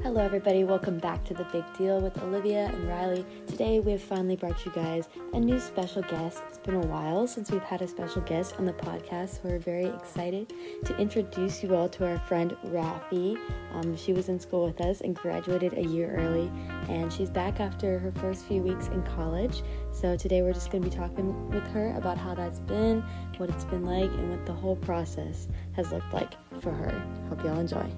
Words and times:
Hello, 0.00 0.24
everybody. 0.24 0.62
Welcome 0.62 0.98
back 0.98 1.24
to 1.24 1.34
The 1.34 1.42
Big 1.46 1.64
Deal 1.76 2.00
with 2.00 2.16
Olivia 2.22 2.66
and 2.66 2.88
Riley. 2.88 3.26
Today, 3.48 3.80
we 3.80 3.92
have 3.92 4.00
finally 4.00 4.36
brought 4.36 4.64
you 4.64 4.70
guys 4.70 5.08
a 5.34 5.40
new 5.40 5.58
special 5.58 6.02
guest. 6.02 6.40
It's 6.48 6.58
been 6.58 6.76
a 6.76 6.86
while 6.86 7.26
since 7.26 7.50
we've 7.50 7.60
had 7.62 7.82
a 7.82 7.88
special 7.88 8.22
guest 8.22 8.54
on 8.58 8.64
the 8.64 8.72
podcast, 8.74 9.34
so 9.34 9.40
we're 9.44 9.58
very 9.58 9.86
excited 9.86 10.52
to 10.84 10.96
introduce 10.98 11.64
you 11.64 11.74
all 11.74 11.88
to 11.88 12.06
our 12.06 12.18
friend 12.20 12.56
Raffy. 12.66 13.36
Um, 13.74 13.96
she 13.96 14.12
was 14.12 14.28
in 14.28 14.38
school 14.38 14.64
with 14.66 14.80
us 14.80 15.00
and 15.00 15.16
graduated 15.16 15.76
a 15.76 15.84
year 15.84 16.14
early, 16.16 16.48
and 16.88 17.12
she's 17.12 17.28
back 17.28 17.58
after 17.58 17.98
her 17.98 18.12
first 18.12 18.46
few 18.46 18.62
weeks 18.62 18.86
in 18.86 19.02
college. 19.02 19.64
So, 19.90 20.16
today, 20.16 20.42
we're 20.42 20.54
just 20.54 20.70
going 20.70 20.84
to 20.84 20.88
be 20.88 20.96
talking 20.96 21.50
with 21.50 21.66
her 21.72 21.92
about 21.96 22.16
how 22.16 22.36
that's 22.36 22.60
been, 22.60 23.02
what 23.36 23.50
it's 23.50 23.64
been 23.64 23.84
like, 23.84 24.12
and 24.12 24.30
what 24.30 24.46
the 24.46 24.52
whole 24.52 24.76
process 24.76 25.48
has 25.74 25.90
looked 25.90 26.14
like 26.14 26.34
for 26.60 26.70
her. 26.70 27.02
Hope 27.28 27.42
y'all 27.42 27.58
enjoy. 27.58 27.90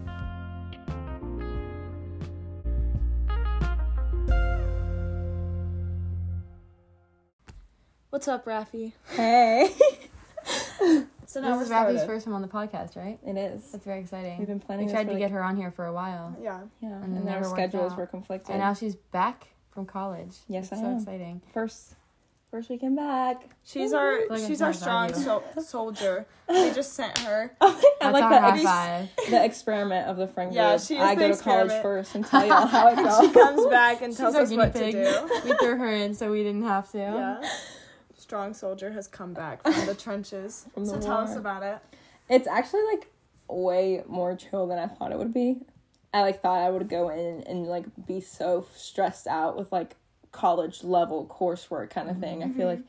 What's 8.21 8.29
up, 8.29 8.45
Raffy? 8.45 8.93
Hey. 9.17 9.71
So 11.27 11.41
now 11.41 11.57
this 11.57 11.67
is 11.67 11.71
we're 11.71 11.77
Raffy's 11.77 11.97
started. 12.01 12.07
first 12.07 12.25
time 12.27 12.35
on 12.35 12.43
the 12.43 12.49
podcast, 12.49 12.97
right? 12.97 13.19
it 13.27 13.37
is. 13.39 13.71
That's 13.73 13.85
very 13.87 14.01
exciting. 14.01 14.37
We've 14.37 14.47
been 14.47 14.61
planning 14.61 14.87
We 14.89 14.93
tried 14.93 15.05
for, 15.05 15.07
to 15.07 15.13
like- 15.13 15.21
get 15.21 15.31
her 15.31 15.43
on 15.43 15.57
here 15.57 15.71
for 15.71 15.87
a 15.87 15.93
while, 15.95 16.37
Yeah. 16.43 16.61
Yeah, 16.83 16.89
and 17.03 17.17
and, 17.17 17.29
our 17.31 17.45
schedules 17.45 17.95
were 17.97 18.07
conflicting. 18.07 18.53
and 18.57 18.61
now 18.63 18.75
she's 18.75 18.95
back 18.97 19.47
from 19.71 19.87
college. 19.87 20.35
Yes, 20.49 20.65
It's 20.65 20.73
I 20.73 20.83
so 20.83 20.87
am. 20.91 20.97
exciting. 20.99 21.41
first 21.55 21.95
first 22.51 22.69
weekend 22.69 22.97
back. 22.97 23.49
She's 23.65 23.95
our 23.95 24.27
Like 24.29 24.47
she's 24.47 24.61
our 24.61 24.75
strong 24.75 25.15
so- 25.15 25.43
soldier. 25.65 26.27
We 26.47 26.73
just 26.73 26.93
sent 27.01 27.17
her. 27.19 27.55
I 27.63 28.11
like 28.11 28.23
our 28.25 28.31
the, 28.31 28.41
high 28.41 29.09
five. 29.17 29.31
the 29.31 29.43
experiment 29.45 30.09
of 30.09 30.17
the 30.19 30.27
friend 30.27 30.53
Yeah, 30.53 30.71
group. 30.73 30.83
she 30.83 30.97
is 30.97 31.01
I 31.03 31.15
the 31.15 31.29
go 31.29 31.33
to 31.37 31.43
college 31.43 31.81
first 31.83 32.15
and 32.17 32.27
tell 32.27 32.45
y'all 32.45 32.67
how 32.67 32.89
it 32.89 32.97
goes. 32.97 33.19
she 33.21 33.31
comes 33.33 33.67
back 33.69 34.03
and 34.03 34.15
tells 34.15 34.35
us 34.35 34.51
what 34.51 34.75
pig. 34.75 34.93
to 34.95 35.05
do. 35.05 35.41
we 35.49 35.57
threw 35.59 35.77
her 35.79 35.89
in 35.95 36.13
so 36.15 36.31
we 36.31 36.43
didn't 36.43 36.65
have 36.65 36.91
to. 36.91 36.99
Yeah. 36.99 37.49
Strong 38.31 38.55
soldier 38.55 38.93
has 38.93 39.09
come 39.09 39.33
back 39.33 39.61
from 39.65 39.87
the 39.87 39.95
trenches. 39.97 40.65
From 40.75 40.85
the 40.85 40.93
so 40.93 41.01
tell 41.01 41.17
us 41.17 41.35
about 41.35 41.65
it. 41.65 41.81
It's 42.29 42.47
actually 42.47 42.85
like 42.85 43.09
way 43.49 44.05
more 44.07 44.37
chill 44.37 44.69
than 44.69 44.79
I 44.79 44.87
thought 44.87 45.11
it 45.11 45.19
would 45.19 45.35
be. 45.35 45.57
I 46.15 46.21
like 46.21 46.41
thought 46.41 46.61
I 46.61 46.71
would 46.71 46.89
go 46.89 47.09
in 47.09 47.43
and 47.49 47.67
like 47.67 47.87
be 48.07 48.21
so 48.21 48.69
stressed 48.77 49.27
out 49.27 49.59
with 49.59 49.73
like 49.73 49.97
college 50.31 50.85
level 50.85 51.27
coursework 51.27 51.91
kind 51.91 52.09
of 52.09 52.21
thing. 52.21 52.45
I 52.45 52.47
feel 52.51 52.55
mm-hmm. 52.55 52.67
like 52.67 52.83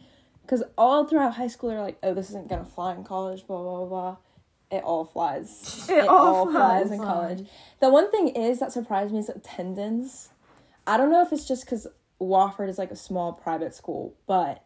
because 0.43 0.61
all 0.77 1.07
throughout 1.07 1.33
high 1.33 1.47
school 1.47 1.71
they're 1.71 1.81
like, 1.81 1.97
oh, 2.03 2.13
this 2.13 2.29
isn't 2.29 2.47
gonna 2.47 2.63
fly 2.63 2.93
in 2.93 3.03
college, 3.03 3.47
blah 3.47 3.63
blah 3.63 3.77
blah. 3.77 3.87
blah. 3.87 4.17
It 4.69 4.83
all 4.83 5.05
flies. 5.05 5.87
It 5.89 6.07
all 6.07 6.51
flies 6.51 6.91
in 6.91 6.99
college. 6.99 7.47
The 7.79 7.89
one 7.89 8.11
thing 8.11 8.27
is 8.27 8.59
that 8.59 8.71
surprised 8.71 9.11
me 9.11 9.17
is 9.17 9.29
attendance. 9.29 10.29
I 10.85 10.97
don't 10.97 11.09
know 11.09 11.23
if 11.23 11.33
it's 11.33 11.47
just 11.47 11.65
because 11.65 11.87
Wofford 12.21 12.69
is 12.69 12.77
like 12.77 12.91
a 12.91 12.95
small 12.95 13.33
private 13.33 13.73
school, 13.73 14.13
but 14.27 14.63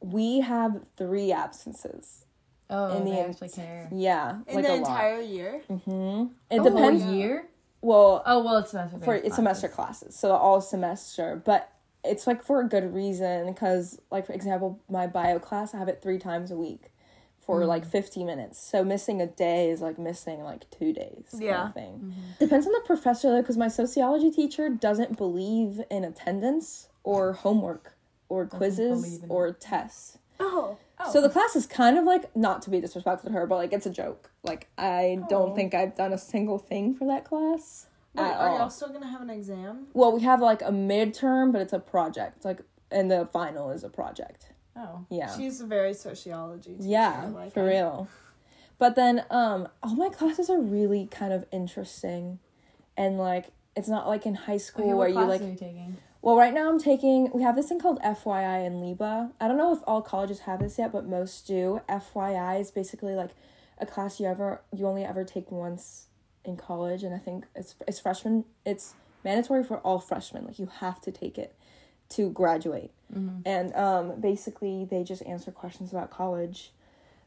we 0.00 0.40
have 0.40 0.80
three 0.96 1.32
absences. 1.32 2.24
Oh, 2.68 2.96
In 2.96 3.04
the 3.04 3.12
they 3.12 3.20
actually 3.20 3.48
care. 3.50 3.88
Yeah, 3.92 4.40
In 4.48 4.56
like 4.56 4.64
the 4.66 4.72
a 4.72 4.76
entire 4.76 5.20
year. 5.20 5.62
lot. 5.68 5.82
hmm 5.84 6.24
It 6.50 6.60
Oh, 6.60 6.64
depends. 6.64 7.04
A 7.04 7.12
year? 7.12 7.48
Well, 7.80 8.22
Oh 8.26 8.42
well, 8.42 8.56
it's 8.58 8.70
semester. 8.70 8.98
for 8.98 9.14
it's 9.14 9.36
semester 9.36 9.68
classes, 9.68 10.16
so 10.16 10.32
all 10.32 10.60
semester, 10.60 11.40
but 11.44 11.72
it's 12.04 12.26
like 12.26 12.42
for 12.42 12.60
a 12.60 12.68
good 12.68 12.92
reason 12.94 13.46
because, 13.46 14.00
like 14.10 14.26
for 14.26 14.32
example, 14.32 14.80
my 14.88 15.06
bio 15.06 15.38
class 15.38 15.74
I 15.74 15.78
have 15.78 15.88
it 15.88 16.02
three 16.02 16.18
times 16.18 16.50
a 16.50 16.56
week 16.56 16.90
for 17.40 17.60
Mm. 17.60 17.68
like 17.68 17.84
fifty 17.86 18.24
minutes. 18.24 18.58
So 18.58 18.82
missing 18.82 19.20
a 19.20 19.26
day 19.26 19.70
is 19.70 19.80
like 19.80 19.98
missing 19.98 20.42
like 20.42 20.68
two 20.70 20.92
days. 20.92 21.26
kind 21.30 21.34
of 21.34 21.40
Yeah. 21.42 21.70
thing 21.72 21.92
Mm-hmm. 22.04 22.20
depends 22.40 22.66
on 22.66 22.72
the 22.72 22.82
professor 22.84 23.30
though, 23.30 23.42
because 23.42 23.56
my 23.56 23.68
sociology 23.68 24.30
teacher 24.32 24.68
doesn't 24.68 25.16
believe 25.16 25.80
in 25.90 26.02
attendance 26.04 26.88
or 27.04 27.34
homework 27.34 27.95
or 28.28 28.46
quizzes 28.46 29.02
believe 29.02 29.22
in 29.24 29.30
or 29.30 29.52
tests. 29.52 30.18
Oh. 30.38 30.76
oh. 31.00 31.12
So 31.12 31.20
the 31.22 31.28
class 31.30 31.56
is 31.56 31.66
kind 31.66 31.96
of 31.98 32.04
like 32.04 32.34
not 32.36 32.62
to 32.62 32.70
be 32.70 32.80
disrespectful 32.80 33.30
to 33.30 33.34
her, 33.34 33.46
but 33.46 33.56
like 33.56 33.72
it's 33.72 33.86
a 33.86 33.90
joke. 33.90 34.30
Like 34.42 34.68
I 34.76 35.20
don't 35.28 35.52
Oh. 35.52 35.54
think 35.54 35.74
I've 35.74 35.94
done 35.96 36.12
a 36.12 36.18
single 36.18 36.58
thing 36.58 36.94
for 36.94 37.06
that 37.06 37.24
class. 37.24 37.86
Wait, 38.14 38.24
at 38.24 38.36
are 38.36 38.48
all. 38.48 38.58
y'all 38.58 38.70
still 38.70 38.88
gonna 38.88 39.06
have 39.08 39.20
an 39.22 39.30
exam? 39.30 39.86
Well, 39.94 40.12
we 40.12 40.22
have 40.22 40.40
like 40.40 40.62
a 40.62 40.70
midterm, 40.70 41.52
but 41.52 41.60
it's 41.60 41.72
a 41.72 41.78
project. 41.78 42.44
Like, 42.44 42.60
and 42.90 43.10
the 43.10 43.26
final 43.26 43.70
is 43.70 43.84
a 43.84 43.88
project. 43.90 44.52
Oh. 44.76 45.06
Yeah. 45.10 45.34
She's 45.36 45.60
a 45.60 45.66
very 45.66 45.94
sociology. 45.94 46.72
Teacher, 46.74 46.84
yeah, 46.88 47.30
like 47.34 47.52
for 47.52 47.60
I- 47.62 47.66
real. 47.68 48.08
But 48.78 48.94
then, 48.94 49.24
um, 49.30 49.68
all 49.82 49.94
my 49.96 50.10
classes 50.10 50.50
are 50.50 50.60
really 50.60 51.06
kind 51.06 51.32
of 51.32 51.46
interesting, 51.50 52.40
and 52.94 53.16
like 53.18 53.46
it's 53.74 53.88
not 53.88 54.06
like 54.06 54.26
in 54.26 54.34
high 54.34 54.58
school 54.58 54.84
Okay, 54.84 54.94
where 54.94 55.08
what 55.08 55.08
you 55.08 55.38
class 55.38 55.40
like. 55.60 55.60
Are 56.26 56.34
you 56.34 56.52
taking? 56.52 56.54
Well, 56.54 56.54
right 56.54 56.54
now 56.54 56.68
I'm 56.68 56.78
taking. 56.78 57.30
We 57.32 57.42
have 57.42 57.56
this 57.56 57.68
thing 57.68 57.80
called 57.80 58.00
FYI 58.00 58.66
in 58.66 58.74
LIBA. 58.74 59.32
I 59.40 59.48
don't 59.48 59.56
know 59.56 59.72
if 59.72 59.80
all 59.86 60.02
colleges 60.02 60.40
have 60.40 60.60
this 60.60 60.78
yet, 60.78 60.92
but 60.92 61.06
most 61.06 61.46
do. 61.46 61.80
FYI 61.88 62.60
is 62.60 62.70
basically 62.70 63.14
like 63.14 63.30
a 63.78 63.86
class 63.86 64.20
you 64.20 64.26
ever 64.26 64.62
you 64.74 64.86
only 64.86 65.04
ever 65.04 65.24
take 65.24 65.50
once 65.52 66.06
in 66.44 66.56
college, 66.56 67.02
and 67.02 67.14
I 67.14 67.18
think 67.18 67.46
it's 67.54 67.74
it's 67.86 68.00
freshman. 68.00 68.44
It's 68.64 68.94
mandatory 69.24 69.64
for 69.64 69.78
all 69.78 69.98
freshmen. 69.98 70.46
Like 70.46 70.58
you 70.58 70.70
have 70.80 71.00
to 71.02 71.12
take 71.12 71.38
it 71.38 71.54
to 72.10 72.30
graduate. 72.30 72.92
And 73.44 73.74
um, 73.74 74.20
basically, 74.20 74.86
they 74.88 75.04
just 75.04 75.22
answer 75.26 75.50
questions 75.50 75.92
about 75.92 76.10
college. 76.10 76.72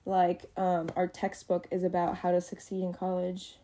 Like 0.05 0.45
um, 0.57 0.89
our 0.95 1.07
textbook 1.07 1.67
is 1.71 1.83
about 1.83 2.17
how 2.19 2.31
to 2.31 2.41
succeed 2.41 2.83
in 2.83 2.93
college. 2.93 3.55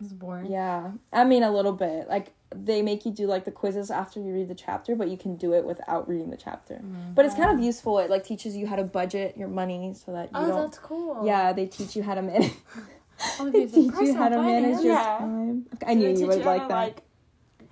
It's 0.00 0.12
boring. 0.12 0.50
Yeah, 0.50 0.92
I 1.12 1.24
mean 1.24 1.42
a 1.42 1.50
little 1.50 1.72
bit. 1.72 2.08
Like 2.08 2.32
they 2.54 2.82
make 2.82 3.04
you 3.04 3.12
do 3.12 3.26
like 3.26 3.44
the 3.44 3.50
quizzes 3.50 3.90
after 3.90 4.20
you 4.20 4.32
read 4.32 4.48
the 4.48 4.54
chapter, 4.54 4.94
but 4.96 5.08
you 5.08 5.16
can 5.16 5.36
do 5.36 5.52
it 5.54 5.64
without 5.64 6.08
reading 6.08 6.30
the 6.30 6.36
chapter. 6.36 6.82
But 7.14 7.24
it's 7.24 7.34
kind 7.34 7.50
of 7.56 7.64
useful. 7.64 7.98
It 7.98 8.10
like 8.10 8.24
teaches 8.24 8.56
you 8.56 8.66
how 8.66 8.76
to 8.76 8.84
budget 8.84 9.36
your 9.36 9.48
money 9.48 9.94
so 9.94 10.12
that 10.12 10.30
you 10.32 10.38
Oh, 10.40 10.46
don't. 10.48 10.56
that's 10.56 10.78
cool. 10.78 11.24
Yeah, 11.26 11.52
they 11.52 11.66
teach 11.66 11.96
you 11.96 12.02
how 12.02 12.14
to 12.14 12.22
manage. 12.22 12.52
Oh, 13.38 13.48
they 13.48 13.66
teach 13.66 13.92
you 14.00 14.12
how 14.14 14.28
to 14.28 14.38
manage 14.42 14.84
your 14.84 14.92
Yeah. 14.94 15.18
time. 15.18 15.66
I 15.86 15.94
knew 15.94 16.12
they 16.12 16.20
you 16.20 16.26
would 16.26 16.40
how 16.42 16.46
like 16.46 16.62
to, 16.62 16.68
that. 16.68 16.74
Like, 16.74 17.02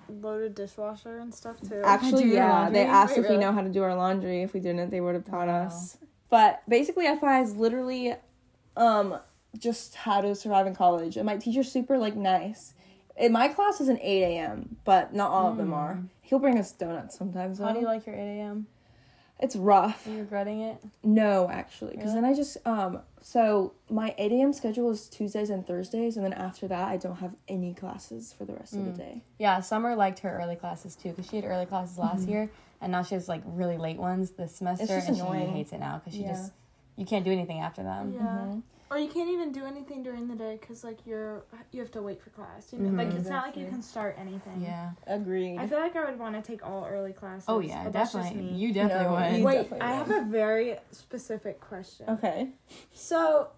load 0.08 0.42
a 0.42 0.48
dishwasher 0.48 1.18
and 1.18 1.34
stuff 1.34 1.60
too. 1.60 1.82
Actually, 1.84 2.32
yeah, 2.32 2.70
they 2.70 2.84
asked 2.84 3.16
Wait, 3.16 3.24
if 3.24 3.28
we 3.30 3.38
know 3.38 3.52
how 3.52 3.60
to 3.60 3.68
do 3.68 3.82
our 3.82 3.94
laundry. 3.94 4.42
If 4.42 4.54
we 4.54 4.60
didn't, 4.60 4.90
they 4.90 5.00
would 5.00 5.14
have 5.14 5.24
taught 5.24 5.48
Wow. 5.48 5.66
us. 5.66 5.98
But 6.30 6.62
basically, 6.68 7.06
FI 7.06 7.42
is 7.42 7.56
literally, 7.56 8.14
um, 8.76 9.18
just 9.58 9.94
how 9.94 10.20
to 10.20 10.34
survive 10.34 10.66
in 10.66 10.74
college. 10.74 11.16
And 11.16 11.26
my 11.26 11.36
teacher's 11.36 11.70
super 11.70 11.98
like 11.98 12.16
nice. 12.16 12.74
In 13.16 13.32
my 13.32 13.48
class 13.48 13.80
is 13.80 13.88
an 13.88 13.98
eight 14.00 14.22
a.m., 14.22 14.76
but 14.84 15.14
not 15.14 15.30
all 15.30 15.50
of 15.50 15.56
them 15.56 15.68
hmm. 15.68 15.74
are. 15.74 16.02
He'll 16.22 16.38
bring 16.38 16.58
us 16.58 16.72
donuts 16.72 17.18
sometimes. 17.18 17.58
How 17.58 17.72
do 17.72 17.80
you 17.80 17.84
like 17.84 18.06
your 18.06 18.14
8 18.14 18.18
a.m.? 18.18 18.66
It's 19.38 19.56
rough. 19.56 20.06
Are 20.06 20.10
you 20.10 20.18
regretting 20.20 20.60
it? 20.60 20.76
No, 21.02 21.50
actually, 21.50 21.96
because 21.96 22.14
then 22.14 22.24
I 22.24 22.32
just 22.32 22.56
um. 22.64 23.00
So 23.20 23.72
my 23.90 24.14
eight 24.16 24.30
a.m. 24.30 24.52
schedule 24.52 24.90
is 24.90 25.08
Tuesdays 25.08 25.50
and 25.50 25.66
Thursdays, 25.66 26.16
and 26.16 26.24
then 26.24 26.32
after 26.32 26.68
that, 26.68 26.88
I 26.88 26.96
don't 26.96 27.16
have 27.16 27.34
any 27.48 27.74
classes 27.74 28.32
for 28.32 28.44
the 28.44 28.52
rest 28.54 28.72
of 28.72 28.84
the 28.84 28.90
hmm. 28.92 28.96
day. 28.96 29.22
Yeah, 29.38 29.60
Summer 29.60 29.96
liked 29.96 30.20
her 30.20 30.40
early 30.40 30.54
classes 30.54 30.94
too 30.94 31.10
because 31.10 31.28
she 31.28 31.36
had 31.36 31.44
early 31.44 31.66
classes 31.66 31.98
last 31.98 32.22
mm-hmm. 32.22 32.30
year, 32.30 32.50
and 32.80 32.92
now 32.92 33.02
she 33.02 33.14
has 33.16 33.28
like 33.28 33.42
really 33.44 33.78
late 33.78 33.98
ones 33.98 34.30
this 34.30 34.54
semester, 34.54 34.86
just 34.86 35.08
and 35.08 35.16
annoying. 35.16 35.48
she 35.48 35.52
hates 35.56 35.72
it 35.72 35.80
now 35.80 35.98
because 35.98 36.16
she 36.16 36.22
Yeah. 36.22 36.32
just 36.32 36.52
you 36.96 37.04
can't 37.04 37.24
do 37.24 37.32
anything 37.32 37.58
after 37.58 37.82
them. 37.82 38.12
Yeah. 38.14 38.20
Mm-hmm. 38.20 38.60
Or 38.92 38.98
you 38.98 39.08
can't 39.08 39.30
even 39.30 39.52
do 39.52 39.64
anything 39.64 40.02
during 40.02 40.28
the 40.28 40.34
day 40.34 40.58
because 40.60 40.84
like 40.84 40.98
you're 41.06 41.44
you 41.70 41.80
have 41.80 41.90
to 41.92 42.02
wait 42.02 42.20
for 42.20 42.28
class. 42.28 42.72
You 42.74 42.78
know, 42.80 42.90
like 43.02 43.08
Mhm. 43.08 43.20
it's 43.20 43.28
not 43.30 43.46
like 43.46 43.56
you 43.56 43.64
can 43.66 43.80
start 43.80 44.16
anything. 44.18 44.60
Yeah. 44.60 44.90
Agreed. 45.06 45.56
I 45.58 45.66
feel 45.66 45.78
like 45.78 45.96
I 45.96 46.04
would 46.04 46.18
want 46.18 46.34
to 46.34 46.42
take 46.42 46.62
all 46.66 46.84
early 46.84 47.14
classes. 47.14 47.46
Oh 47.48 47.60
yeah, 47.60 47.84
but 47.84 47.94
that's 47.94 48.12
just 48.12 48.24
definitely. 48.28 48.52
me. 48.52 48.58
You 48.58 48.74
definitely 48.74 49.04
No, 49.06 49.12
would. 49.30 49.38
you- 49.38 49.44
Wait, 49.46 49.54
definitely 49.62 49.80
I 49.80 49.98
would. 49.98 50.06
have 50.08 50.22
a 50.26 50.30
very 50.30 50.76
specific 50.90 51.58
question. 51.60 52.10
okay. 52.10 52.50
So, 52.92 53.48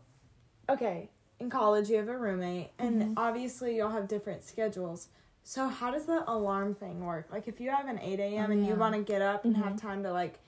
okay, 0.68 1.10
in 1.40 1.50
college 1.50 1.90
you 1.90 1.96
have 1.96 2.08
a 2.08 2.16
roommate, 2.16 2.70
and 2.78 3.02
Mm-hmm. 3.02 3.12
obviously 3.16 3.74
you'll 3.74 3.90
have 3.90 4.06
different 4.06 4.44
schedules. 4.44 5.08
So 5.42 5.66
how 5.68 5.90
does 5.90 6.06
the 6.06 6.22
alarm 6.30 6.76
thing 6.76 7.04
work? 7.04 7.26
Like 7.32 7.48
if 7.48 7.60
you 7.60 7.70
have 7.70 7.88
an 7.88 7.98
eight 7.98 8.20
a.m. 8.20 8.50
Oh, 8.50 8.52
and 8.52 8.64
you 8.64 8.76
want 8.76 8.94
to 8.94 9.02
get 9.02 9.20
up 9.20 9.44
and 9.44 9.54
Mm-hmm. 9.56 9.64
have 9.64 9.76
time 9.80 10.04
to 10.04 10.12
like 10.12 10.38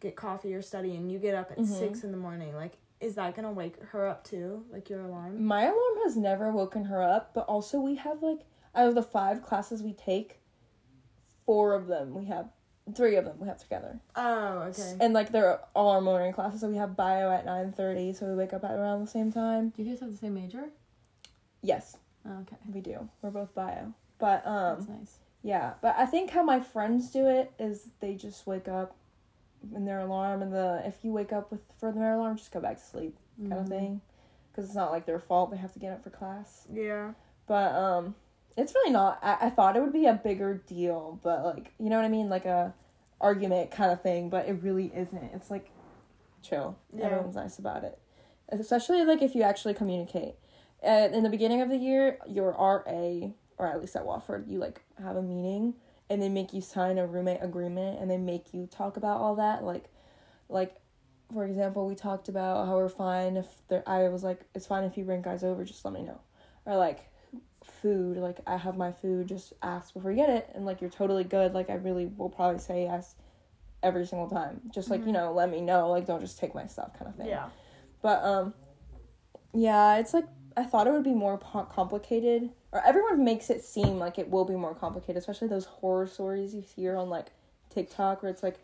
get 0.00 0.16
coffee 0.16 0.52
or 0.54 0.60
study, 0.60 0.94
and 0.96 1.10
you 1.10 1.18
get 1.18 1.34
up 1.34 1.50
at 1.50 1.64
six 1.64 2.04
in 2.04 2.10
the 2.12 2.18
morning, 2.18 2.54
like 2.54 2.76
is 3.04 3.14
that 3.16 3.36
gonna 3.36 3.52
wake 3.52 3.80
her 3.92 4.06
up 4.08 4.24
too? 4.24 4.64
Like 4.72 4.88
your 4.88 5.02
alarm? 5.02 5.44
My 5.44 5.62
alarm 5.64 5.96
has 6.04 6.16
never 6.16 6.50
woken 6.50 6.84
her 6.86 7.02
up, 7.02 7.32
but 7.34 7.46
also 7.46 7.80
we 7.80 7.96
have 7.96 8.22
like 8.22 8.40
out 8.74 8.88
of 8.88 8.94
the 8.94 9.02
five 9.02 9.42
classes 9.42 9.82
we 9.82 9.92
take, 9.92 10.40
four 11.46 11.74
of 11.74 11.86
them 11.86 12.14
we 12.14 12.24
have 12.26 12.48
three 12.94 13.16
of 13.16 13.24
them 13.24 13.36
we 13.38 13.48
have 13.48 13.58
together. 13.58 13.98
Oh, 14.16 14.58
okay. 14.70 14.96
And 15.00 15.14
like 15.14 15.32
they're 15.32 15.60
all 15.74 15.90
our 15.90 16.00
morning 16.00 16.32
classes, 16.32 16.60
so 16.60 16.68
we 16.68 16.76
have 16.76 16.96
bio 16.96 17.30
at 17.30 17.44
nine 17.46 17.72
thirty, 17.72 18.12
so 18.12 18.26
we 18.26 18.34
wake 18.34 18.52
up 18.52 18.64
at 18.64 18.72
around 18.72 19.00
the 19.02 19.10
same 19.10 19.30
time. 19.32 19.70
Do 19.70 19.82
you 19.82 19.90
guys 19.90 20.00
have 20.00 20.10
the 20.10 20.16
same 20.16 20.34
major? 20.34 20.64
Yes, 21.62 21.96
Oh, 22.26 22.40
okay, 22.40 22.56
we 22.72 22.80
do. 22.80 23.08
We're 23.20 23.30
both 23.30 23.54
bio. 23.54 23.92
But 24.18 24.46
um 24.46 24.76
that's 24.78 24.88
nice. 24.88 25.18
yeah, 25.42 25.74
but 25.82 25.94
I 25.98 26.06
think 26.06 26.30
how 26.30 26.42
my 26.42 26.60
friends 26.60 27.10
do 27.10 27.26
it 27.28 27.52
is 27.58 27.88
they 28.00 28.14
just 28.14 28.46
wake 28.46 28.68
up 28.68 28.96
in 29.74 29.84
their 29.84 30.00
alarm 30.00 30.42
and 30.42 30.52
the 30.52 30.82
if 30.84 30.98
you 31.02 31.12
wake 31.12 31.32
up 31.32 31.50
with 31.50 31.62
for 31.78 31.92
their 31.92 32.14
alarm 32.14 32.36
just 32.36 32.52
go 32.52 32.60
back 32.60 32.76
to 32.76 32.82
sleep 32.82 33.16
kind 33.40 33.60
of 33.60 33.68
thing. 33.68 34.00
Cuz 34.54 34.66
it's 34.66 34.74
not 34.74 34.90
like 34.90 35.06
their 35.06 35.18
fault 35.18 35.50
they 35.50 35.56
have 35.56 35.72
to 35.72 35.78
get 35.78 35.92
up 35.92 36.02
for 36.02 36.10
class. 36.10 36.66
Yeah. 36.72 37.12
But 37.46 37.74
um 37.74 38.14
it's 38.56 38.74
really 38.74 38.92
not. 38.92 39.18
I, 39.22 39.46
I 39.46 39.50
thought 39.50 39.76
it 39.76 39.82
would 39.82 39.92
be 39.92 40.06
a 40.06 40.14
bigger 40.14 40.54
deal, 40.66 41.18
but 41.22 41.44
like 41.44 41.72
you 41.78 41.90
know 41.90 41.96
what 41.96 42.04
I 42.04 42.08
mean, 42.08 42.28
like 42.28 42.44
a 42.44 42.74
argument 43.20 43.70
kind 43.70 43.90
of 43.90 44.02
thing. 44.02 44.28
But 44.28 44.48
it 44.48 44.62
really 44.62 44.92
isn't. 44.94 45.30
It's 45.34 45.50
like 45.50 45.70
chill. 46.42 46.76
Yeah. 46.92 47.06
Everyone's 47.06 47.36
nice 47.36 47.58
about 47.58 47.84
it, 47.84 47.98
especially 48.50 49.04
like 49.04 49.22
if 49.22 49.34
you 49.34 49.42
actually 49.42 49.74
communicate. 49.74 50.34
Uh, 50.86 51.08
in 51.12 51.22
the 51.22 51.30
beginning 51.30 51.62
of 51.62 51.70
the 51.70 51.78
year, 51.78 52.18
your 52.28 52.50
RA 52.52 53.30
or 53.56 53.66
at 53.66 53.80
least 53.80 53.96
at 53.96 54.04
Wofford, 54.04 54.48
you 54.48 54.58
like 54.58 54.82
have 55.02 55.16
a 55.16 55.22
meeting 55.22 55.74
and 56.10 56.20
they 56.20 56.28
make 56.28 56.52
you 56.52 56.60
sign 56.60 56.98
a 56.98 57.06
roommate 57.06 57.42
agreement 57.42 58.00
and 58.00 58.10
they 58.10 58.18
make 58.18 58.52
you 58.52 58.66
talk 58.66 58.96
about 58.96 59.20
all 59.20 59.36
that 59.36 59.64
like 59.64 59.84
like 60.48 60.76
for 61.32 61.44
example 61.44 61.86
we 61.86 61.94
talked 61.94 62.28
about 62.28 62.66
how 62.66 62.76
we're 62.76 62.88
fine 62.88 63.36
if 63.36 63.46
there 63.68 63.82
i 63.88 64.08
was 64.08 64.22
like 64.22 64.40
it's 64.54 64.66
fine 64.66 64.84
if 64.84 64.96
you 64.96 65.04
bring 65.04 65.22
guys 65.22 65.42
over 65.42 65.64
just 65.64 65.84
let 65.84 65.94
me 65.94 66.02
know. 66.02 66.20
Or 66.66 66.76
like 66.76 67.10
food 67.80 68.18
like 68.18 68.38
i 68.46 68.56
have 68.56 68.76
my 68.76 68.92
food 68.92 69.26
just 69.26 69.54
ask 69.62 69.94
before 69.94 70.10
you 70.10 70.18
get 70.18 70.28
it 70.28 70.50
and 70.54 70.66
like 70.66 70.82
you're 70.82 70.90
totally 70.90 71.24
good 71.24 71.54
like 71.54 71.70
i 71.70 71.74
really 71.74 72.06
will 72.06 72.28
probably 72.28 72.58
say 72.58 72.84
yes 72.84 73.16
every 73.84 74.06
single 74.06 74.28
time. 74.28 74.62
Just 74.74 74.90
like 74.90 75.04
you 75.06 75.12
know 75.12 75.32
let 75.32 75.50
me 75.50 75.60
know 75.60 75.90
like 75.90 76.06
don't 76.06 76.20
just 76.22 76.38
take 76.38 76.54
my 76.54 76.66
stuff 76.66 76.98
kind 76.98 77.06
of 77.06 77.16
thing. 77.16 77.28
Yeah. 77.28 77.48
but 78.02 78.24
um 78.24 78.54
yeah 79.52 79.98
it's 79.98 80.12
like 80.12 80.26
i 80.56 80.64
thought 80.64 80.86
it 80.86 80.92
would 80.92 81.04
be 81.04 81.14
more 81.14 81.38
complicated 81.38 82.50
or 82.74 82.84
everyone 82.84 83.24
makes 83.24 83.48
it 83.48 83.64
seem 83.64 83.98
like 83.98 84.18
it 84.18 84.28
will 84.28 84.44
be 84.44 84.54
more 84.54 84.74
complicated 84.74 85.16
especially 85.16 85.48
those 85.48 85.64
horror 85.64 86.06
stories 86.06 86.54
you 86.54 86.60
hear 86.60 86.96
on 86.96 87.08
like 87.08 87.28
tiktok 87.70 88.22
where 88.22 88.30
it's 88.30 88.42
like 88.42 88.58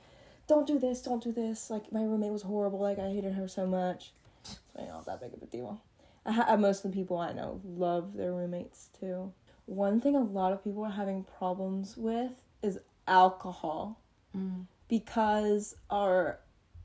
don't 0.50 0.66
do 0.66 0.78
this 0.78 1.00
don't 1.00 1.22
do 1.22 1.30
this 1.32 1.70
like 1.70 1.92
my 1.92 2.02
roommate 2.02 2.32
was 2.32 2.42
horrible 2.42 2.80
like 2.80 2.98
i 2.98 3.08
hated 3.08 3.32
her 3.34 3.46
so 3.46 3.66
much. 3.66 4.12
It's 4.42 4.58
really 4.74 4.88
not 4.88 5.06
that 5.06 5.20
big 5.20 5.32
of 5.34 5.42
a 5.42 5.46
deal. 5.46 5.80
I 6.26 6.32
ha- 6.32 6.56
most 6.56 6.84
of 6.84 6.90
the 6.90 6.96
people 6.96 7.18
i 7.18 7.32
know 7.32 7.60
love 7.64 8.14
their 8.14 8.32
roommates 8.32 8.88
too. 8.98 9.32
One 9.66 10.00
thing 10.00 10.16
a 10.16 10.20
lot 10.20 10.52
of 10.52 10.64
people 10.64 10.84
are 10.84 10.90
having 10.90 11.24
problems 11.38 11.96
with 11.96 12.32
is 12.62 12.80
alcohol. 13.06 14.00
Mm. 14.36 14.66
Because 14.88 15.76
our 15.88 16.40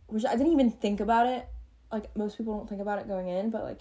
which 0.07 0.25
I 0.25 0.35
didn't 0.35 0.53
even 0.53 0.69
think 0.69 0.99
about 0.99 1.27
it. 1.27 1.47
Like 1.91 2.15
most 2.15 2.37
people 2.37 2.55
don't 2.55 2.69
think 2.69 2.81
about 2.81 2.99
it 2.99 3.07
going 3.07 3.27
in, 3.27 3.49
but 3.49 3.63
like 3.63 3.79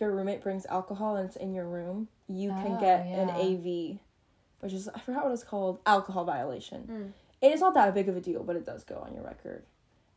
if 0.00 0.06
your 0.06 0.12
roommate 0.16 0.42
brings 0.42 0.64
alcohol 0.66 1.16
and 1.16 1.26
it's 1.26 1.36
in 1.36 1.52
your 1.54 1.66
room, 1.66 2.08
you 2.26 2.48
can 2.48 2.76
Oh, 2.76 2.80
get 2.80 3.04
an. 3.06 3.28
AV, 3.28 3.98
which 4.60 4.72
is 4.72 4.88
I 4.88 4.98
forgot 5.00 5.24
what 5.24 5.32
it's 5.34 5.44
called, 5.44 5.78
alcohol 5.84 6.24
violation. 6.24 6.88
Mm. 6.90 7.12
It 7.46 7.52
is 7.52 7.60
not 7.60 7.74
that 7.74 7.94
big 7.94 8.08
of 8.08 8.16
a 8.16 8.20
deal, 8.20 8.42
but 8.42 8.56
it 8.56 8.64
does 8.64 8.82
go 8.84 8.96
on 8.96 9.12
your 9.14 9.22
record, 9.22 9.62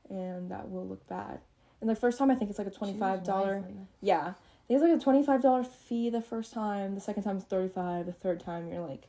and 0.09 0.49
that 0.51 0.69
will 0.69 0.87
look 0.87 1.05
bad. 1.07 1.39
And 1.81 1.89
the 1.89 1.95
first 1.97 2.17
time 2.17 2.31
I 2.31 2.35
think 2.35 2.49
it's 2.49 2.57
like 2.59 2.67
a 2.67 2.71
twenty 2.71 2.97
five 2.97 3.23
dollar. 3.25 3.61
Yeah, 4.01 4.19
I 4.21 4.33
think 4.67 4.81
it's 4.81 4.83
like 4.83 4.93
a 4.93 4.99
twenty 5.03 5.21
five 5.23 5.41
dollar 5.41 5.63
fee 5.65 6.09
the 6.09 6.21
first 6.21 6.53
time. 6.53 6.95
The 6.95 7.01
second 7.01 7.23
time 7.23 7.35
is 7.37 7.43
thirty 7.43 7.67
five. 7.69 8.05
The 8.05 8.13
third 8.13 8.39
time 8.39 8.69
you're 8.69 8.85
like 8.87 9.07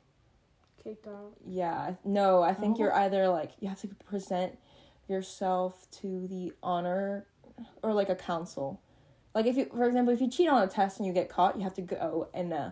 Kicked 0.82 1.06
out. 1.06 1.34
yeah, 1.46 1.94
no, 2.04 2.42
I 2.42 2.52
think 2.52 2.76
Oh. 2.76 2.80
you're 2.80 2.94
either 2.94 3.28
like 3.28 3.52
you 3.60 3.68
have 3.68 3.80
to 3.82 3.88
present 4.04 4.58
yourself 5.08 5.86
to 6.00 6.26
the 6.26 6.52
honor 6.64 7.26
or 7.82 7.92
like 7.92 8.08
a 8.08 8.16
council. 8.16 8.80
Like 9.34 9.46
if 9.46 9.56
you 9.56 9.66
for 9.66 9.86
example, 9.86 10.14
if 10.14 10.20
you 10.20 10.28
cheat 10.30 10.48
on 10.48 10.62
a 10.62 10.66
test 10.66 10.98
and 10.98 11.06
you 11.06 11.12
get 11.12 11.28
caught, 11.28 11.56
you 11.56 11.62
have 11.62 11.74
to 11.74 11.82
go 11.82 12.28
and 12.32 12.52
uh, 12.52 12.70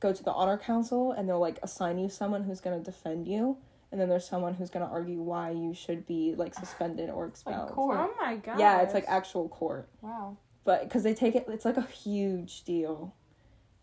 go 0.00 0.12
to 0.12 0.22
the 0.22 0.32
honor 0.32 0.56
council 0.58 1.12
and 1.12 1.28
they'll 1.28 1.40
like 1.40 1.58
assign 1.62 1.98
you 1.98 2.08
someone 2.08 2.44
who's 2.44 2.60
going 2.60 2.78
to 2.78 2.84
defend 2.84 3.26
you 3.26 3.56
and 3.90 4.00
then 4.00 4.08
there's 4.08 4.26
someone 4.28 4.54
who's 4.54 4.70
going 4.70 4.84
to 4.84 4.90
argue 4.90 5.20
why 5.20 5.50
you 5.50 5.72
should 5.72 6.06
be 6.06 6.34
like 6.36 6.54
suspended 6.54 7.08
or 7.10 7.26
expelled. 7.26 7.70
court. 7.70 7.98
Oh 7.98 8.14
my 8.20 8.36
god. 8.36 8.58
Yeah, 8.58 8.82
it's 8.82 8.94
like 8.94 9.04
actual 9.06 9.48
court. 9.48 9.88
Wow. 10.02 10.36
But 10.64 10.82
because 10.82 11.02
they 11.04 11.14
take 11.14 11.34
it, 11.36 11.46
it's 11.48 11.64
like 11.64 11.76
a 11.76 11.82
huge 11.82 12.64
deal, 12.64 13.14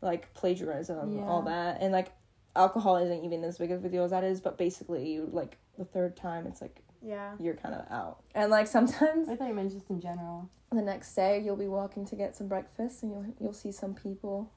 like 0.01 0.33
plagiarism, 0.33 1.17
Yeah. 1.17 1.23
all 1.23 1.41
that, 1.43 1.81
and 1.81 1.93
like 1.93 2.11
alcohol 2.55 2.97
isn't 2.97 3.23
even 3.23 3.43
as 3.43 3.57
big 3.57 3.71
of 3.71 3.83
a 3.85 3.89
deal 3.89 4.03
as 4.03 4.11
that 4.11 4.23
is. 4.25 4.41
But 4.41 4.57
basically, 4.57 5.09
you 5.09 5.29
like 5.31 5.57
the 5.77 5.85
third 5.85 6.17
time, 6.17 6.45
it's 6.45 6.61
like 6.61 6.81
Yeah. 7.05 7.33
you're 7.39 7.55
kind 7.55 7.75
of 7.75 7.85
out. 7.91 8.23
And 8.33 8.49
like 8.51 8.67
sometimes 8.67 9.27
I 9.29 9.35
thought 9.35 9.47
you 9.47 9.53
meant 9.53 9.71
just 9.73 9.89
in 9.89 9.99
general. 9.99 10.49
the 10.71 10.81
next 10.81 11.13
day, 11.13 11.41
you'll 11.43 11.55
be 11.55 11.67
walking 11.67 12.05
to 12.07 12.15
get 12.15 12.35
some 12.35 12.47
breakfast, 12.47 13.03
and 13.03 13.11
you'll 13.11 13.25
you'll 13.39 13.53
see 13.53 13.71
some 13.71 13.93
people 13.93 14.51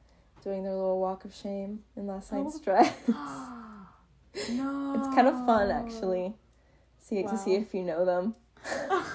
doing 0.44 0.62
their 0.62 0.72
little 0.74 1.00
walk 1.00 1.24
of 1.24 1.34
shame 1.34 1.80
in 1.96 2.06
last 2.06 2.32
night's 2.32 2.56
Oh. 2.56 2.62
dress. 2.62 2.94
No. 3.08 4.94
it's 4.96 5.14
kind 5.14 5.26
of 5.28 5.34
fun 5.46 5.70
actually. 5.70 6.34
See 7.00 7.22
to 7.22 7.36
see 7.38 7.54
if 7.54 7.74
you 7.74 7.82
know 7.82 8.04
them. 8.04 8.34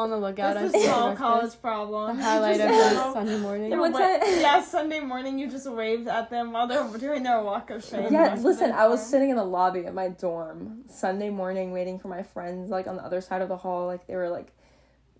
Like 0.00 0.04
on 0.04 0.20
the 0.20 0.26
lookout. 0.26 0.54
That's 0.54 0.74
I 0.74 0.78
a 0.78 0.80
see 0.80 0.86
small 0.86 1.16
college 1.16 1.60
problem. 1.60 2.16
The 2.16 2.22
You 2.22 2.28
highlight 2.28 2.60
of 2.60 2.68
the 2.68 3.12
Sunday 3.12 3.38
morning. 3.38 3.78
What's 3.78 3.94
Wait, 3.94 4.00
that? 4.00 4.20
Yeah, 4.40 4.62
Sunday 4.62 5.00
morning 5.00 5.38
you 5.38 5.50
just 5.50 5.70
waved 5.70 6.08
at 6.08 6.30
them 6.30 6.52
while 6.52 6.66
they're 6.66 6.86
doing 6.98 7.22
their 7.22 7.42
walk 7.42 7.70
of 7.70 7.84
shame. 7.84 8.12
Yeah, 8.12 8.34
listen, 8.40 8.72
I 8.72 8.86
was 8.88 9.04
sitting 9.04 9.30
in 9.30 9.36
the 9.36 9.44
lobby 9.44 9.84
of 9.84 9.94
my 9.94 10.08
dorm 10.08 10.84
Sunday 10.88 11.30
morning 11.30 11.72
waiting 11.72 11.98
for 11.98 12.08
my 12.08 12.22
friends 12.22 12.70
like 12.70 12.86
on 12.86 12.96
the 12.96 13.04
other 13.04 13.20
side 13.20 13.42
of 13.42 13.48
the 13.48 13.56
hall 13.56 13.86
like 13.86 14.06
they 14.06 14.16
were 14.16 14.30
like 14.30 14.52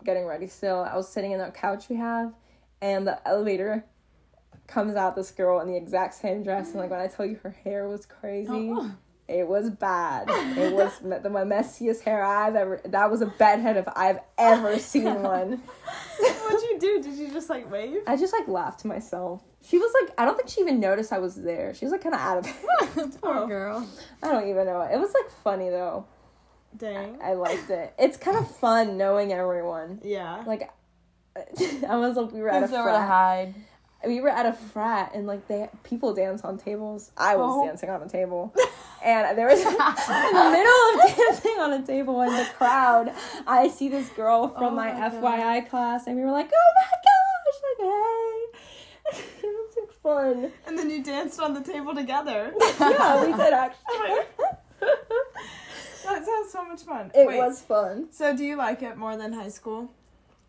getting 0.03 0.25
ready 0.25 0.47
still. 0.47 0.79
I 0.79 0.95
was 0.95 1.07
sitting 1.07 1.31
in 1.31 1.39
that 1.39 1.53
couch 1.53 1.89
we 1.89 1.97
have 1.97 2.33
and 2.81 3.05
the 3.05 3.25
elevator 3.27 3.85
comes 4.67 4.95
out 4.95 5.15
this 5.15 5.31
girl 5.31 5.59
in 5.59 5.67
the 5.67 5.75
exact 5.75 6.15
same 6.15 6.43
dress 6.43 6.71
and 6.71 6.79
like 6.79 6.89
when 6.89 6.99
I 6.99 7.07
tell 7.07 7.25
you 7.25 7.39
her 7.43 7.51
hair 7.63 7.87
was 7.87 8.05
crazy. 8.05 8.71
Oh. 8.75 8.91
It 9.31 9.47
was 9.47 9.69
bad. 9.69 10.25
It 10.57 10.73
was 10.75 10.91
the 10.99 11.07
messiest 11.29 12.01
hair 12.01 12.23
I've 12.23 12.55
ever. 12.55 12.81
That 12.85 13.09
was 13.09 13.21
a 13.21 13.27
bedhead 13.27 13.77
if 13.77 13.87
I've 13.95 14.19
ever 14.37 14.77
seen 14.77 15.05
one. 15.23 15.61
What'd 16.19 16.61
you 16.69 16.77
do? 16.79 17.01
Did 17.03 17.13
you 17.17 17.31
just 17.31 17.49
like 17.49 17.71
wave? 17.71 18.01
I 18.07 18.17
just 18.17 18.33
like 18.33 18.47
laughed 18.47 18.81
to 18.81 18.87
myself. 18.87 19.41
She 19.63 19.77
was 19.77 19.93
like, 20.01 20.13
I 20.17 20.25
don't 20.25 20.35
think 20.35 20.49
she 20.49 20.59
even 20.61 20.79
noticed 20.79 21.13
I 21.13 21.19
was 21.19 21.35
there. 21.35 21.73
She 21.73 21.85
was 21.85 21.91
like 21.91 22.01
kind 22.03 22.15
of 22.15 22.21
out 22.21 22.37
of 22.39 22.47
it. 22.47 23.21
Poor 23.21 23.37
Oh. 23.37 23.47
girl. 23.47 23.87
I 24.21 24.27
don't 24.31 24.49
even 24.49 24.65
know. 24.65 24.81
It 24.81 24.97
was 24.99 25.13
like 25.13 25.31
funny 25.43 25.69
though. 25.69 26.05
Dang. 26.77 27.19
I 27.23 27.33
liked 27.33 27.69
it. 27.69 27.93
It's 27.99 28.17
kind 28.17 28.37
of 28.37 28.49
fun 28.57 28.97
knowing 28.97 29.31
everyone. 29.33 29.99
Yeah. 30.03 30.43
Like, 30.47 30.71
I 31.37 31.95
was 31.97 32.15
like, 32.17 32.31
we 32.31 32.41
were 32.41 32.49
at 32.49 32.63
a 32.63 32.67
to 32.67 32.73
frat. 32.83 33.07
hide? 33.07 33.55
We 34.05 34.19
were 34.21 34.29
at 34.29 34.45
a 34.47 34.53
frat, 34.53 35.11
and 35.13 35.27
like 35.27 35.47
they 35.47 35.69
people 35.83 36.13
dance 36.13 36.41
on 36.43 36.57
tables. 36.57 37.11
I 37.17 37.35
was 37.35 37.51
Oh. 37.53 37.65
dancing 37.65 37.89
on 37.89 38.01
a 38.01 38.09
table, 38.09 38.53
and 39.03 39.37
there 39.37 39.47
was 39.47 39.59
in 39.65 39.65
the 39.65 40.49
middle 40.51 41.01
of 41.11 41.17
dancing 41.17 41.59
on 41.59 41.73
a 41.73 41.85
table 41.85 42.21
in 42.23 42.29
the 42.35 42.45
crowd. 42.57 43.13
I 43.45 43.67
see 43.67 43.89
this 43.89 44.09
girl 44.09 44.47
from 44.49 44.63
Oh 44.63 44.69
my, 44.71 44.91
my 44.93 45.09
FYI 45.09 45.69
class, 45.69 46.07
and 46.07 46.15
we 46.17 46.23
were 46.23 46.31
like, 46.31 46.49
"Oh 46.51 46.71
my 46.75 46.91
gosh!" 47.07 47.61
Like, 47.63 49.17
hey, 49.17 49.19
it 49.47 49.51
was 49.51 49.75
like 49.79 49.93
fun. 50.01 50.51
And 50.65 50.77
then 50.79 50.89
you 50.89 51.03
danced 51.03 51.39
on 51.39 51.53
the 51.53 51.61
table 51.61 51.93
together. 51.93 52.53
Yeah, 52.79 53.21
we 53.25 53.31
did 53.33 53.53
actually. 53.53 54.25
Oh 54.83 56.15
that 56.15 56.25
sounds 56.25 56.51
so 56.51 56.65
much 56.65 56.81
fun. 56.81 57.11
it 57.13 57.27
Wait, 57.27 57.37
was 57.37 57.61
fun. 57.61 58.07
So 58.11 58.35
do 58.35 58.43
you 58.43 58.55
like 58.55 58.81
it 58.81 58.97
more 58.97 59.15
than 59.15 59.33
high 59.33 59.49
school? 59.49 59.91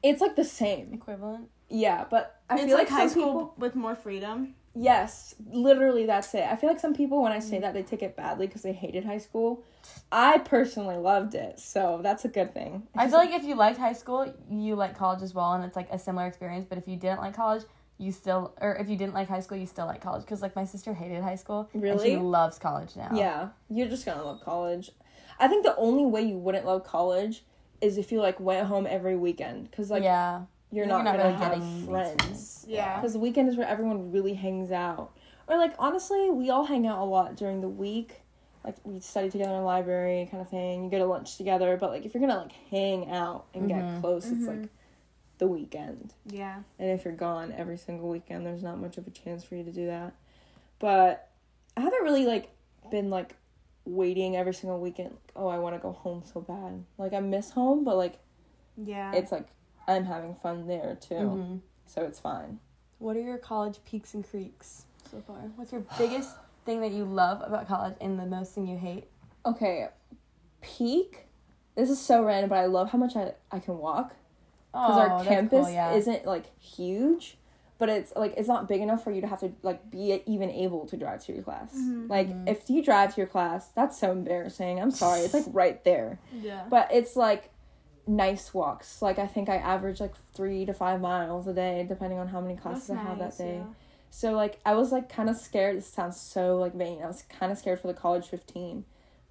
It's 0.02 0.20
like 0.22 0.34
the 0.36 0.44
same. 0.44 0.94
Equivalent. 0.94 1.48
Yeah, 1.72 2.04
but 2.10 2.40
I 2.50 2.54
it's 2.56 2.64
feel 2.64 2.76
like, 2.76 2.90
like, 2.90 2.98
high 3.00 3.06
school 3.08 3.24
people- 3.24 3.54
with 3.58 3.74
more 3.74 3.94
freedom. 3.94 4.54
Yes, 4.74 5.34
literally 5.50 6.06
that's 6.06 6.32
it. 6.34 6.44
I 6.50 6.56
feel 6.56 6.70
like 6.70 6.80
some 6.80 6.94
people 6.94 7.22
when 7.22 7.30
I 7.32 7.40
say 7.40 7.58
that 7.58 7.74
they 7.74 7.82
take 7.82 8.02
it 8.02 8.16
badly 8.16 8.46
because 8.46 8.62
they 8.62 8.72
hated 8.72 9.04
high 9.04 9.18
school. 9.18 9.62
I 10.10 10.38
personally 10.38 10.96
loved 10.96 11.34
it, 11.34 11.58
so 11.60 12.00
that's 12.02 12.24
a 12.24 12.28
good 12.28 12.54
thing. 12.54 12.86
I 12.96 13.06
feel 13.08 13.18
like 13.18 13.32
if 13.32 13.44
you 13.44 13.54
liked 13.54 13.78
high 13.78 13.92
school, 13.92 14.32
you 14.50 14.74
like 14.74 14.96
college 14.96 15.22
as 15.22 15.34
well, 15.34 15.52
and 15.52 15.62
it's 15.64 15.76
like 15.76 15.88
a 15.90 15.98
similar 15.98 16.26
experience. 16.26 16.64
But 16.66 16.78
if 16.78 16.88
you 16.88 16.96
didn't 16.96 17.20
like 17.20 17.34
college, 17.36 17.64
you 17.98 18.12
still, 18.12 18.54
or 18.62 18.74
if 18.76 18.88
you 18.88 18.96
didn't 18.96 19.12
like 19.12 19.28
high 19.28 19.40
school, 19.40 19.58
you 19.58 19.66
still 19.66 19.84
like 19.86 20.00
college. 20.00 20.22
Because 20.22 20.40
like 20.40 20.56
my 20.56 20.64
sister 20.64 20.94
hated 20.94 21.22
high 21.22 21.34
school, 21.36 21.68
and 21.74 21.82
Really? 21.82 22.10
she 22.12 22.16
loves 22.16 22.58
college 22.58 22.96
now. 22.96 23.10
yeah, 23.12 23.48
you're 23.68 23.88
just 23.88 24.06
gonna 24.06 24.24
love 24.24 24.40
college. 24.42 24.90
I 25.38 25.48
think 25.48 25.64
the 25.64 25.76
only 25.76 26.06
way 26.06 26.22
you 26.22 26.38
wouldn't 26.38 26.64
love 26.64 26.82
college 26.84 27.44
is 27.82 27.98
if 27.98 28.10
you 28.10 28.20
like 28.22 28.40
went 28.40 28.66
home 28.68 28.86
every 28.88 29.16
weekend 29.16 29.70
because 29.70 29.90
like 29.90 30.02
yeah. 30.02 30.42
You're 30.72 30.86
You're 30.86 30.94
not 30.94 31.04
not 31.04 31.16
gonna 31.18 31.28
really 31.28 31.60
have 31.60 31.84
friends. 31.86 32.64
Yeah. 32.66 32.96
Because 32.96 33.12
the 33.12 33.18
weekend 33.18 33.48
is 33.50 33.56
where 33.56 33.68
everyone 33.68 34.10
really 34.10 34.34
hangs 34.34 34.72
out. 34.72 35.12
Or 35.46 35.58
like 35.58 35.74
honestly, 35.78 36.30
we 36.30 36.48
all 36.50 36.64
hang 36.64 36.86
out 36.86 36.98
a 37.00 37.04
lot 37.04 37.36
during 37.36 37.60
the 37.60 37.68
week. 37.68 38.22
Like 38.64 38.76
we 38.84 38.98
study 39.00 39.28
together 39.28 39.50
in 39.50 39.58
the 39.58 39.62
library, 39.64 40.28
kind 40.30 40.40
of 40.40 40.48
thing. 40.48 40.84
You 40.84 40.90
go 40.90 40.98
to 40.98 41.04
lunch 41.04 41.36
together, 41.36 41.76
but 41.76 41.90
like 41.90 42.06
if 42.06 42.14
you're 42.14 42.20
gonna 42.20 42.40
like 42.40 42.52
hang 42.70 43.10
out 43.10 43.44
and 43.54 43.68
get 43.68 43.82
Mhm. 43.82 44.00
close, 44.00 44.30
it's 44.30 44.46
like 44.46 44.68
the 45.38 45.46
weekend. 45.46 46.14
Yeah. 46.26 46.62
And 46.78 46.90
if 46.90 47.04
you're 47.04 47.12
gone 47.14 47.52
every 47.56 47.76
single 47.76 48.08
weekend, 48.08 48.46
there's 48.46 48.62
not 48.62 48.78
much 48.80 48.96
of 48.96 49.06
a 49.06 49.10
chance 49.10 49.44
for 49.44 49.56
you 49.56 49.64
to 49.64 49.72
do 49.72 49.86
that. 49.86 50.14
But 50.78 51.28
I 51.76 51.80
haven't 51.82 52.02
really 52.02 52.24
like 52.24 52.48
been 52.90 53.10
like 53.10 53.36
waiting 53.84 54.36
every 54.36 54.54
single 54.54 54.78
weekend. 54.80 55.10
Like, 55.10 55.32
oh, 55.36 55.48
I 55.48 55.58
want 55.58 55.74
to 55.74 55.80
go 55.80 55.92
home 55.92 56.22
so 56.24 56.40
bad. 56.40 56.84
Like 56.96 57.12
I 57.12 57.20
miss 57.20 57.50
home, 57.50 57.84
but 57.84 57.96
like 57.96 58.20
Yeah. 58.76 59.12
it's 59.12 59.32
like 59.32 59.48
I'm 59.88 60.04
having 60.04 60.34
fun 60.34 60.66
there 60.66 60.96
too, 61.00 61.14
Mhm. 61.14 61.60
so 61.86 62.02
it's 62.02 62.18
fine. 62.20 62.58
What 62.98 63.16
are 63.16 63.20
your 63.20 63.38
college 63.38 63.80
peaks 63.84 64.14
and 64.14 64.24
creeks 64.28 64.84
so 65.10 65.20
far? 65.20 65.36
What's 65.56 65.72
your 65.72 65.84
biggest 65.98 66.36
thing 66.64 66.80
that 66.82 66.92
you 66.92 67.04
love 67.04 67.42
about 67.44 67.66
college 67.66 67.94
and 68.00 68.18
the 68.18 68.26
most 68.26 68.52
thing 68.54 68.66
you 68.66 68.78
hate? 68.78 69.08
Okay, 69.44 69.88
peak. 70.60 71.26
This 71.74 71.90
is 71.90 71.98
so 72.00 72.22
random, 72.24 72.50
but 72.50 72.58
I 72.58 72.66
love 72.66 72.90
how 72.90 72.98
much 72.98 73.16
I, 73.16 73.32
I 73.50 73.58
can 73.58 73.78
walk 73.78 74.14
because 74.72 74.96
Oh, 74.96 75.00
our 75.00 75.24
campus 75.24 75.66
cool, 75.66 75.70
yeah. 75.74 75.92
isn't 75.94 76.26
like 76.26 76.44
huge, 76.60 77.38
but 77.78 77.88
it's 77.88 78.12
like 78.14 78.34
it's 78.36 78.48
not 78.48 78.68
big 78.68 78.80
enough 78.82 79.02
for 79.02 79.10
you 79.10 79.20
to 79.22 79.26
have 79.26 79.40
to 79.40 79.52
like 79.62 79.90
be 79.90 80.22
even 80.26 80.50
able 80.50 80.86
to 80.86 80.96
drive 80.96 81.24
to 81.24 81.32
your 81.32 81.42
class. 81.42 81.74
Mhm. 81.74 82.08
Like 82.08 82.28
if 82.46 82.68
you 82.70 82.82
drive 82.82 83.14
to 83.14 83.20
your 83.20 83.26
class, 83.26 83.68
that's 83.68 83.98
so 83.98 84.12
embarrassing. 84.12 84.80
I'm 84.80 84.90
sorry. 84.90 85.20
It's 85.20 85.34
like 85.34 85.44
right 85.48 85.82
there. 85.84 86.18
Yeah. 86.40 86.64
But 86.68 86.92
it's 86.92 87.16
like 87.16 87.50
nice 88.06 88.52
walks. 88.52 89.00
Like 89.02 89.18
I 89.18 89.26
think 89.26 89.48
I 89.48 89.56
average 89.56 90.00
like 90.00 90.14
3 90.34 90.66
to 90.66 90.74
5 90.74 91.00
miles 91.00 91.46
a 91.46 91.52
day 91.52 91.84
depending 91.88 92.18
on 92.18 92.28
how 92.28 92.40
many 92.40 92.56
classes 92.56 92.88
That's 92.88 92.98
I 93.00 93.02
have 93.02 93.18
nice, 93.18 93.36
that 93.36 93.44
day. 93.44 93.56
yeah. 93.58 93.64
So 94.10 94.32
like 94.32 94.58
I 94.66 94.74
was 94.74 94.92
like 94.92 95.08
kind 95.08 95.30
of 95.30 95.36
scared. 95.36 95.76
This 95.76 95.86
sounds 95.86 96.18
so 96.20 96.56
like 96.58 96.74
vain. 96.74 97.00
I 97.02 97.06
was 97.06 97.22
kind 97.38 97.50
of 97.52 97.58
scared 97.58 97.80
for 97.80 97.88
the 97.88 97.94
college 97.94 98.26
15, 98.26 98.84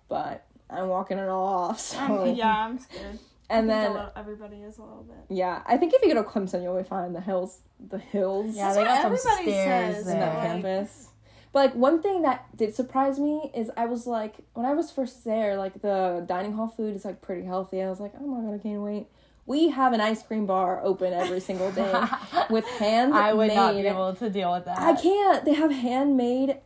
but 0.09 0.45
I'm 0.69 0.87
walking 0.87 1.17
it 1.17 1.27
all 1.29 1.45
off. 1.47 1.79
So 1.91 2.23
yeah, 2.25 2.65
I'm 2.65 2.79
scared. 2.79 3.19
and 3.49 3.69
I 3.71 3.75
think 3.75 3.83
then 3.83 3.91
a 3.91 3.93
little- 3.93 4.11
everybody 4.15 4.55
is 4.63 4.77
a 4.77 4.81
little 4.81 5.03
bit. 5.03 5.17
yeah, 5.29 5.61
I 5.65 5.77
think 5.77 5.93
if 5.93 6.01
you 6.01 6.13
go 6.13 6.23
to 6.23 6.27
Clemson, 6.27 6.63
you'll 6.63 6.77
be 6.77 6.83
fine. 6.87 7.13
The 7.13 7.21
hills, 7.21 7.59
the 7.89 7.97
hills 7.99 8.55
Yeah, 8.55 8.73
That's 8.73 8.75
they 8.77 8.81
what 8.83 8.87
got 8.87 9.19
some 9.19 9.43
stairs 9.43 9.95
says, 9.97 10.07
in 10.07 10.19
that 10.19 10.33
Like- 10.37 10.47
campus. 10.47 11.07
But 11.53 11.59
like 11.59 11.75
one 11.75 12.01
thing 12.01 12.21
that 12.21 12.55
did 12.55 12.73
surprise 12.75 13.19
me 13.19 13.51
is 13.53 13.69
I 13.75 13.85
was 13.85 14.07
like 14.07 14.35
when 14.53 14.65
I 14.65 14.73
was 14.73 14.91
first 14.91 15.25
there, 15.25 15.57
like 15.57 15.81
the 15.81 16.23
dining 16.27 16.53
hall 16.53 16.69
food 16.69 16.95
is 16.95 17.03
like 17.03 17.21
pretty 17.21 17.43
healthy. 17.43 17.81
I 17.81 17.89
was 17.89 17.99
like, 17.99 18.13
oh 18.19 18.25
my 18.25 18.41
god, 18.41 18.55
I 18.55 18.57
can't 18.57 18.81
wait. 18.81 19.07
We 19.45 19.69
have 19.69 19.91
an 19.91 19.99
ice 19.99 20.23
cream 20.23 20.45
bar 20.45 20.79
open 20.83 21.13
every 21.13 21.39
single 21.41 21.71
day 21.71 21.91
with 22.49 22.65
hand 22.65 23.13
I 23.13 23.33
would 23.33 23.53
not 23.53 23.75
be 23.75 23.81
able 23.81 24.13
to 24.15 24.29
deal 24.29 24.51
with 24.53 24.65
that. 24.65 24.79
I 24.79 24.93
can't. 24.93 25.43
They 25.43 25.53
have 25.55 25.71
handmade 25.71 26.57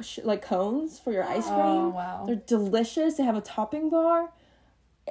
sh- 0.00 0.20
like 0.24 0.42
cones 0.42 0.98
for 0.98 1.12
your 1.12 1.24
ice 1.24 1.46
oh, 1.46 1.54
cream. 1.54 1.66
Oh 1.66 1.88
wow. 1.90 2.24
They're 2.26 2.36
delicious. 2.36 3.16
They 3.16 3.24
have 3.24 3.36
a 3.36 3.42
topping 3.42 3.90
bar. 3.90 4.30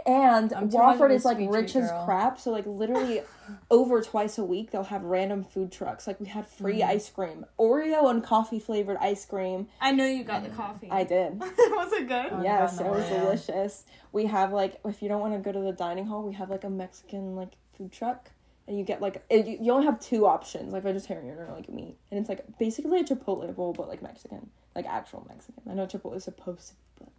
And 0.05 0.53
I'm 0.53 0.69
too 0.69 0.77
much 0.77 0.95
of 0.95 1.01
Wofford 1.01 1.11
is 1.11 1.25
like 1.25 1.37
rich 1.39 1.75
as 1.75 1.89
girl. 1.89 2.05
crap. 2.05 2.39
So 2.39 2.51
like 2.51 2.65
literally 2.65 3.21
over 3.71 4.01
twice 4.01 4.37
a 4.37 4.43
week 4.43 4.71
they'll 4.71 4.83
have 4.83 5.03
random 5.03 5.43
food 5.43 5.71
trucks. 5.71 6.07
Like 6.07 6.19
we 6.19 6.27
had 6.27 6.47
free 6.47 6.79
Mm. 6.79 6.87
ice 6.87 7.09
cream. 7.09 7.45
Oreo 7.59 8.09
and 8.09 8.23
coffee 8.23 8.59
flavored 8.59 8.97
ice 8.97 9.25
cream. 9.25 9.67
I 9.81 9.91
know 9.91 10.05
you 10.05 10.23
got 10.23 10.43
the 10.43 10.49
coffee. 10.49 10.87
I 10.89 11.03
did. 11.03 11.39
was 11.39 11.91
it 11.93 12.07
good? 12.07 12.27
Oh, 12.31 12.41
yes, 12.43 12.77
God, 12.77 12.85
it 12.85 12.89
was 12.91 13.03
way. 13.11 13.19
delicious. 13.19 13.85
We 14.11 14.25
have 14.27 14.53
like 14.53 14.79
if 14.85 15.01
you 15.01 15.09
don't 15.09 15.19
want 15.21 15.33
to 15.33 15.39
go 15.39 15.51
to 15.51 15.59
the 15.65 15.73
dining 15.73 16.05
hall, 16.05 16.23
we 16.23 16.33
have 16.35 16.49
like 16.49 16.63
a 16.63 16.69
Mexican 16.69 17.35
like 17.35 17.51
food 17.77 17.91
truck. 17.91 18.31
And 18.67 18.77
you 18.77 18.83
get 18.85 19.01
like 19.01 19.23
it, 19.31 19.47
you, 19.47 19.57
you 19.59 19.71
only 19.73 19.85
have 19.87 19.99
two 19.99 20.27
options, 20.27 20.71
like 20.71 20.83
vegetarian 20.83 21.35
or 21.39 21.51
like 21.55 21.67
meat, 21.69 21.97
and 22.11 22.19
it's 22.19 22.29
like 22.29 22.45
basically 22.59 22.99
a 22.99 23.03
Chipotle 23.03 23.53
bowl, 23.55 23.73
but 23.73 23.87
like 23.89 24.03
Mexican, 24.03 24.51
like 24.75 24.85
actual 24.85 25.25
Mexican. 25.27 25.63
I 25.67 25.73
know 25.73 25.87
Chipotle 25.87 26.15
is 26.17 26.23
supposed 26.25 26.67
to, 26.67 26.73
be, 26.75 26.79
but 26.99 27.09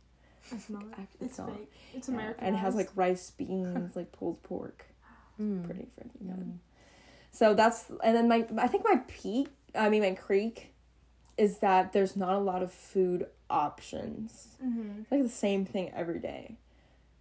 It's 0.52 0.68
not. 0.70 0.84
act- 0.98 1.16
It's, 1.20 1.38
not. 1.38 1.56
fake. 1.56 1.72
It's 1.94 2.08
Yeah, 2.08 2.14
American. 2.14 2.44
and 2.44 2.54
it 2.56 2.58
has 2.58 2.74
like 2.74 2.90
rice, 2.94 3.30
beans, 3.30 3.94
like 3.96 4.12
pulled 4.12 4.42
pork. 4.42 4.86
Mm. 5.40 5.64
Pretty 5.64 5.82
freaking 5.98 6.26
good. 6.26 6.46
Mm. 6.46 6.58
So 7.32 7.54
that's 7.54 7.86
and 8.02 8.16
then 8.16 8.28
my 8.28 8.46
I 8.58 8.66
think 8.66 8.84
my 8.84 9.00
peak 9.08 9.48
I 9.74 9.88
mean 9.88 10.02
my 10.02 10.12
creek 10.14 10.74
is 11.38 11.58
that 11.58 11.92
there's 11.92 12.16
not 12.16 12.34
a 12.34 12.38
lot 12.38 12.62
of 12.62 12.72
food 12.72 13.26
options. 13.48 14.48
hmm 14.60 15.00
It's 15.02 15.10
like 15.10 15.22
the 15.22 15.28
same 15.28 15.64
thing 15.64 15.90
every 15.94 16.18
day. 16.18 16.56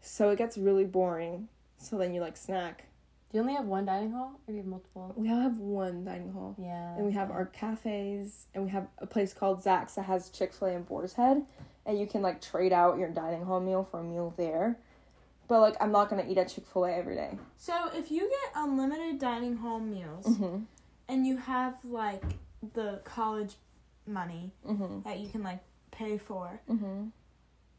So 0.02 0.30
it 0.30 0.38
gets 0.38 0.58
really 0.58 0.86
boring. 0.86 1.48
So 1.78 1.98
then 1.98 2.14
you 2.14 2.22
like 2.22 2.36
snack. 2.38 2.86
Do 3.32 3.38
you 3.38 3.42
only 3.42 3.54
have 3.54 3.66
one 3.66 3.86
dining 3.86 4.12
hall, 4.12 4.32
or 4.48 4.48
do 4.48 4.54
you 4.54 4.58
have 4.58 4.66
multiple? 4.66 5.14
We 5.16 5.30
all 5.32 5.40
have 5.40 5.60
one 5.60 6.04
dining 6.04 6.32
hall. 6.34 6.56
Yeah. 6.60 6.96
And 6.96 7.06
we 7.06 7.12
have 7.14 7.30
our 7.30 7.46
cafes 7.46 8.48
and 8.56 8.64
we 8.66 8.72
have 8.72 8.88
a 8.98 9.06
place 9.06 9.34
called 9.34 9.62
Zach's 9.62 9.94
that 9.96 10.06
has 10.06 10.30
Chick 10.32 10.52
fil 10.52 10.70
A 10.70 10.76
and 10.76 10.86
Boar's 10.88 11.14
Head. 11.14 11.44
And 11.90 12.00
you 12.00 12.06
can 12.06 12.22
like 12.22 12.40
trade 12.40 12.72
out 12.72 13.00
your 13.00 13.10
dining 13.10 13.44
hall 13.46 13.60
meal 13.60 13.84
for 13.84 14.00
a 14.00 14.04
meal 14.04 14.32
there. 14.38 14.78
But 15.48 15.62
like 15.62 15.76
I'm 15.82 15.92
not 15.92 16.08
gonna 16.08 16.24
eat 16.30 16.38
at 16.38 16.50
Chick 16.50 16.66
fil 16.72 16.86
A 16.86 16.92
every 16.94 17.16
day. 17.16 17.40
So 17.58 17.74
if 17.96 18.12
you 18.12 18.30
get 18.30 18.54
unlimited 18.56 19.18
dining 19.18 19.58
hall 19.58 19.80
meals 19.80 20.28
Mm-hmm. 20.28 20.58
and 21.08 21.26
you 21.26 21.38
have 21.38 21.74
like 21.84 22.24
the 22.76 23.02
college 23.06 23.56
money 24.06 24.52
Mm-hmm. 24.70 25.02
that 25.02 25.18
you 25.18 25.30
can 25.30 25.42
like 25.42 25.62
pay 25.90 26.20
for, 26.20 26.62
Mm-hmm. 26.70 27.08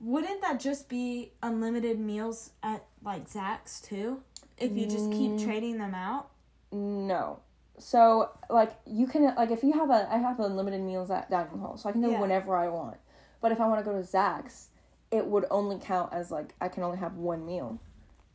wouldn't 0.00 0.40
that 0.42 0.58
just 0.58 0.88
be 0.88 1.30
unlimited 1.40 2.00
meals 2.00 2.50
at 2.64 2.84
like 3.04 3.28
Zach's 3.28 3.80
too? 3.80 4.22
If 4.58 4.72
you 4.76 4.86
just 4.86 5.12
keep 5.12 5.30
Mm. 5.34 5.44
trading 5.44 5.78
them 5.78 5.94
out? 5.94 6.30
No. 6.72 7.38
So 7.78 8.30
like 8.50 8.72
you 8.86 9.06
can 9.06 9.32
like 9.36 9.52
if 9.52 9.62
you 9.62 9.72
have 9.74 9.88
a 9.90 10.08
I 10.12 10.18
have 10.18 10.40
unlimited 10.40 10.80
meals 10.80 11.12
at 11.12 11.30
dining 11.30 11.60
hall, 11.60 11.76
so 11.76 11.88
I 11.88 11.92
can 11.92 12.02
go 12.02 12.10
Yeah. 12.10 12.20
whenever 12.20 12.56
I 12.56 12.66
want. 12.68 12.96
But 13.40 13.52
if 13.52 13.60
I 13.60 13.66
want 13.66 13.84
to 13.84 13.90
go 13.90 13.96
to 13.96 14.04
Zach's, 14.04 14.68
it 15.10 15.26
would 15.26 15.44
only 15.50 15.78
count 15.78 16.12
as 16.12 16.30
like 16.30 16.54
I 16.60 16.68
can 16.68 16.82
only 16.82 16.98
have 16.98 17.14
one 17.16 17.44
meal 17.46 17.80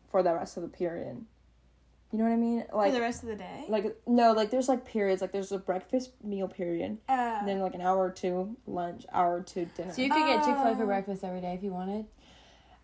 for 0.10 0.24
the 0.24 0.34
rest 0.34 0.58
of 0.58 0.64
the 0.64 0.70
period. 0.70 1.24
You 2.12 2.20
know 2.20 2.26
what 2.26 2.34
I 2.34 2.38
mean? 2.38 2.64
Like 2.74 2.92
for 2.92 2.96
the 2.98 3.02
rest 3.02 3.24
of 3.24 3.30
the 3.30 3.36
day? 3.36 3.66
like 3.68 3.98
no, 4.08 4.32
like 4.32 4.50
there's 4.50 4.70
like 4.70 4.86
periods, 4.86 5.22
like 5.22 5.32
there's 5.32 5.52
a 5.52 5.58
breakfast 5.58 6.12
meal 6.24 6.48
period, 6.48 6.98
Uh, 7.10 7.38
and 7.40 7.48
then 7.48 7.60
like 7.60 7.74
an 7.76 7.82
hour 7.82 7.98
or 8.06 8.12
two 8.12 8.56
lunch, 8.68 9.06
hour 9.12 9.38
or 9.38 9.42
two 9.42 9.66
dinner. 9.76 9.92
So 9.92 10.02
you 10.02 10.10
could 10.10 10.26
get 10.26 10.44
Chick 10.46 10.56
Fil 10.56 10.68
A 10.68 10.76
for 10.76 10.84
Oh. 10.84 10.86
breakfast 10.86 11.24
every 11.24 11.42
day 11.42 11.54
if 11.54 11.64
you 11.64 11.72
wanted. 11.72 12.06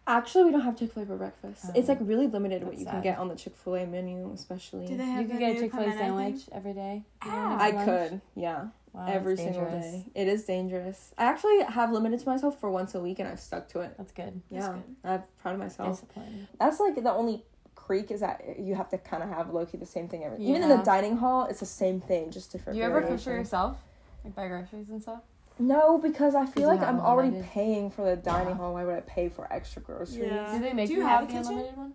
Actually, 0.08 0.46
we 0.46 0.52
don't 0.52 0.62
have 0.62 0.78
Chick 0.78 0.94
Fil 0.94 1.04
A 1.04 1.06
for 1.06 1.16
breakfast. 1.16 1.66
Oh. 1.68 1.72
it's 1.76 1.88
like 1.88 2.00
really 2.02 2.28
limited 2.28 2.64
what 2.64 2.72
That's 2.72 2.82
you 2.82 2.86
can 2.88 3.02
get 3.02 3.20
on 3.20 3.28
the 3.28 3.36
Chick 3.36 3.56
Fil 3.56 3.76
A 3.76 3.86
menu, 3.86 4.32
especially. 4.34 4.88
do 4.88 4.98
they 4.98 5.06
have 5.06 5.22
You 5.22 5.28
the 5.28 5.34
could 5.34 5.40
get 5.40 5.58
a 5.58 5.60
Chick 5.60 5.72
Fil 5.72 5.82
A 5.82 5.92
sandwich 5.92 6.42
thing? 6.44 6.54
every 6.54 6.74
day. 6.74 7.04
Ah. 7.22 7.58
I 7.60 7.72
lunch. 7.72 7.86
could, 7.86 8.22
yeah. 8.36 8.66
Wow, 8.94 9.06
every 9.08 9.38
single 9.38 9.66
day. 9.66 10.06
It 10.14 10.28
is 10.28 10.44
dangerous. 10.44 11.14
I 11.18 11.24
actually 11.26 11.62
have 11.64 11.92
limited 11.92 12.20
to 12.20 12.28
myself 12.28 12.60
for 12.60 12.70
once 12.70 12.94
a 12.94 13.00
week, 13.00 13.20
and 13.20 13.28
I've 13.30 13.40
stuck 13.40 13.70
to 13.70 13.82
it. 13.82 13.94
That's 13.98 14.12
good. 14.12 14.42
That's 14.52 14.66
yeah, 14.66 14.74
good. 14.74 14.84
I'm 15.06 15.24
proud 15.42 15.54
of 15.54 15.60
myself. 15.60 16.02
Discipline. 16.02 16.48
That's 16.60 16.80
like 16.80 16.96
the 16.96 17.12
only 17.12 17.46
creek 17.76 18.12
is 18.12 18.20
that 18.20 18.60
you 18.60 18.76
have 18.76 18.90
to 18.90 18.98
kind 18.98 19.24
of 19.24 19.30
have 19.30 19.54
low 19.54 19.66
key 19.66 19.78
the 19.78 19.86
same 19.86 20.10
thing 20.10 20.24
every. 20.26 20.44
Even 20.44 20.64
in 20.64 20.70
the 20.70 20.84
dining 20.84 21.18
hall, 21.18 21.46
it's 21.46 21.62
the 21.62 21.66
same 21.66 22.02
thing, 22.02 22.32
just 22.32 22.52
different. 22.52 22.76
Do 22.76 22.80
you 22.80 22.86
ever 22.86 23.02
cook 23.02 23.20
for 23.20 23.32
yourself? 23.32 23.78
Like 24.24 24.36
buy 24.36 24.48
groceries 24.48 24.90
and 24.90 25.02
stuff? 25.02 25.22
No, 25.60 25.98
because 25.98 26.34
I 26.36 26.46
feel 26.46 26.68
like 26.68 26.82
I'm 26.82 27.00
already 27.00 27.28
unlimited? 27.30 27.52
paying 27.54 27.92
for 27.92 28.04
the 28.04 28.16
dining 28.16 28.50
Yeah. 28.50 28.56
hall. 28.56 28.74
Why 28.74 28.84
would 28.84 28.96
I 28.96 29.02
pay 29.02 29.30
for 29.30 29.52
extra 29.54 29.82
groceries? 29.82 30.32
Yeah. 30.32 30.52
Do 30.54 30.60
they 30.60 30.74
make 30.74 30.88
Do 30.88 30.94
you, 30.94 31.00
you 31.02 31.06
have 31.06 31.22
have, 31.22 31.30
a 31.30 31.32
the 31.32 31.34
kitchen? 31.40 31.52
unlimited 31.52 31.78
one? 31.78 31.94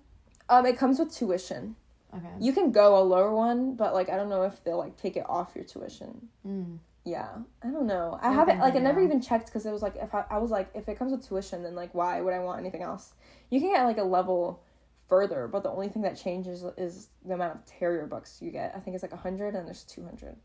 Um, 0.48 0.66
it 0.66 0.78
comes 0.78 0.98
with 0.98 1.12
tuition. 1.12 1.74
Okay. 2.14 2.26
You 2.38 2.52
can 2.52 2.70
go 2.70 2.96
a 2.98 3.02
lower 3.02 3.34
one, 3.34 3.74
but 3.74 3.92
like 3.92 4.08
I 4.08 4.16
don't 4.16 4.28
know 4.28 4.42
if 4.44 4.62
they'll 4.62 4.78
like 4.78 4.96
take 4.96 5.16
it 5.16 5.24
off 5.28 5.52
your 5.56 5.64
tuition. 5.64 6.28
Mm. 6.46 6.78
Yeah, 7.04 7.28
I 7.62 7.68
don't 7.68 7.86
know. 7.86 8.18
I 8.22 8.28
I 8.28 8.32
haven't 8.32 8.54
think 8.56 8.62
like 8.62 8.74
I 8.76 8.78
never 8.78 9.00
even 9.00 9.20
checked 9.20 9.46
because 9.46 9.66
it 9.66 9.72
was 9.72 9.82
like 9.82 9.96
if 9.96 10.14
I, 10.14 10.24
I 10.30 10.38
was 10.38 10.50
like 10.50 10.70
if 10.74 10.88
it 10.88 10.98
comes 10.98 11.12
with 11.12 11.26
tuition 11.26 11.62
then 11.62 11.74
like 11.74 11.94
why 11.94 12.20
would 12.20 12.32
I 12.34 12.38
want 12.40 12.60
anything 12.60 12.82
else? 12.82 13.12
You 13.50 13.60
can 13.60 13.70
get 13.72 13.84
like 13.84 13.98
a 13.98 14.02
level 14.04 14.62
further, 15.08 15.46
but 15.48 15.62
the 15.62 15.70
only 15.70 15.88
thing 15.88 16.02
that 16.02 16.16
changes 16.16 16.64
is 16.76 17.08
the 17.24 17.34
amount 17.34 17.54
of 17.56 17.64
terrier 17.66 18.06
bucks 18.06 18.38
you 18.40 18.50
get. 18.50 18.72
I 18.76 18.80
think 18.80 18.94
it's 18.94 19.02
like 19.02 19.12
hundred 19.12 19.54
and 19.54 19.66
there's 19.66 19.84
two 19.84 20.04
hundred. 20.04 20.36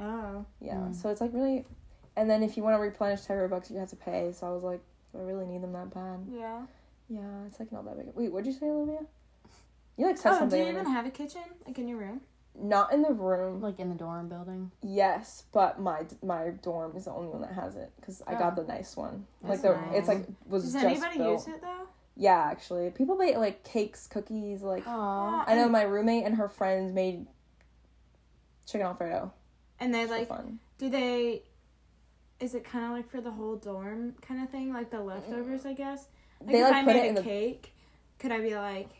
Oh. 0.00 0.44
Yeah, 0.60 0.74
Mm. 0.74 0.94
so 0.94 1.08
it's 1.10 1.20
like 1.20 1.32
really, 1.34 1.64
and 2.18 2.28
then 2.28 2.42
if 2.42 2.56
you 2.56 2.62
want 2.62 2.74
to 2.76 2.80
replenish 2.80 3.22
terrier 3.22 3.48
bucks, 3.48 3.70
you 3.70 3.78
have 3.78 3.90
to 3.90 3.96
pay. 3.96 4.32
So 4.32 4.46
I 4.46 4.50
was 4.50 4.62
like, 4.62 4.80
do 5.12 5.18
I 5.20 5.22
really 5.22 5.46
need 5.46 5.62
them 5.62 5.72
that 5.72 5.92
bad? 5.94 6.26
Yeah. 6.30 6.62
Yeah, 7.08 7.46
it's 7.46 7.58
like 7.58 7.72
not 7.72 7.84
that 7.86 7.96
big. 7.96 8.14
Wait, 8.14 8.30
what'd 8.30 8.46
you 8.46 8.52
say, 8.52 8.66
Olivia? 8.66 9.00
You 9.96 10.06
like 10.06 10.18
said 10.18 10.38
Oh, 10.42 10.48
do 10.48 10.56
you 10.56 10.68
even 10.68 10.86
have 10.86 11.06
a 11.06 11.10
kitchen 11.10 11.42
like 11.66 11.78
in 11.78 11.88
your 11.88 11.98
room? 11.98 12.20
Not 12.60 12.92
in 12.92 13.02
the 13.02 13.12
room. 13.12 13.60
Like 13.60 13.78
in 13.80 13.88
the 13.88 13.94
dorm 13.94 14.28
building. 14.28 14.70
Yes, 14.82 15.44
but 15.52 15.80
my 15.80 16.02
my 16.22 16.50
dorm 16.62 16.96
is 16.96 17.04
the 17.06 17.12
only 17.12 17.28
one 17.28 17.40
that 17.42 17.52
has 17.52 17.76
it 17.76 17.90
because 17.96 18.20
I 18.26 18.34
got 18.34 18.52
Oh. 18.58 18.62
the 18.62 18.68
nice 18.72 18.96
one. 18.96 19.26
That's 19.42 19.62
like 19.64 19.74
the 19.74 19.80
nice. 19.80 19.98
it's 19.98 20.08
like 20.08 20.26
was 20.46 20.64
Does 20.64 20.72
just 20.74 20.84
anybody 20.84 21.18
built. 21.18 21.46
use 21.46 21.54
it 21.56 21.62
though? 21.62 21.86
Yeah, 22.16 22.38
actually, 22.50 22.90
people 22.90 23.16
make 23.16 23.36
like 23.36 23.64
cakes, 23.64 24.06
cookies. 24.06 24.62
Like 24.62 24.84
Aww. 24.84 25.44
I 25.46 25.54
know 25.54 25.68
my 25.68 25.82
roommate 25.82 26.24
and 26.24 26.34
her 26.36 26.48
friends 26.48 26.92
made 26.92 27.26
chicken 28.66 28.86
alfredo. 28.86 29.32
And 29.80 29.94
they 29.94 30.06
So 30.06 30.12
like, 30.12 30.28
fun. 30.28 30.58
do 30.78 30.90
they? 30.90 31.42
Is 32.40 32.54
it 32.54 32.64
kind 32.64 32.84
of 32.84 32.92
like 32.92 33.10
for 33.10 33.20
the 33.20 33.30
whole 33.30 33.56
dorm 33.56 34.14
kind 34.22 34.42
of 34.42 34.50
thing, 34.50 34.72
like 34.72 34.90
the 34.90 35.00
leftovers? 35.00 35.62
Mm. 35.62 35.66
I 35.70 35.72
guess. 35.74 36.06
Like 36.40 36.52
They 36.52 36.60
if 36.60 36.64
like 36.64 36.74
I 36.74 36.82
made 36.82 37.06
it 37.08 37.10
a 37.10 37.14
the 37.14 37.22
cake, 37.22 37.72
could 38.18 38.30
I 38.30 38.40
be 38.40 38.54
like, 38.54 38.90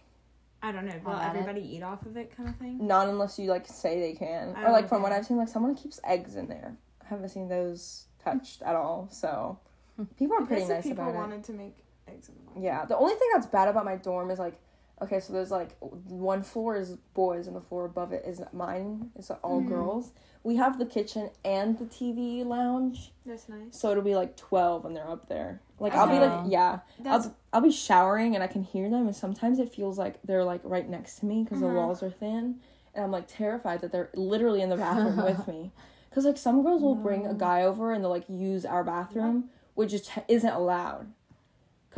I 0.63 0.73
don't 0.73 0.87
know, 0.87 0.95
will 1.05 1.17
it? 1.17 1.23
everybody 1.25 1.61
eat 1.61 1.83
off 1.85 2.05
of 2.05 2.17
it, 2.17 2.37
kind 2.37 2.49
of 2.49 2.57
thing? 2.57 2.85
not 2.85 3.09
unless 3.09 3.39
you 3.39 3.49
like 3.49 3.67
say 3.67 4.01
they 4.01 4.13
can 4.15 4.57
or 4.57 4.69
Oh, 4.69 4.73
like 4.73 4.89
from 4.89 5.03
what. 5.03 5.13
I've 5.13 5.25
seen, 5.25 5.37
like 5.37 5.49
someone 5.49 5.77
keeps 5.77 6.01
eggs 6.05 6.35
in 6.35 6.49
there. 6.49 6.77
I 7.01 7.09
haven't 7.09 7.29
seen 7.29 7.49
those 7.49 8.07
touched 8.25 8.63
at 8.63 8.75
all. 8.75 9.09
So 9.13 9.59
people 10.19 10.37
are 10.37 10.43
I 10.43 10.47
pretty 10.47 10.65
nice 10.67 10.83
people 10.83 11.05
about 11.05 11.11
it. 11.11 11.13
People 11.13 11.21
wanted 11.21 11.45
to 11.45 11.53
make 11.53 11.77
eggs 12.09 12.29
in 12.29 12.35
the 12.35 12.43
morning. 12.43 12.65
Yeah, 12.65 12.85
the 12.87 12.97
only 12.97 13.15
thing 13.15 13.29
that's 13.35 13.47
bad 13.47 13.69
about 13.69 13.85
my 13.85 13.97
dorm 13.97 14.31
is 14.33 14.41
like, 14.41 14.59
okay, 15.03 15.21
so 15.21 15.33
there's 15.33 15.51
like 15.51 15.77
one 15.81 16.43
floor 16.43 16.77
is 16.77 16.97
boys 17.15 17.47
and 17.47 17.55
the 17.57 17.61
floor 17.61 17.85
above 17.85 18.13
it 18.13 18.25
is 18.27 18.41
mine. 18.53 19.11
It's 19.17 19.31
all 19.31 19.61
Mhm. 19.63 19.69
girls. 19.69 20.13
We 20.43 20.57
have 20.57 20.79
the 20.79 20.87
kitchen 20.87 21.31
and 21.45 21.79
the 21.79 21.85
TV 21.85 22.45
lounge, 22.45 23.13
That's 23.27 23.49
nice. 23.49 23.77
so 23.79 23.91
it'll 23.91 24.03
be 24.03 24.15
like 24.15 24.37
twelve 24.37 24.85
when 24.85 24.95
they're 24.95 25.09
up 25.09 25.29
there. 25.29 25.61
Like 25.79 25.95
I'll 25.95 26.09
be 26.09 26.19
like, 26.19 26.41
yeah, 26.47 26.81
That's 27.01 27.27
I'll 27.27 27.35
I'll 27.53 27.61
be 27.61 27.71
showering 27.71 28.35
and 28.35 28.43
I 28.43 28.47
can 28.49 28.63
hear 28.65 28.89
them, 28.91 29.07
and 29.07 29.15
sometimes 29.17 29.59
it 29.59 29.73
feels 29.75 29.99
like 29.99 30.21
they're 30.25 30.45
like 30.45 30.61
right 30.65 30.89
next 30.89 31.17
to 31.21 31.27
me 31.27 31.45
because 31.45 31.63
Uh-huh. 31.63 31.69
the 31.71 31.75
walls 31.77 32.03
are 32.03 32.11
thin, 32.11 32.61
and 32.95 33.05
I'm 33.05 33.11
like 33.13 33.27
terrified 33.29 33.81
that 33.83 33.93
they're 33.93 34.11
literally 34.15 34.63
in 34.63 34.69
the 34.71 34.77
bathroom 34.77 35.17
with 35.25 35.47
me. 35.49 35.73
Because 36.11 36.25
like 36.25 36.39
some 36.39 36.63
girls 36.63 36.83
will 36.83 36.95
bring 36.97 37.27
a 37.27 37.35
guy 37.35 37.63
over 37.63 37.93
and 37.93 38.03
they'll 38.03 38.11
like 38.11 38.29
use 38.29 38.65
our 38.65 38.83
bathroom, 38.83 39.51
which 39.75 39.91
just 39.91 40.11
isn't 40.27 40.51
allowed. 40.53 41.13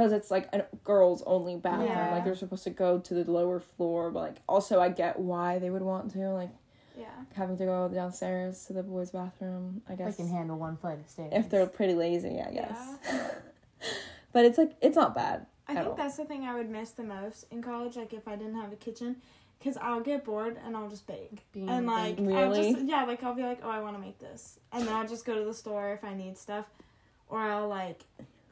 Because 0.00 0.12
it's 0.14 0.30
like 0.30 0.48
a 0.54 0.64
girls 0.82 1.22
only 1.26 1.56
bathroom. 1.56 1.88
Yeah. 1.88 2.12
Like 2.12 2.24
they're 2.24 2.34
supposed 2.34 2.64
to 2.64 2.70
go 2.70 2.98
to 3.00 3.14
the 3.22 3.30
lower 3.30 3.60
floor, 3.60 4.10
but 4.10 4.20
like 4.20 4.36
also 4.48 4.80
I 4.80 4.88
get 4.88 5.18
why 5.18 5.58
they 5.58 5.68
would 5.68 5.82
want 5.82 6.10
to. 6.12 6.30
Like 6.30 6.48
Yeah. 6.98 7.04
having 7.34 7.58
to 7.58 7.66
go 7.66 7.86
downstairs 7.88 8.64
to 8.66 8.72
the 8.72 8.82
boys' 8.82 9.10
bathroom. 9.10 9.82
I 9.88 9.94
guess 9.94 10.00
I 10.00 10.06
guess 10.06 10.16
can 10.16 10.28
handle 10.28 10.56
one 10.58 10.78
flight 10.78 11.00
of 11.00 11.08
stairs. 11.10 11.32
if 11.34 11.50
they're 11.50 11.66
pretty 11.66 11.94
lazy, 11.94 12.40
I 12.40 12.50
guess. 12.50 12.78
but 14.32 14.44
it's 14.46 14.56
like 14.56 14.72
it's 14.80 14.96
not 14.96 15.14
bad. 15.14 15.46
I 15.68 15.74
think 15.74 15.86
all. 15.86 15.94
that's 15.94 16.16
the 16.16 16.24
thing 16.24 16.44
I 16.44 16.54
would 16.54 16.70
miss 16.70 16.92
the 16.92 17.04
most 17.04 17.44
in 17.50 17.62
college. 17.62 17.96
Like 17.96 18.12
if 18.14 18.26
I 18.26 18.36
didn't 18.36 18.56
have 18.56 18.72
a 18.72 18.76
kitchen, 18.76 19.16
because 19.58 19.76
I'll 19.76 20.00
get 20.00 20.24
bored 20.24 20.56
and 20.64 20.74
I'll 20.76 20.88
just 20.88 21.06
bake. 21.06 21.44
Being 21.52 21.68
and 21.68 21.86
like 21.86 22.16
bake. 22.16 22.34
I'll 22.34 22.50
Really? 22.50 22.72
just 22.72 22.86
yeah, 22.86 23.04
like 23.04 23.22
I'll 23.22 23.34
be 23.34 23.42
like, 23.42 23.60
oh, 23.62 23.70
I 23.70 23.80
want 23.80 23.96
to 23.96 24.00
make 24.00 24.18
this, 24.18 24.58
and 24.72 24.86
then 24.86 24.94
I'll 24.94 25.06
just 25.06 25.26
go 25.26 25.34
to 25.38 25.44
the 25.44 25.54
store 25.54 25.92
if 25.92 26.02
I 26.04 26.14
need 26.14 26.38
stuff, 26.38 26.64
or 27.28 27.38
I'll 27.38 27.68
like 27.68 28.00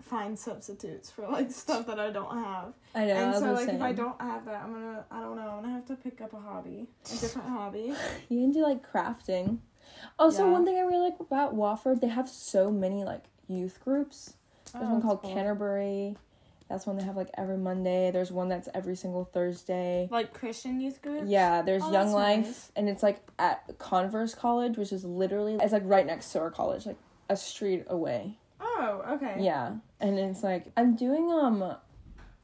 find 0.02 0.38
substitutes 0.38 1.10
for 1.10 1.26
like 1.28 1.50
stuff 1.50 1.86
that 1.86 1.98
I 2.00 2.10
don't 2.10 2.34
have. 2.36 2.72
I 2.94 3.04
know. 3.06 3.14
and 3.14 3.34
so 3.36 3.52
like 3.52 3.68
if 3.68 3.80
I 3.82 3.92
don't 3.92 4.20
have 4.20 4.44
that, 4.46 4.62
I'm 4.62 4.72
gonna 4.72 5.04
I 5.10 5.20
don't 5.20 5.36
know, 5.36 5.48
I'm 5.48 5.62
gonna 5.62 5.74
have 5.74 5.86
to 5.86 5.96
pick 5.96 6.20
up 6.20 6.32
a 6.32 6.40
hobby, 6.40 6.86
a 7.06 7.16
different 7.18 7.48
hobby. 7.48 7.92
You 8.28 8.40
can 8.40 8.52
do 8.52 8.62
like 8.62 8.90
crafting. 8.90 9.58
Also, 10.18 10.44
Yeah. 10.46 10.52
one 10.52 10.64
thing 10.64 10.76
I 10.76 10.80
really 10.82 11.10
like 11.10 11.20
about 11.20 11.56
Wofford, 11.56 12.00
they 12.00 12.08
have 12.08 12.28
so 12.28 12.70
many 12.70 13.04
like 13.04 13.24
youth 13.48 13.80
groups. 13.82 14.34
There's 14.72 14.84
Oh, 14.86 14.92
one 14.92 15.02
called 15.02 15.22
cool. 15.22 15.32
Canterbury. 15.32 16.16
That's 16.68 16.86
one 16.86 16.98
they 16.98 17.04
have 17.04 17.16
like 17.16 17.30
every 17.38 17.56
Monday. 17.56 18.10
There's 18.10 18.30
one 18.30 18.48
that's 18.50 18.68
every 18.74 18.94
single 18.94 19.24
Thursday. 19.24 20.06
Like 20.10 20.34
Christian 20.34 20.80
youth 20.82 21.00
groups. 21.00 21.26
Yeah, 21.26 21.62
there's 21.62 21.82
Oh, 21.82 21.90
Young 21.92 22.12
Life, 22.12 22.44
nice. 22.44 22.72
and 22.76 22.88
it's 22.90 23.02
like 23.02 23.20
at 23.38 23.78
Converse 23.78 24.34
College, 24.34 24.76
which 24.76 24.92
is 24.92 25.02
literally 25.04 25.54
it's 25.54 25.72
like 25.72 25.82
right 25.86 26.04
next 26.06 26.30
to 26.32 26.40
our 26.40 26.50
college, 26.50 26.84
like 26.84 26.98
a 27.30 27.36
street 27.36 27.84
away. 27.88 28.36
Oh, 28.78 29.14
okay. 29.14 29.37
Yeah, 29.40 29.75
and 30.00 30.18
it's 30.18 30.42
like 30.42 30.66
I'm 30.76 30.94
doing 30.97 31.30
um, 31.32 31.76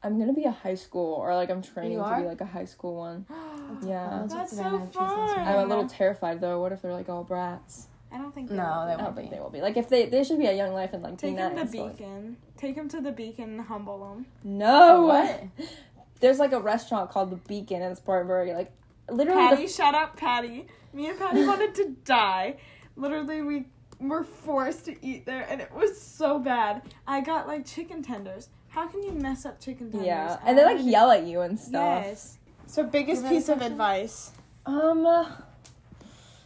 I'm 0.03 0.19
gonna 0.19 0.33
be 0.33 0.43
a 0.43 0.51
high 0.51 0.75
school 0.75 1.13
or 1.13 1.33
like 1.35 1.49
I'm 1.49 1.61
training 1.61 1.97
to 1.97 2.15
be 2.19 2.25
like 2.27 2.41
a 2.41 2.45
high 2.45 2.65
school 2.65 2.95
one. 2.97 3.25
Yeah. 3.83 4.19
That's 4.21 4.33
That's 4.33 4.51
so 4.51 4.57
Savannah 4.57 4.85
chooses 4.85 4.93
fun. 4.95 5.27
right 5.37 5.47
I'm 5.47 5.65
a 5.65 5.65
little 5.65 5.87
terrified 5.87 6.39
though. 6.39 6.61
What 6.61 6.71
if 6.71 6.83
they're 6.83 6.93
like 6.93 7.09
all 7.09 7.23
brats? 7.23 7.87
I 8.11 8.17
don't 8.19 8.33
think. 8.33 8.51
No, 8.51 8.55
they 8.57 8.61
will. 8.61 8.85
they 8.85 8.93
I 8.93 8.95
don't 8.97 9.03
won't 9.05 9.15
think 9.15 9.29
be. 9.31 9.35
they 9.35 9.41
will 9.41 9.49
be. 9.49 9.61
Like 9.61 9.75
if 9.75 9.89
they 9.89 10.05
they 10.05 10.23
should 10.23 10.37
be 10.37 10.45
a 10.45 10.53
Young 10.53 10.71
Life 10.73 10.93
and 10.93 11.01
like 11.01 11.17
Take 11.17 11.35
be 11.35 11.41
him 11.41 11.49
to 11.55 11.55
nice. 11.63 11.71
but, 11.71 11.79
like- 11.81 11.97
Beacon. 11.97 12.37
Take 12.57 12.75
him 12.75 12.87
to 12.89 13.01
the 13.01 13.11
Beacon 13.11 13.49
and 13.57 13.61
humble 13.61 14.07
them. 14.07 14.27
No. 14.43 15.03
What? 15.07 15.43
There's 16.21 16.37
like 16.39 16.51
a 16.53 16.59
restaurant 16.59 17.09
called 17.09 17.31
the 17.31 17.35
Beacon 17.37 17.81
in 17.81 17.95
Spartanburg. 17.95 18.49
Like 18.55 18.71
literally 19.09 19.39
Patty, 19.49 19.65
the 19.65 19.71
shout 19.71 19.95
out 19.95 20.15
Patty. 20.15 20.67
Me 20.93 21.09
and 21.09 21.17
Patty 21.17 21.43
wanted 21.45 21.73
to 21.75 21.89
die. 22.05 22.57
Literally, 22.95 23.41
we 23.41 23.65
were 23.99 24.23
forced 24.23 24.85
to 24.85 25.05
eat 25.05 25.25
there, 25.25 25.45
and 25.49 25.61
it 25.61 25.71
was 25.73 25.99
so 25.99 26.39
bad. 26.39 26.81
I 27.07 27.21
got 27.21 27.47
like 27.47 27.65
chicken 27.65 28.01
tenders. 28.03 28.49
How 28.69 28.87
can 28.87 29.03
you 29.03 29.11
mess 29.11 29.45
up 29.45 29.59
chicken 29.61 29.89
tenders? 29.91 30.07
yeah, 30.07 30.37
I 30.43 30.49
and 30.49 30.57
they 30.57 30.65
like 30.65 30.79
yell 30.83 31.11
at 31.11 31.23
you 31.23 31.41
and 31.41 31.57
stuff. 31.59 32.03
Yes. 32.05 32.37
So 32.67 32.83
biggest 32.83 33.21
You 33.21 33.27
have 33.27 33.31
a 33.31 33.35
piece 33.35 33.49
of 33.49 33.61
advice, 33.61 34.31
Um, 34.65 35.05
uh, 35.05 35.29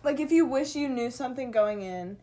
like 0.04 0.20
if 0.20 0.32
you 0.32 0.46
wish 0.46 0.76
you 0.76 0.90
knew 0.90 1.10
something 1.10 1.50
going 1.52 1.82
in, 1.82 2.18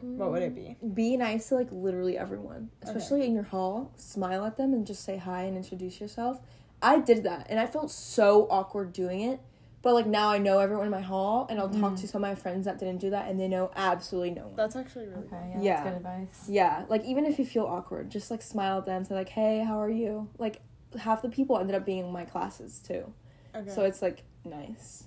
what 0.00 0.30
would 0.30 0.42
it 0.42 0.54
be? 0.54 0.76
be 0.94 1.16
nice 1.16 1.48
to 1.48 1.56
like 1.56 1.68
literally 1.72 2.16
everyone, 2.16 2.70
especially 2.82 3.24
in 3.24 3.34
your 3.34 3.42
hall. 3.44 3.90
Smile 3.96 4.44
at 4.44 4.56
them 4.56 4.72
and 4.72 4.86
just 4.86 5.02
say 5.04 5.16
hi 5.16 5.42
and 5.42 5.56
introduce 5.56 6.00
yourself. 6.00 6.40
I 6.80 7.00
did 7.00 7.24
that, 7.24 7.46
and 7.50 7.58
I 7.58 7.66
felt 7.66 7.90
so 7.90 8.46
awkward 8.50 8.92
doing 8.92 9.20
it. 9.22 9.40
But 9.80 9.94
like 9.94 10.06
now, 10.06 10.28
I 10.28 10.38
know 10.38 10.58
everyone 10.58 10.86
in 10.86 10.90
my 10.90 11.00
hall, 11.00 11.46
and 11.48 11.60
I'll 11.60 11.68
talk 11.68 11.94
to 11.96 12.02
mm. 12.02 12.08
some 12.08 12.24
of 12.24 12.28
my 12.28 12.34
friends 12.34 12.64
that 12.64 12.78
didn't 12.78 12.98
do 12.98 13.10
that, 13.10 13.28
and 13.28 13.38
they 13.38 13.46
know 13.46 13.70
absolutely 13.76 14.32
no 14.32 14.46
one. 14.46 14.56
That's 14.56 14.74
actually 14.74 15.06
really 15.06 15.26
Okay, 15.26 15.52
yeah, 15.54 15.60
Yeah. 15.60 15.74
that's 15.76 15.88
good 15.88 15.96
advice. 15.96 16.46
Yeah, 16.48 16.84
like 16.88 17.04
even 17.04 17.24
if 17.24 17.38
you 17.38 17.44
feel 17.44 17.64
awkward, 17.64 18.10
just 18.10 18.30
like 18.30 18.42
smile 18.42 18.78
at 18.78 18.86
them, 18.86 18.96
and 18.98 19.06
say 19.06 19.14
like, 19.14 19.28
"Hey, 19.28 19.60
how 19.60 19.80
are 19.80 19.90
you?" 19.90 20.28
Like 20.36 20.60
half 20.98 21.22
the 21.22 21.28
people 21.28 21.58
ended 21.58 21.76
up 21.76 21.84
being 21.86 22.06
in 22.06 22.12
my 22.12 22.24
classes 22.24 22.80
too. 22.80 23.12
Okay. 23.54 23.70
so 23.70 23.84
it's 23.84 24.02
like 24.02 24.24
nice, 24.44 25.04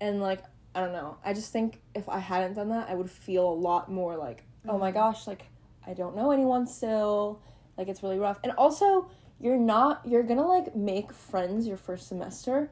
and 0.00 0.20
like 0.20 0.44
I 0.74 0.80
don't 0.80 0.92
know. 0.92 1.16
I 1.24 1.32
just 1.32 1.50
think 1.50 1.80
if 1.94 2.08
I 2.08 2.18
hadn't 2.18 2.54
done 2.54 2.68
that, 2.68 2.90
I 2.90 2.94
would 2.94 3.10
feel 3.10 3.48
a 3.48 3.54
lot 3.54 3.90
more 3.90 4.16
like, 4.16 4.44
"Oh 4.68 4.76
my 4.78 4.90
mm. 4.90 4.94
gosh, 4.94 5.26
like 5.26 5.44
I 5.86 5.94
don't 5.94 6.14
know 6.14 6.32
anyone 6.32 6.66
still." 6.66 7.40
Like 7.78 7.88
it's 7.88 8.02
really 8.02 8.18
rough, 8.18 8.38
and 8.44 8.52
also 8.52 9.10
you're 9.40 9.56
not 9.56 10.02
you're 10.04 10.22
gonna 10.22 10.46
like 10.46 10.76
make 10.76 11.12
friends 11.14 11.66
your 11.66 11.78
first 11.78 12.08
semester. 12.08 12.70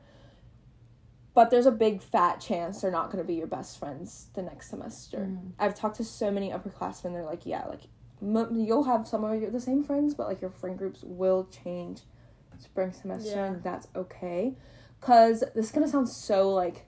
But 1.33 1.51
there's 1.51 1.67
a 1.67 1.71
big 1.73 2.03
fat 2.03 2.41
chance 2.41 2.81
they're 2.81 2.91
not 2.91 3.07
going 3.07 3.19
to 3.19 3.27
be 3.27 3.35
your 3.35 3.47
best 3.47 3.79
friends 3.79 4.27
the 4.35 4.43
next 4.43 4.69
semester. 4.71 5.31
I've 5.59 5.75
talked 5.77 5.97
to 5.97 6.05
so 6.05 6.31
many 6.31 6.51
upperclassmen. 6.51 7.13
They're 7.13 7.25
like, 7.25 7.47
yeah, 7.47 7.67
like 7.67 7.83
m- 8.21 8.49
you'll 8.57 8.85
have 8.85 9.07
some 9.07 9.23
of 9.25 9.41
your, 9.41 9.51
the 9.51 9.61
same 9.61 9.85
friends, 9.85 10.13
but 10.15 10.27
like 10.27 10.41
your 10.41 10.51
friend 10.51 10.77
groups 10.77 11.03
will 11.05 11.45
change 11.65 12.01
spring 12.59 12.93
semester, 12.93 13.31
Yeah. 13.31 13.45
and 13.47 13.63
that's 13.63 13.87
okay. 13.97 14.55
Cause 15.01 15.43
this 15.55 15.67
is 15.67 15.73
gonna 15.73 15.89
sound 15.89 16.09
so 16.11 16.51
like, 16.51 16.85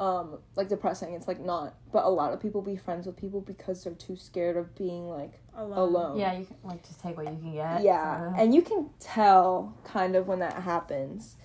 um, 0.00 0.38
like 0.56 0.68
depressing. 0.68 1.12
It's 1.14 1.26
like 1.28 1.40
not, 1.40 1.74
but 1.92 2.04
a 2.04 2.08
lot 2.08 2.32
of 2.32 2.40
people 2.40 2.62
be 2.62 2.76
friends 2.76 3.06
with 3.06 3.16
people 3.16 3.40
because 3.42 3.84
they're 3.84 3.92
too 3.94 4.16
scared 4.16 4.56
of 4.56 4.74
being 4.76 5.08
like 5.08 5.32
alone. 5.56 5.78
alone. 5.78 6.16
Yeah, 6.18 6.38
you 6.38 6.46
can 6.46 6.56
like 6.64 6.86
just 6.86 7.00
take 7.02 7.16
what 7.18 7.26
you 7.26 7.32
can 7.38 7.52
get. 7.52 7.82
Yeah, 7.82 8.32
so- 8.34 8.40
and 8.40 8.54
you 8.54 8.62
can 8.62 8.88
tell 9.00 9.76
kind 9.84 10.14
of 10.16 10.26
when 10.28 10.38
that 10.38 10.54
happens. 10.62 11.36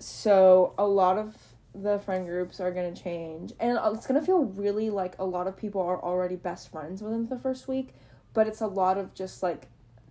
So 0.00 0.74
a 0.78 0.86
lot 0.86 1.18
of 1.18 1.36
the 1.74 1.98
friend 1.98 2.26
groups 2.26 2.60
are 2.60 2.72
gonna 2.72 2.94
change, 2.94 3.52
and 3.60 3.78
it's 3.94 4.06
gonna 4.06 4.22
feel 4.22 4.44
really 4.44 4.90
like 4.90 5.14
a 5.18 5.24
lot 5.24 5.46
of 5.46 5.56
people 5.56 5.80
are 5.80 6.02
already 6.02 6.36
best 6.36 6.70
friends 6.70 7.02
within 7.02 7.28
the 7.28 7.38
first 7.38 7.68
week, 7.68 7.94
but 8.34 8.46
it's 8.46 8.60
a 8.60 8.66
lot 8.66 8.98
of 8.98 9.14
just 9.14 9.42
like 9.42 9.68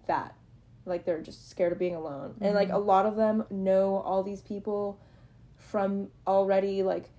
that, 0.07 0.35
like 0.85 1.05
they're 1.05 1.21
just 1.21 1.49
scared 1.49 1.71
of 1.73 1.79
being 1.79 1.95
alone, 1.95 2.35
and 2.41 2.55
like 2.55 2.69
mm-hmm. 2.69 2.77
a 2.77 2.79
lot 2.79 3.05
of 3.05 3.15
them 3.15 3.43
know 3.49 3.97
all 3.97 4.23
these 4.23 4.41
people 4.41 4.99
from 5.55 6.09
already. 6.25 6.83
Like 6.83 7.09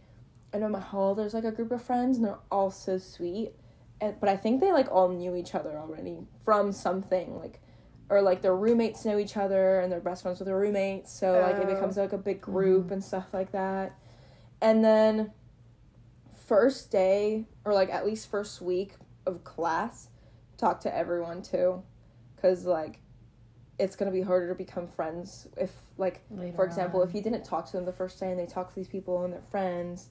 I 0.54 0.58
know 0.58 0.68
my 0.68 0.80
hall, 0.80 1.14
there's 1.14 1.34
like 1.34 1.44
a 1.44 1.52
group 1.52 1.72
of 1.72 1.82
friends, 1.82 2.16
and 2.16 2.26
they're 2.26 2.38
all 2.50 2.70
so 2.70 2.98
sweet. 2.98 3.52
And, 4.00 4.18
but 4.20 4.28
I 4.28 4.36
think 4.36 4.60
they 4.60 4.72
like 4.72 4.90
all 4.90 5.08
knew 5.08 5.34
each 5.34 5.54
other 5.54 5.76
already 5.76 6.18
from 6.44 6.72
something 6.72 7.36
like 7.36 7.60
or 8.10 8.22
like 8.22 8.40
their 8.42 8.56
roommates 8.56 9.04
know 9.04 9.18
each 9.18 9.36
other 9.36 9.80
and 9.80 9.92
they're 9.92 10.00
best 10.00 10.22
friends 10.22 10.38
with 10.38 10.46
their 10.46 10.58
roommates 10.58 11.12
so 11.12 11.40
like 11.40 11.56
it 11.56 11.66
Oh. 11.68 11.74
becomes 11.74 11.96
like 11.96 12.12
a 12.12 12.18
big 12.18 12.40
mm-hmm. 12.40 12.52
group 12.52 12.90
and 12.90 13.02
stuff 13.02 13.26
like 13.32 13.52
that 13.52 13.98
and 14.60 14.84
then 14.84 15.32
first 16.46 16.90
day 16.90 17.46
or 17.64 17.74
like 17.74 17.90
at 17.90 18.06
least 18.06 18.30
first 18.30 18.62
week 18.62 18.94
of 19.26 19.44
class 19.44 20.08
talk 20.56 20.80
to 20.80 20.94
everyone 20.96 21.42
too 21.42 21.82
because 22.34 22.64
like 22.64 23.00
it's 23.78 23.94
gonna 23.94 24.10
be 24.10 24.22
harder 24.22 24.48
to 24.48 24.54
become 24.54 24.88
friends 24.88 25.46
if 25.56 25.70
like 25.98 26.22
Later 26.30 26.56
for 26.56 26.64
example 26.64 27.02
on. 27.02 27.08
if 27.08 27.14
you 27.14 27.22
didn't 27.22 27.44
talk 27.44 27.66
to 27.66 27.72
them 27.72 27.84
the 27.84 27.92
first 27.92 28.18
day 28.18 28.30
and 28.30 28.38
they 28.38 28.46
talk 28.46 28.70
to 28.70 28.74
these 28.74 28.88
people 28.88 29.22
and 29.24 29.32
they're 29.32 29.42
friends 29.50 30.08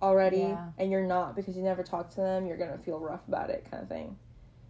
already 0.00 0.38
Yeah. 0.38 0.68
and 0.78 0.90
you're 0.90 1.04
not 1.06 1.34
because 1.36 1.56
you 1.56 1.62
never 1.62 1.82
talked 1.82 2.12
to 2.12 2.20
them 2.20 2.46
you're 2.46 2.56
gonna 2.56 2.78
feel 2.78 2.98
rough 2.98 3.26
about 3.28 3.50
it 3.50 3.66
kind 3.70 3.82
of 3.82 3.88
thing 3.88 4.16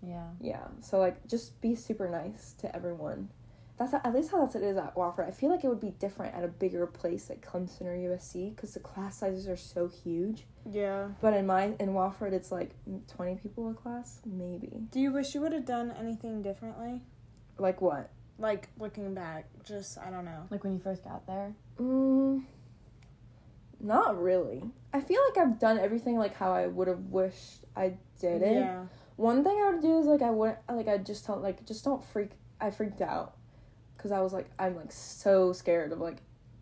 Yeah. 0.06 0.28
yeah. 0.40 0.66
So 0.80 0.98
like, 0.98 1.26
just 1.26 1.60
be 1.60 1.74
super 1.74 2.08
nice 2.08 2.54
to 2.58 2.74
everyone. 2.74 3.28
That's 3.78 3.94
at 3.94 4.14
least 4.14 4.30
how 4.30 4.40
that's 4.40 4.54
it 4.54 4.62
is 4.62 4.76
at 4.76 4.94
Wofford. 4.94 5.26
I 5.26 5.30
feel 5.30 5.50
like 5.50 5.64
it 5.64 5.68
would 5.68 5.80
be 5.80 5.90
different 5.90 6.34
at 6.34 6.44
a 6.44 6.48
bigger 6.48 6.86
place 6.86 7.28
like 7.28 7.44
Clemson 7.44 7.82
or 7.82 7.96
USC 7.96 8.54
because 8.54 8.74
the 8.74 8.80
class 8.80 9.18
sizes 9.18 9.48
are 9.48 9.56
so 9.56 9.88
huge. 9.88 10.44
Yeah. 10.70 11.08
But 11.20 11.34
in 11.34 11.46
mine 11.46 11.76
in 11.80 11.90
Wofford, 11.90 12.32
it's 12.32 12.52
like 12.52 12.70
twenty 13.08 13.36
people 13.36 13.70
a 13.70 13.74
class, 13.74 14.20
maybe. 14.26 14.86
Do 14.90 15.00
you 15.00 15.10
wish 15.10 15.34
you 15.34 15.40
would 15.40 15.52
have 15.52 15.64
done 15.64 15.92
anything 15.98 16.42
differently? 16.42 17.00
Like 17.58 17.80
what? 17.80 18.10
Like 18.38 18.68
looking 18.78 19.14
back, 19.14 19.46
just 19.64 19.98
I 19.98 20.10
don't 20.10 20.26
know. 20.26 20.46
Like 20.50 20.64
when 20.64 20.74
you 20.74 20.78
first 20.78 21.02
got 21.02 21.26
there. 21.26 21.54
Mm, 21.80 22.44
not 23.80 24.20
really. 24.22 24.62
I 24.92 25.00
feel 25.00 25.20
like 25.28 25.44
I've 25.44 25.58
done 25.58 25.78
everything 25.78 26.18
like 26.18 26.36
how 26.36 26.52
I 26.52 26.66
would 26.66 26.88
have 26.88 27.06
wished 27.06 27.64
I 27.74 27.94
did 28.20 28.42
it. 28.42 28.60
Yeah. 28.60 28.84
One 29.16 29.44
thing 29.44 29.56
I 29.62 29.70
would 29.70 29.82
do 29.82 29.98
is 29.98 30.06
like 30.06 30.22
I 30.22 30.30
wouldn't 30.30 30.58
like 30.70 30.88
I 30.88 30.98
just 30.98 31.26
don't 31.26 31.42
like 31.42 31.64
just 31.66 31.84
don't 31.84 32.02
freak. 32.02 32.30
I 32.60 32.70
freaked 32.70 33.00
out 33.00 33.36
because 33.96 34.12
I 34.12 34.20
was 34.20 34.32
like 34.32 34.50
I'm 34.58 34.76
like 34.76 34.92
so 34.92 35.52
scared 35.52 35.92
of 35.92 36.00
like 36.00 36.18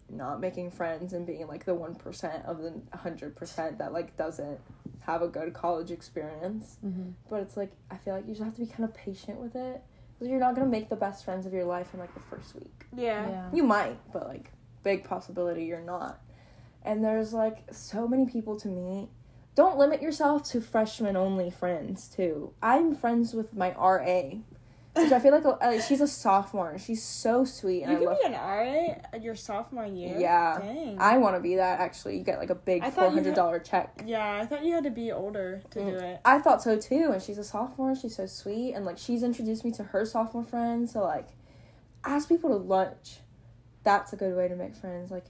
not 0.08 0.40
making 0.40 0.70
friends 0.70 1.12
and 1.12 1.26
being 1.26 1.46
like 1.46 1.64
the 1.64 1.74
one 1.74 1.94
percent 1.94 2.44
of 2.44 2.58
the 2.58 2.72
hundred 2.96 3.36
percent 3.36 3.78
that 3.78 3.92
like 3.92 4.16
doesn't 4.16 4.58
have 5.00 5.22
a 5.22 5.28
good 5.28 5.54
college 5.54 5.90
experience. 5.90 6.76
Mm-hmm. 6.84 7.10
But 7.28 7.40
it's 7.40 7.56
like 7.56 7.72
I 7.90 7.96
feel 7.96 8.14
like 8.14 8.26
you 8.26 8.34
just 8.34 8.44
have 8.44 8.54
to 8.54 8.60
be 8.60 8.66
kind 8.66 8.84
of 8.84 8.94
patient 8.94 9.38
with 9.38 9.54
it 9.56 9.82
because 10.18 10.30
you're 10.30 10.40
not 10.40 10.54
gonna 10.54 10.66
make 10.66 10.88
the 10.88 10.96
best 10.96 11.24
friends 11.24 11.46
of 11.46 11.52
your 11.52 11.64
life 11.64 11.94
in 11.94 12.00
like 12.00 12.12
the 12.14 12.20
first 12.20 12.54
week. 12.54 12.86
Yeah. 12.94 13.28
Yeah. 13.28 13.48
You 13.52 13.62
might, 13.62 13.98
but 14.12 14.26
like 14.26 14.50
big 14.82 15.04
possibility 15.04 15.64
you're 15.64 15.80
not. 15.80 16.20
And 16.82 17.04
there's 17.04 17.32
like 17.32 17.58
so 17.72 18.08
many 18.08 18.26
people 18.26 18.58
to 18.60 18.68
meet. 18.68 19.08
Don't 19.60 19.76
limit 19.76 20.00
yourself 20.00 20.42
to 20.52 20.60
freshman 20.62 21.16
only 21.16 21.50
friends 21.50 22.08
too. 22.08 22.54
I'm 22.62 22.94
friends 22.94 23.34
with 23.34 23.54
my 23.54 23.72
RA, 23.74 24.30
which 24.96 25.12
I 25.12 25.18
feel 25.20 25.32
like 25.32 25.44
uh, 25.44 25.78
she's 25.82 26.00
a 26.00 26.06
sophomore. 26.08 26.78
She's 26.78 27.02
so 27.02 27.44
sweet, 27.44 27.82
and 27.82 27.92
You 27.92 27.96
I 27.96 27.98
could 28.00 28.08
love. 28.08 28.18
be 28.20 28.26
an 28.26 28.32
RA 28.32 28.94
at 29.12 29.22
your 29.22 29.34
sophomore 29.34 29.84
year. 29.84 30.16
Yeah. 30.18 30.58
Dang. 30.60 30.96
I 30.98 31.18
want 31.18 31.36
to 31.36 31.40
be 31.42 31.56
that. 31.56 31.78
Actually, 31.78 32.16
you 32.16 32.24
get 32.24 32.38
like 32.38 32.48
a 32.48 32.54
big 32.54 32.82
four 32.94 33.10
hundred 33.10 33.34
dollar 33.34 33.58
check. 33.58 34.02
yeah, 34.06 34.40
I 34.40 34.46
thought 34.46 34.64
you 34.64 34.72
had 34.72 34.84
to 34.84 34.90
be 34.90 35.12
older 35.12 35.60
to 35.72 35.78
Mm. 35.78 35.90
do 35.90 36.04
it. 36.06 36.20
I 36.24 36.38
thought 36.38 36.62
so 36.62 36.78
too, 36.78 37.10
and 37.12 37.22
she's 37.22 37.36
a 37.36 37.44
sophomore. 37.44 37.94
She's 37.94 38.16
so 38.16 38.24
sweet, 38.24 38.72
and 38.72 38.86
like 38.86 38.96
she's 38.96 39.22
introduced 39.22 39.62
me 39.62 39.72
to 39.72 39.82
her 39.84 40.06
sophomore 40.06 40.42
friends. 40.44 40.94
So 40.94 41.00
like, 41.02 41.28
ask 42.02 42.30
people 42.30 42.48
to 42.48 42.56
lunch. 42.56 43.18
That's 43.84 44.14
a 44.14 44.16
good 44.16 44.34
way 44.34 44.48
to 44.48 44.56
make 44.56 44.74
friends. 44.74 45.10
Like, 45.10 45.26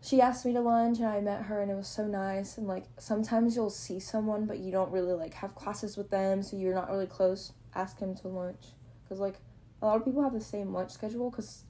she 0.00 0.20
asked 0.20 0.46
me 0.46 0.52
to 0.52 0.60
lunch 0.60 0.98
and 0.98 1.08
I 1.08 1.20
met 1.20 1.42
her 1.44 1.60
and 1.60 1.70
it 1.70 1.74
was 1.74 1.88
so 1.88 2.06
nice 2.06 2.56
and 2.56 2.66
like 2.68 2.84
sometimes 2.98 3.56
you'll 3.56 3.70
see 3.70 3.98
someone 4.00 4.46
but 4.46 4.58
you 4.58 4.70
don't 4.70 4.90
really 4.92 5.12
like 5.12 5.34
have 5.34 5.54
classes 5.54 5.96
with 5.96 6.10
them 6.10 6.42
so 6.42 6.56
you're 6.56 6.74
not 6.74 6.90
really 6.90 7.06
close 7.06 7.52
ask 7.74 7.98
him 7.98 8.14
to 8.16 8.28
lunch 8.28 8.66
because 9.04 9.18
like 9.20 9.40
a 9.82 9.86
lot 9.86 9.96
of 9.96 10.04
people 10.04 10.22
have 10.22 10.32
the 10.32 10.40
same 10.40 10.72
lunch 10.72 10.90
schedule 10.92 11.30
because 11.30 11.64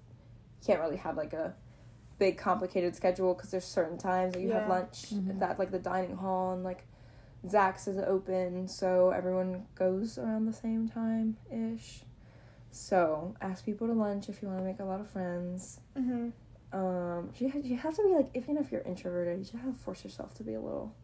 you 0.61 0.67
can't 0.67 0.81
really 0.81 0.97
have 0.97 1.17
like 1.17 1.33
a 1.33 1.55
big 2.19 2.37
complicated 2.37 2.95
schedule 2.97 3.33
because 3.35 3.51
there's 3.51 3.65
certain 3.65 3.97
times 3.97 4.35
that 4.35 4.41
you 4.43 4.51
have 4.51 4.65
Yeah. 4.65 4.69
lunch 4.69 5.07
Mhm. 5.15 5.41
at 5.43 5.59
like 5.59 5.71
the 5.71 5.79
dining 5.79 6.17
hall 6.17 6.53
and 6.53 6.65
like 6.65 6.85
Zach's 7.49 7.87
is 7.89 7.99
open 7.99 8.67
so 8.69 9.11
everyone 9.11 9.67
goes 9.75 10.19
around 10.19 10.47
the 10.47 10.53
same 10.53 10.89
time 10.89 11.37
ish 11.51 12.03
so 12.71 13.35
ask 13.41 13.65
people 13.65 13.87
to 13.87 13.93
lunch 13.95 14.29
if 14.29 14.43
you 14.43 14.49
want 14.49 14.61
to 14.61 14.65
make 14.65 14.81
a 14.81 14.85
lot 14.85 15.01
of 15.01 15.09
friends 15.09 15.81
Mm-hmm. 15.97 16.29
Um 16.73 17.31
you, 17.39 17.51
ha- 17.51 17.61
you 17.63 17.77
have 17.77 17.95
to 17.97 18.03
be 18.03 18.11
like 18.15 18.29
even 18.35 18.57
if 18.59 18.71
you're 18.71 18.83
introverted 18.83 19.39
you 19.39 19.45
just 19.45 19.57
have 19.57 19.73
to 19.73 19.79
force 19.81 20.05
yourself 20.05 20.35
to 20.35 20.43
be 20.43 20.55
a 20.55 20.61
little 20.61 20.95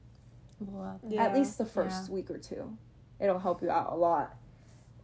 Well, 0.61 1.01
Yeah. 1.09 1.25
at 1.25 1.35
least 1.35 1.57
the 1.59 1.65
first 1.65 2.11
week 2.11 2.31
or 2.31 2.39
two 2.39 2.77
it'll 3.21 3.39
help 3.39 3.63
you 3.63 3.71
out 3.71 3.93
a 3.93 3.97
lot 3.97 4.37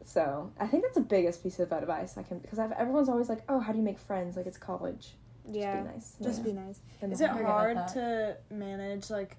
so 0.05 0.51
i 0.59 0.67
think 0.67 0.83
that's 0.83 0.95
the 0.97 1.01
biggest 1.01 1.43
piece 1.43 1.59
of 1.61 1.73
advice 1.73 2.17
i 2.19 2.23
can 2.23 2.39
because 2.39 2.59
I've, 2.59 2.73
everyone's 2.73 3.09
always 3.09 3.29
like 3.29 3.41
oh 3.49 3.59
how 3.61 3.73
do 3.73 3.79
you 3.79 3.85
make 3.85 3.99
friends 3.99 4.37
like 4.37 4.47
it's 4.47 4.59
college 4.59 5.15
yeah 5.51 5.83
just 5.83 5.85
be 5.85 5.93
nice 5.93 6.17
Just 6.23 6.39
Yeah. 6.41 6.45
be 6.45 6.53
nice. 6.53 6.81
And 7.01 7.13
Is 7.13 7.21
it 7.23 7.29
whole- 7.31 7.41
agree 7.41 7.47
with 7.47 7.77
hard 7.77 7.89
to 7.95 8.37
manage 8.51 9.09
like 9.11 9.37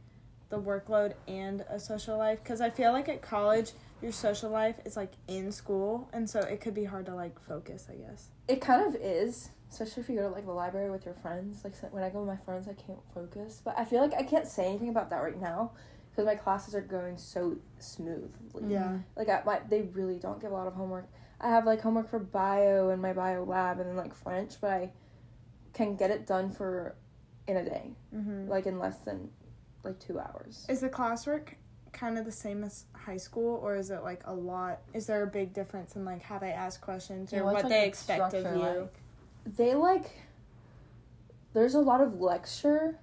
the 0.50 0.60
workload 0.60 1.14
and 1.30 1.62
a 1.70 1.80
social 1.80 2.18
life? 2.18 2.40
Because 2.44 2.60
I 2.60 2.70
feel 2.70 2.92
like 2.92 3.08
at 3.08 3.22
college, 3.22 3.72
your 4.02 4.12
social 4.12 4.50
life 4.50 4.76
is 4.84 4.98
like 4.98 5.14
in 5.30 5.50
school, 5.52 6.10
and 6.12 6.30
so 6.30 6.40
it 6.42 6.60
could 6.60 6.74
be 6.74 6.84
hard 6.84 7.06
to 7.06 7.16
like 7.16 7.40
focus. 7.48 7.88
I 7.90 7.96
guess. 7.96 8.30
it 8.50 8.60
kind 8.60 8.86
of 8.86 9.00
is 9.02 9.52
especially 9.72 10.04
if 10.04 10.10
you 10.10 10.16
go 10.18 10.28
to 10.30 10.36
like 10.36 10.46
the 10.46 10.52
library 10.52 10.92
with 10.92 11.06
your 11.06 11.14
friends 11.16 11.64
like 11.64 11.74
when 11.94 12.04
i 12.04 12.10
go 12.10 12.20
with 12.20 12.28
my 12.28 12.38
friends 12.46 12.68
i 12.68 12.74
can't 12.74 13.00
focus 13.14 13.62
but 13.64 13.74
i 13.78 13.86
feel 13.86 14.02
like 14.02 14.14
i 14.14 14.24
can't 14.24 14.48
say 14.48 14.68
anything 14.68 14.90
about 14.90 15.10
that 15.10 15.18
right 15.24 15.40
now 15.42 15.72
because 16.10 16.26
my 16.26 16.36
classes 16.36 16.76
are 16.76 16.82
going 16.82 17.18
so 17.18 17.58
smoothly 17.80 18.64
Yeah. 18.74 19.00
like 19.16 19.30
I, 19.30 19.42
my, 19.46 19.60
they 19.70 19.82
really 19.84 20.18
don't 20.20 20.42
give 20.42 20.52
a 20.52 20.54
lot 20.56 20.68
of 20.68 20.74
homework 20.74 21.08
i 21.40 21.50
have 21.50 21.66
like 21.66 21.82
homework 21.82 22.10
for 22.10 22.20
bio 22.20 22.90
and 22.90 23.02
my 23.02 23.14
bio 23.14 23.44
lab 23.44 23.80
and 23.80 23.90
then 23.90 23.96
like 23.96 24.14
french 24.14 24.56
but 24.62 24.70
i 24.72 24.92
can 25.74 25.96
get 25.96 26.12
it 26.12 26.28
done 26.28 26.52
for 26.52 26.96
in 27.48 27.58
a 27.58 27.64
day 27.66 27.92
Mm-hmm. 28.16 28.50
like 28.50 28.66
in 28.66 28.78
less 28.78 28.98
than 29.00 29.30
like 29.84 29.98
two 30.00 30.20
hours 30.20 30.66
Is 30.70 30.82
the 30.82 30.90
classwork 30.90 31.54
kind 31.94 32.18
of 32.18 32.26
the 32.26 32.32
same 32.32 32.64
as 32.64 32.86
high 32.96 33.18
school, 33.18 33.60
or 33.62 33.76
is 33.76 33.90
it 33.92 34.02
like 34.04 34.22
a 34.26 34.34
lot? 34.34 34.80
Is 34.94 35.08
there 35.08 35.24
a 35.24 35.28
big 35.28 35.54
difference 35.54 35.96
in 35.98 36.06
like 36.06 36.22
how 36.22 36.38
they 36.40 36.52
ask 36.52 36.80
questions 36.80 37.34
or 37.34 37.38
Yeah, 37.38 37.42
what 37.44 37.54
like, 37.56 37.68
they 37.70 37.86
expect 37.86 38.34
of 38.34 38.46
you? 38.46 38.52
like? 38.60 38.94
They 39.46 39.74
like 39.74 40.12
there's 41.54 41.76
a 41.76 41.80
lot 41.80 42.02
of 42.02 42.20
lecture 42.22 43.00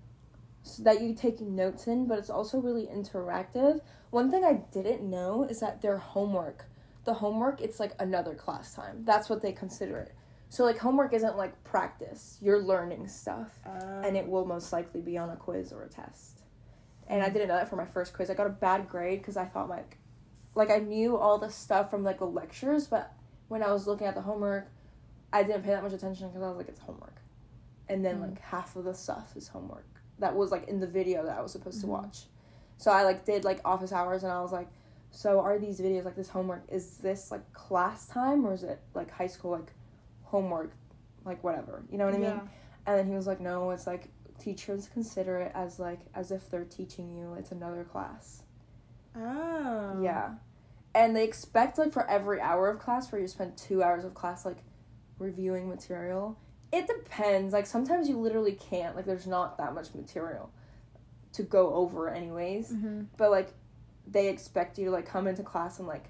that 0.79 1.01
you 1.01 1.15
take 1.15 1.41
notes 1.41 1.87
in 1.87 2.07
but 2.07 2.19
it's 2.19 2.31
also 2.31 2.59
really 2.59 2.87
interactive. 2.87 3.81
One 4.11 4.31
thing 4.31 4.45
i 4.45 4.55
didn't 4.73 5.03
know 5.03 5.45
is 5.45 5.61
that 5.61 5.83
their 5.83 5.99
homework 5.99 6.67
the 7.05 7.15
homework 7.15 7.61
it's 7.61 7.81
like 7.81 7.93
another 7.99 8.35
class 8.35 8.75
time. 8.75 9.03
That's 9.05 9.31
what 9.31 9.41
they 9.41 9.53
consider 9.53 9.99
it. 9.99 10.13
So 10.51 10.65
like 10.65 10.79
homework 10.79 11.13
isn't 11.13 11.37
like 11.37 11.63
practice. 11.65 12.39
You're 12.41 12.61
learning 12.61 13.09
stuff. 13.09 13.51
Uh, 13.67 14.03
and 14.05 14.17
it 14.17 14.27
will 14.27 14.45
most 14.45 14.73
likely 14.73 15.01
be 15.01 15.19
on 15.19 15.31
a 15.31 15.37
quiz 15.37 15.73
or 15.73 15.85
a 15.85 15.89
test. 15.89 16.43
And 17.07 17.23
I 17.23 17.29
didn't 17.31 17.49
know 17.49 17.57
that 17.57 17.69
for 17.69 17.77
my 17.77 17.87
first 17.87 18.13
quiz. 18.13 18.31
I 18.31 18.35
got 18.35 18.47
a 18.47 18.51
bad 18.51 18.89
grade 18.89 19.21
because 19.21 19.37
I 19.37 19.47
thought 19.47 19.69
like, 19.69 19.97
like 20.55 20.71
I 20.71 20.79
knew 20.79 21.17
all 21.17 21.39
the 21.39 21.51
stuff 21.51 21.91
from 21.91 22.05
like 22.05 22.19
the 22.19 22.27
lectures, 22.27 22.87
but 22.87 23.13
when 23.49 23.63
I 23.63 23.73
was 23.73 23.87
looking 23.87 24.07
at 24.07 24.15
the 24.15 24.23
homework, 24.23 24.71
I 25.33 25.43
didn't 25.43 25.63
pay 25.63 25.71
that 25.71 25.83
much 25.83 25.93
attention 25.93 26.29
because 26.29 26.43
I 26.43 26.49
was 26.49 26.57
like, 26.57 26.69
it's 26.69 26.81
homework, 26.81 27.17
and 27.89 28.05
then 28.05 28.19
Mm. 28.19 28.31
like 28.31 28.41
half 28.41 28.77
of 28.77 28.85
the 28.85 28.95
stuff 28.95 29.37
is 29.37 29.49
homework 29.49 29.87
that 30.19 30.35
was 30.35 30.51
like 30.51 30.67
in 30.69 30.81
the 30.81 30.87
video 30.87 31.25
that 31.25 31.39
I 31.39 31.43
was 31.43 31.53
supposed 31.53 31.79
Mhm. 31.79 31.83
to 31.83 31.87
watch. 31.89 32.27
So 32.77 32.91
I 32.91 33.03
like 33.05 33.25
did 33.25 33.45
like 33.45 33.61
office 33.65 33.93
hours, 33.93 34.23
and 34.25 34.33
I 34.33 34.41
was 34.41 34.53
like, 34.53 34.69
so 35.11 35.41
are 35.41 35.59
these 35.59 35.81
videos 35.81 36.05
like 36.05 36.17
this 36.17 36.29
homework? 36.29 36.63
Is 36.69 36.99
this 36.99 37.31
like 37.31 37.53
class 37.53 38.07
time 38.09 38.45
or 38.47 38.53
is 38.53 38.63
it 38.63 38.81
like 38.95 39.11
high 39.11 39.27
school 39.27 39.53
like 39.53 39.73
homework, 40.25 40.73
like 41.25 41.43
whatever? 41.45 41.83
You 41.91 41.99
know 41.99 42.05
what 42.07 42.15
I 42.15 42.19
mean? 42.19 42.41
And 42.87 42.99
then 42.99 43.07
he 43.07 43.15
was 43.15 43.27
like, 43.27 43.41
no, 43.41 43.71
it's 43.71 43.87
like 43.87 44.09
teachers 44.39 44.89
consider 44.89 45.39
it 45.39 45.53
as 45.55 45.79
like 45.79 46.01
as 46.15 46.31
if 46.31 46.49
they're 46.51 46.65
teaching 46.65 47.15
you. 47.17 47.35
It's 47.35 47.53
another 47.53 47.85
class. 47.85 48.43
Oh. 49.17 50.01
Yeah. 50.03 50.35
And 50.95 51.15
they 51.15 51.25
expect 51.25 51.79
like 51.79 51.93
for 51.93 52.09
every 52.09 52.41
hour 52.41 52.69
of 52.69 52.79
class 52.81 53.11
where 53.13 53.21
you 53.21 53.29
spend 53.29 53.57
two 53.57 53.83
hours 53.83 54.05
of 54.05 54.15
class 54.15 54.45
like 54.45 54.59
reviewing 55.19 55.69
material. 55.69 56.39
It 56.73 56.87
depends. 56.87 57.53
Like 57.53 57.67
sometimes 57.67 58.09
you 58.09 58.19
literally 58.19 58.53
can't. 58.53 58.95
Like 58.97 59.07
there's 59.07 59.27
not 59.27 59.59
that 59.59 59.75
much 59.75 59.95
material 59.95 60.51
to 61.33 61.43
go 61.43 61.75
over 61.75 62.09
anyways. 62.11 62.73
Mm-hmm. 62.73 63.03
But 63.17 63.31
like 63.31 63.53
they 64.07 64.29
expect 64.29 64.79
you 64.79 64.87
to 64.87 64.91
like 64.91 65.07
come 65.07 65.27
into 65.27 65.43
class 65.43 65.79
and 65.79 65.89
like 65.89 66.05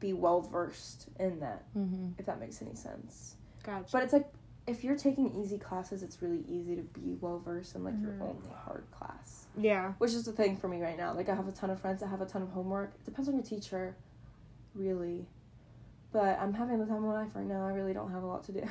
be 0.00 0.12
well 0.12 0.40
versed 0.42 1.06
in 1.18 1.40
that, 1.40 1.64
Mm-hmm. 1.76 2.10
if 2.18 2.26
that 2.26 2.38
makes 2.40 2.60
any 2.62 2.74
sense. 2.74 3.36
Gotcha. 3.64 3.88
But 3.92 4.02
it's 4.04 4.12
like 4.12 4.26
if 4.66 4.82
you're 4.84 4.96
taking 4.96 5.32
easy 5.40 5.58
classes, 5.58 6.02
it's 6.02 6.20
really 6.20 6.44
easy 6.48 6.74
to 6.76 6.82
be 6.82 7.16
well 7.20 7.38
versed 7.38 7.74
in 7.76 7.84
like 7.84 7.94
Mhm. 7.94 8.02
your 8.02 8.28
only 8.28 8.48
hard 8.64 8.84
class. 8.90 9.46
yeah. 9.56 9.92
Which 9.98 10.12
is 10.12 10.24
the 10.24 10.32
thing 10.32 10.56
for 10.56 10.68
me 10.68 10.82
right 10.82 10.96
now. 10.98 11.14
Like 11.14 11.28
I 11.28 11.34
have 11.34 11.48
a 11.48 11.52
ton 11.52 11.70
of 11.70 11.80
friends 11.80 12.00
that 12.00 12.08
have 12.08 12.20
a 12.20 12.26
ton 12.26 12.42
of 12.42 12.50
homework. 12.50 12.92
It 12.94 13.04
depends 13.04 13.28
on 13.28 13.34
your 13.36 13.44
teacher, 13.44 13.96
really. 14.74 15.26
But 16.16 16.38
I'm 16.40 16.52
having 16.54 16.78
the 16.78 16.86
time 16.86 16.96
of 16.96 17.02
my 17.02 17.20
life 17.22 17.30
right 17.34 17.46
now. 17.46 17.66
I 17.66 17.70
really 17.72 17.92
don't 17.92 18.10
have 18.10 18.22
a 18.22 18.26
lot 18.26 18.44
to 18.44 18.52
do, 18.52 18.62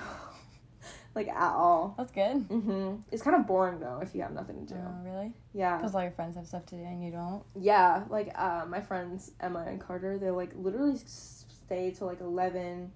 like 1.15 1.27
at 1.27 1.51
all. 1.53 1.93
That's 1.97 2.12
good. 2.12 2.38
hmm 2.49 2.95
It's 3.12 3.21
kind 3.21 3.36
of 3.36 3.45
boring 3.45 3.79
though 3.79 3.99
if 4.01 4.15
you 4.15 4.21
have 4.23 4.31
nothing 4.34 4.65
to 4.65 4.73
do. 4.73 4.79
Oh, 4.79 5.03
really? 5.03 5.34
Yeah, 5.53 5.77
Because 5.77 5.93
all 5.95 6.01
your 6.01 6.12
friends 6.12 6.36
have 6.38 6.47
stuff 6.47 6.65
to 6.67 6.75
do 6.75 6.81
and 6.84 7.03
you 7.03 7.12
don't. 7.12 7.43
yeah. 7.60 8.03
Like 8.10 8.31
uh, 8.36 8.65
my 8.67 8.81
friends 8.81 9.31
Emma 9.39 9.63
and 9.67 9.79
Carter, 9.79 10.17
they 10.17 10.31
like 10.31 10.51
literally 10.55 10.97
stay 11.05 11.91
till 11.95 12.08
like 12.08 12.21
eleven 12.21 12.91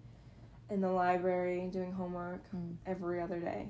in 0.69 0.81
the 0.81 0.89
library 0.91 1.69
doing 1.71 1.91
homework 1.91 2.43
Mm. 2.55 2.75
every 2.85 3.21
other 3.21 3.39
day. 3.39 3.69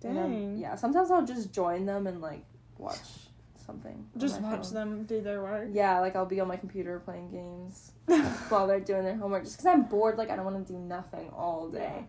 Dang. 0.00 0.56
yeah, 0.58 0.76
sometimes 0.76 1.10
I'll 1.10 1.26
just 1.26 1.52
join 1.52 1.84
them 1.84 2.06
and 2.06 2.20
like 2.22 2.44
watch 2.78 3.28
something. 3.70 4.06
Just 4.16 4.40
watch 4.40 4.64
phone. 4.66 4.74
them 4.74 5.04
do 5.04 5.20
their 5.20 5.42
work. 5.42 5.68
Yeah, 5.72 6.00
like 6.00 6.16
I'll 6.16 6.26
be 6.26 6.40
on 6.40 6.48
my 6.48 6.56
computer 6.56 6.98
playing 7.00 7.30
games 7.30 7.92
while 8.48 8.66
they're 8.66 8.80
doing 8.80 9.04
their 9.04 9.16
homework 9.16 9.44
just 9.44 9.56
because 9.56 9.66
I'm 9.66 9.84
bored. 9.84 10.18
Like 10.18 10.30
I 10.30 10.36
don't 10.36 10.44
want 10.44 10.66
to 10.66 10.72
do 10.72 10.78
nothing 10.78 11.30
all 11.30 11.68
day. 11.68 11.92
Yeah. 11.96 12.02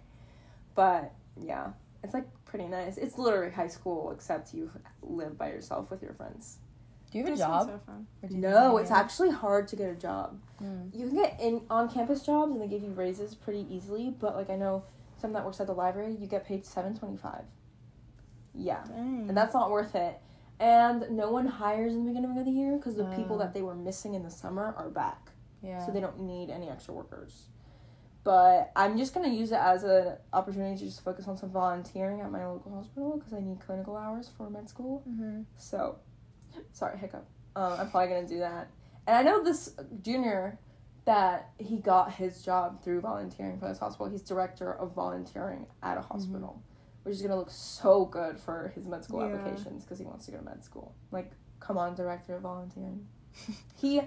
But 0.76 1.14
yeah, 1.40 1.68
it's 2.04 2.14
like 2.14 2.26
pretty 2.46 2.68
nice. 2.68 2.98
It's 2.98 3.18
literally 3.18 3.52
high 3.52 3.68
school 3.68 4.12
except 4.12 4.54
you 4.54 4.72
live 5.02 5.38
by 5.38 5.50
yourself 5.50 5.92
with 5.92 6.02
your 6.02 6.14
friends. 6.14 6.58
Do 7.12 7.18
you 7.20 7.26
have 7.26 7.34
a 7.34 7.38
That 7.38 7.46
job? 7.48 7.68
so 7.68 7.80
fun. 7.86 8.08
Or 8.24 8.30
do 8.30 8.36
you 8.36 8.42
No, 8.42 8.78
it's 8.78 8.92
actually 8.92 9.32
hard 9.32 9.68
to 9.70 9.76
get 9.76 9.90
a 9.90 9.96
job. 9.96 10.40
Mm. 10.64 10.96
You 10.98 11.08
can 11.08 11.16
get 11.18 11.40
in 11.42 11.62
on 11.70 11.90
campus 11.90 12.24
jobs 12.24 12.52
and 12.54 12.62
they 12.62 12.68
give 12.68 12.82
you 12.84 12.92
raises 12.92 13.36
pretty 13.36 13.66
easily. 13.70 14.10
But 14.18 14.36
like 14.36 14.50
I 14.50 14.56
know 14.56 14.84
some 15.20 15.34
that 15.34 15.44
works 15.46 15.60
at 15.60 15.68
the 15.68 15.74
library, 15.74 16.16
you 16.20 16.26
get 16.28 16.46
paid 16.46 16.66
seven 16.66 16.98
twenty 16.98 17.18
five. 17.18 17.44
Yeah. 18.56 18.84
Dang. 18.88 19.26
and 19.30 19.38
that's 19.38 19.54
not 19.54 19.70
worth 19.72 19.94
it. 19.96 20.20
And 20.62 21.10
no 21.18 21.32
one 21.32 21.48
hires 21.48 21.94
in 21.96 22.06
the 22.06 22.12
beginning 22.12 22.38
of 22.38 22.46
the 22.46 22.52
year 22.52 22.78
because 22.78 22.96
the 22.96 23.06
people 23.16 23.36
Oh. 23.36 23.40
that 23.40 23.54
they 23.54 23.64
were 23.64 23.74
missing 23.76 24.14
in 24.14 24.22
the 24.22 24.30
summer 24.30 24.76
are 24.78 24.90
back, 24.90 25.32
Yeah. 25.62 25.84
so 25.84 25.92
they 25.92 26.00
don't 26.00 26.20
need 26.20 26.52
any 26.52 26.70
extra 26.70 26.94
workers. 26.94 27.48
But 28.24 28.72
I'm 28.76 28.96
just 28.98 29.16
gonna 29.16 29.30
use 29.30 29.52
it 29.52 29.56
as 29.60 29.84
an 29.84 30.18
opportunity 30.32 30.78
to 30.78 30.86
just 30.86 31.02
focus 31.02 31.28
on 31.28 31.36
some 31.36 31.50
volunteering 31.50 32.22
at 32.22 32.30
my 32.32 32.46
local 32.46 32.72
hospital 32.76 33.18
because 33.18 33.34
I 33.34 33.40
need 33.40 33.60
clinical 33.60 33.98
hours 33.98 34.30
for 34.30 34.52
med 34.52 34.70
school. 34.70 35.02
Mhm. 35.10 35.46
So, 35.56 35.96
sorry, 36.72 36.98
hiccup. 37.00 37.26
Um, 37.56 37.74
I'm 37.80 37.90
probably 37.90 38.10
gonna 38.10 38.28
do 38.28 38.38
that. 38.40 38.68
And 39.08 39.18
I 39.18 39.24
know 39.24 39.44
this 39.44 39.76
junior 40.04 40.60
that 41.06 41.50
he 41.58 41.80
got 41.80 42.14
his 42.14 42.44
job 42.44 42.84
through 42.84 43.02
volunteering 43.02 43.58
for 43.58 43.68
this 43.68 43.80
hospital. 43.80 44.06
He's 44.06 44.22
director 44.22 44.72
of 44.72 44.92
volunteering 44.92 45.66
at 45.82 45.98
a 45.98 46.02
hospital, 46.02 46.62
which 47.04 47.16
is 47.16 47.22
gonna 47.22 47.36
look 47.36 47.50
so 47.52 48.06
good 48.06 48.40
for 48.40 48.72
his 48.76 48.86
med 48.88 49.04
school 49.04 49.22
Yeah. 49.22 49.36
applications 49.36 49.84
because 49.84 50.00
he 50.00 50.06
wants 50.06 50.26
to 50.26 50.32
go 50.32 50.38
to 50.38 50.44
med 50.44 50.64
school. 50.64 50.94
Like, 51.12 51.32
come 51.60 51.78
on, 51.78 51.96
director 51.96 52.36
of 52.36 52.44
volunteering. 52.44 53.08
he 53.76 54.02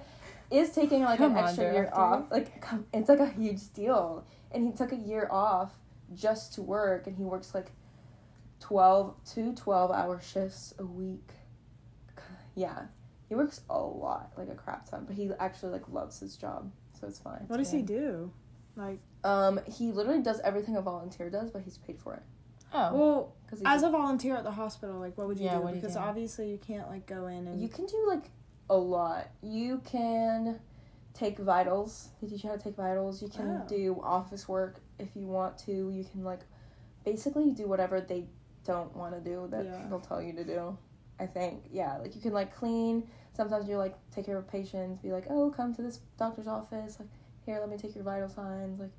is 0.51 0.71
taking 0.73 1.03
like 1.03 1.19
Come 1.19 1.33
an 1.33 1.39
on, 1.39 1.45
extra 1.45 1.73
year 1.73 1.91
off. 1.93 2.31
Like, 2.31 2.61
come, 2.61 2.87
it's 2.93 3.09
like 3.09 3.21
a 3.21 3.29
huge 3.31 3.73
deal. 3.73 4.25
And 4.53 4.65
he 4.65 4.73
took 4.73 4.93
a 4.93 4.97
year 4.97 5.27
off 5.31 5.73
just 6.15 6.55
to 6.55 6.63
work, 6.63 7.07
and 7.07 7.17
he 7.17 7.25
works 7.25 7.55
like 7.55 7.73
12 8.61 9.15
to 9.35 9.55
12 9.55 9.91
hour 9.91 10.21
shifts 10.21 10.73
a 10.79 10.85
week 10.87 11.33
yeah 12.55 12.83
he 13.29 13.35
works 13.35 13.61
a 13.69 13.79
lot 13.79 14.31
like 14.39 14.49
a 14.49 14.55
crap 14.55 14.89
ton 14.89 15.05
but 15.07 15.15
he 15.17 15.31
actually 15.39 15.71
like 15.73 15.87
loves 15.91 16.19
his 16.21 16.37
job 16.37 16.71
so 16.99 17.07
it's 17.07 17.19
fine 17.19 17.45
What 17.49 17.59
does 17.59 17.71
he 17.71 17.83
do? 17.83 18.33
Like, 18.77 19.01
um 19.23 19.61
he 19.67 19.93
literally 19.93 20.23
does 20.23 20.41
everything 20.41 20.77
a 20.77 20.81
volunteer 20.83 21.29
does 21.29 21.51
but 21.51 21.63
he's 21.63 21.77
paid 21.79 21.99
for 21.99 22.15
it 22.15 22.23
Oh. 22.75 22.95
well, 22.95 23.35
because 23.47 23.63
as 23.65 23.83
a 23.85 23.91
volunteer 23.91 24.35
at 24.37 24.45
the 24.45 24.51
hospital, 24.51 24.99
like, 24.99 25.17
what 25.17 25.27
would 25.29 25.39
you 25.39 25.47
Yeah, 25.47 25.59
do? 25.59 25.63
do 25.63 25.69
you 25.69 25.75
because 25.77 25.95
do? 25.95 26.01
obviously 26.01 26.51
you 26.51 26.59
can't 26.59 26.89
like 26.89 27.07
go 27.07 27.27
in 27.29 27.47
and 27.47 27.61
you 27.63 27.69
can 27.69 27.87
do 27.87 28.05
like 28.09 28.25
a 28.71 28.77
lot 28.77 29.29
you 29.43 29.79
can 29.85 30.59
take 31.13 31.39
vitals 31.39 32.09
they 32.21 32.27
teach 32.29 32.43
you 32.43 32.51
how 32.51 32.57
to 32.57 32.63
take 32.63 32.75
vitals 32.77 33.23
you 33.23 33.29
can 33.29 33.61
Oh. 33.63 33.69
do 33.69 34.01
office 34.03 34.49
work 34.49 34.81
if 34.99 35.15
you 35.15 35.27
want 35.27 35.57
to 35.59 35.91
you 35.91 36.05
can 36.11 36.25
like 36.25 36.41
basically 37.05 37.51
do 37.51 37.69
whatever 37.69 38.01
they 38.01 38.25
don't 38.65 38.97
want 38.97 39.15
to 39.15 39.21
do 39.21 39.47
that 39.51 39.65
Yeah. 39.65 39.87
they'll 39.89 40.01
tell 40.01 40.23
you 40.23 40.33
to 40.33 40.45
do. 40.45 40.77
I 41.21 41.27
think 41.27 41.65
yeah, 41.71 41.99
like 41.99 42.15
you 42.17 42.21
can 42.21 42.33
like 42.33 42.57
clean. 42.57 43.07
Sometimes 43.35 43.69
you 43.69 43.77
like 43.77 43.95
take 44.11 44.27
care 44.27 44.39
of 44.39 44.49
patients. 44.49 45.01
Be 45.03 45.13
like, 45.13 45.27
oh, 45.31 45.51
come 45.55 45.75
to 45.75 45.83
this 45.83 46.01
doctor's 46.19 46.47
office. 46.49 46.99
Like 46.99 47.09
here, 47.45 47.61
let 47.61 47.69
me 47.69 47.77
take 47.77 47.95
your 47.95 48.03
vital 48.05 48.29
signs. 48.29 48.81
Like 48.81 48.91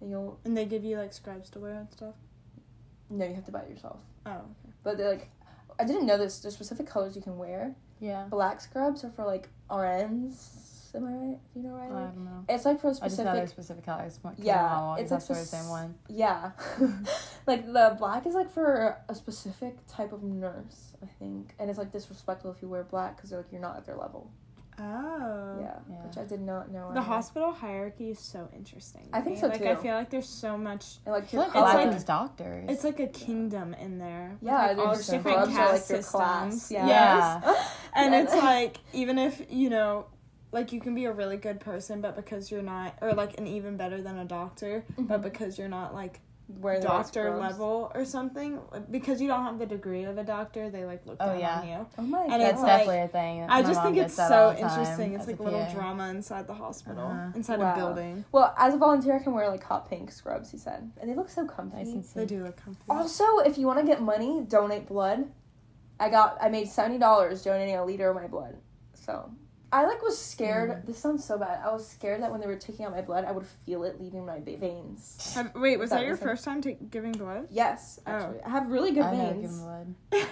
and 0.00 0.10
you'll 0.10 0.40
And 0.44 0.56
they 0.56 0.64
give 0.64 0.82
you 0.84 0.96
like 0.98 1.12
scrubs 1.12 1.50
to 1.50 1.60
wear 1.60 1.74
and 1.74 1.90
stuff. 1.92 2.14
No, 3.10 3.26
you 3.26 3.34
have 3.34 3.44
to 3.46 3.52
buy 3.52 3.60
it 3.60 3.70
yourself. 3.70 3.98
Oh. 4.26 4.42
But 4.82 4.96
they're 4.96 5.10
like, 5.10 5.28
I 5.78 5.84
didn't 5.84 6.06
know 6.06 6.16
this. 6.18 6.38
There's 6.40 6.54
specific 6.54 6.86
colors 6.86 7.16
you 7.16 7.22
can 7.22 7.36
wear. 7.38 7.74
Yeah. 8.00 8.24
Black 8.30 8.60
scrubs 8.60 9.04
are 9.04 9.10
for 9.10 9.24
like 9.24 9.48
RNs. 9.70 10.66
Am 10.92 11.04
I 11.04 11.12
right? 11.12 11.38
Do 11.54 11.60
you 11.60 11.66
know 11.68 11.76
I 11.76 11.86
Riley? 11.86 12.06
don't 12.14 12.24
know. 12.24 12.44
It's 12.48 12.64
like 12.64 12.80
for 12.80 12.90
a 12.90 12.94
specific. 12.94 13.26
I 13.26 13.40
just 13.40 13.56
know 13.56 13.62
specific. 13.62 13.84
colors. 13.84 14.18
Yeah, 14.38 14.96
it's 14.98 15.12
like 15.12 15.20
of 15.20 15.28
the 15.28 15.34
same 15.36 15.68
one. 15.68 15.94
Yeah, 16.08 16.50
like 17.46 17.64
the 17.64 17.94
black 17.96 18.26
is 18.26 18.34
like 18.34 18.50
for 18.52 18.96
a 19.08 19.14
specific 19.14 19.76
type 19.86 20.12
of 20.12 20.24
nurse, 20.24 20.94
I 21.00 21.06
think, 21.20 21.54
and 21.60 21.70
it's 21.70 21.78
like 21.78 21.92
disrespectful 21.92 22.50
if 22.50 22.60
you 22.60 22.68
wear 22.68 22.82
black 22.82 23.16
because 23.16 23.30
like 23.30 23.52
you're 23.52 23.60
not 23.60 23.76
at 23.76 23.86
their 23.86 23.96
level. 23.96 24.32
Oh. 24.80 25.58
yeah, 25.60 25.74
Yeah. 25.90 25.96
which 26.06 26.16
I 26.16 26.24
did 26.24 26.40
not 26.40 26.70
know. 26.70 26.88
The 26.92 27.00
either. 27.00 27.00
hospital 27.02 27.52
hierarchy 27.52 28.10
is 28.10 28.18
so 28.18 28.48
interesting. 28.54 29.08
I 29.12 29.20
think 29.20 29.36
me. 29.36 29.40
so, 29.40 29.48
Like 29.48 29.62
I 29.62 29.76
feel 29.76 29.94
like 29.94 30.10
there's 30.10 30.28
so 30.28 30.56
much. 30.56 30.96
and 31.04 31.12
like 31.14 31.24
I 31.24 31.26
feel 31.26 31.40
your 31.40 31.48
like 31.48 31.56
It's 31.56 31.74
like- 31.74 31.88
means 31.90 32.04
doctors. 32.04 32.64
It's 32.70 32.84
like 32.84 33.00
a 33.00 33.06
kingdom 33.08 33.74
in 33.74 33.98
there. 33.98 34.36
yeah, 34.40 34.68
like, 34.68 34.78
all 34.78 34.94
there's 34.94 35.06
different 35.06 35.36
scrubs 35.50 35.56
are, 35.56 35.72
caste 35.72 35.90
like 35.90 35.98
your 36.00 36.02
class. 36.08 36.54
systems. 36.54 36.72
Yeah. 36.72 36.86
Yeah. 36.88 37.64
And 37.94 38.12
Yeah. 38.14 38.22
it's 38.22 38.34
like 38.34 38.76
even 38.92 39.18
if 39.18 39.42
you 39.50 39.68
know, 39.68 40.06
like 40.52 40.72
you 40.72 40.80
can 40.80 40.94
be 40.94 41.04
a 41.06 41.12
really 41.12 41.36
good 41.36 41.60
person, 41.60 42.00
but 42.00 42.16
because 42.16 42.50
you're 42.50 42.62
not, 42.62 42.94
or 43.02 43.12
like 43.14 43.38
an 43.38 43.46
even 43.46 43.76
better 43.76 44.00
than 44.00 44.16
a 44.18 44.24
doctor, 44.24 44.84
but 44.96 45.20
Mhm. 45.20 45.22
because 45.22 45.58
you're 45.58 45.68
not 45.68 45.92
like 45.94 46.20
The 46.60 46.80
doctor 46.80 47.36
level 47.36 47.92
or 47.94 48.04
something, 48.04 48.58
because 48.90 49.20
you 49.20 49.28
don't 49.28 49.44
have 49.44 49.58
the 49.58 49.66
degree 49.66 50.04
of 50.04 50.18
a 50.18 50.24
doctor, 50.24 50.68
they 50.70 50.84
like 50.84 51.06
look 51.06 51.18
Oh, 51.20 51.26
down 51.28 51.38
yeah. 51.38 51.60
on 51.60 51.68
you. 51.68 51.86
Oh 51.98 52.02
my 52.02 52.22
And 52.22 52.30
god. 52.30 52.40
That's 52.40 52.62
like- 52.62 52.66
definitely 52.78 52.98
a 53.00 53.08
thing. 53.08 53.46
I 53.48 53.62
just 53.62 53.82
think 53.82 53.96
it's 53.96 54.14
so 54.14 54.22
all 54.22 54.50
the 54.54 54.60
time 54.60 54.70
interesting. 54.80 55.14
It's 55.14 55.26
like 55.26 55.38
a 55.38 55.42
little 55.42 55.64
PA. 55.66 55.72
drama 55.72 56.08
inside 56.08 56.46
the 56.46 56.54
hospital, 56.54 57.06
Uh-huh. 57.06 57.32
inside 57.34 57.60
Wow. 57.60 57.72
a 57.72 57.76
building. 57.76 58.24
well, 58.32 58.54
as 58.58 58.74
a 58.74 58.78
volunteer, 58.78 59.14
I 59.16 59.18
can 59.20 59.32
wear 59.34 59.48
like 59.48 59.62
hot 59.62 59.88
pink 59.88 60.10
scrubs. 60.10 60.50
He 60.50 60.58
said, 60.58 60.90
and 61.00 61.08
they 61.10 61.14
look 61.14 61.28
so 61.30 61.46
comfy. 61.46 61.84
Nice 61.84 62.12
They 62.12 62.26
do 62.26 62.42
look 62.44 62.56
comfy. 62.56 62.82
Also, 62.88 63.38
if 63.38 63.56
you 63.58 63.66
want 63.66 63.78
to 63.78 63.86
get 63.86 64.02
money, 64.02 64.40
donate 64.48 64.86
blood. 64.88 65.30
I 65.98 66.08
got 66.08 66.38
I 66.40 66.48
made 66.48 66.68
seventy 66.68 66.98
dollars 66.98 67.42
donating 67.44 67.76
a 67.76 67.84
liter 67.84 68.08
of 68.10 68.16
my 68.16 68.26
blood. 68.26 68.56
So 68.94 69.30
I 69.72 69.84
like 69.86 70.02
was 70.02 70.18
scared. 70.18 70.70
Mm. 70.70 70.86
This 70.86 70.98
sounds 70.98 71.24
so 71.24 71.38
bad. 71.38 71.60
I 71.64 71.70
was 71.72 71.86
scared 71.86 72.22
that 72.22 72.30
when 72.32 72.40
they 72.40 72.48
were 72.48 72.56
taking 72.56 72.84
out 72.86 72.90
my 72.90 73.02
blood, 73.02 73.24
I 73.24 73.30
would 73.30 73.46
feel 73.46 73.84
it 73.84 74.00
leaving 74.00 74.26
my 74.26 74.40
ve- 74.40 74.56
veins. 74.56 75.32
Have- 75.36 75.54
wait, 75.54 75.78
was 75.78 75.90
That 75.90 75.96
that 75.98 76.02
your 76.02 76.12
was 76.14 76.20
a- 76.20 76.24
first 76.24 76.44
time 76.44 76.60
ta- 76.60 76.70
giving 76.90 77.12
blood? 77.12 77.46
Yes, 77.50 78.00
Oh. 78.04 78.10
actually, 78.10 78.42
I 78.42 78.48
have 78.48 78.68
really 78.68 78.90
good 78.90 79.04
I 79.04 79.14
know, 79.16 79.26
give 79.32 79.36
veins. 79.42 79.60
blood. 79.60 79.94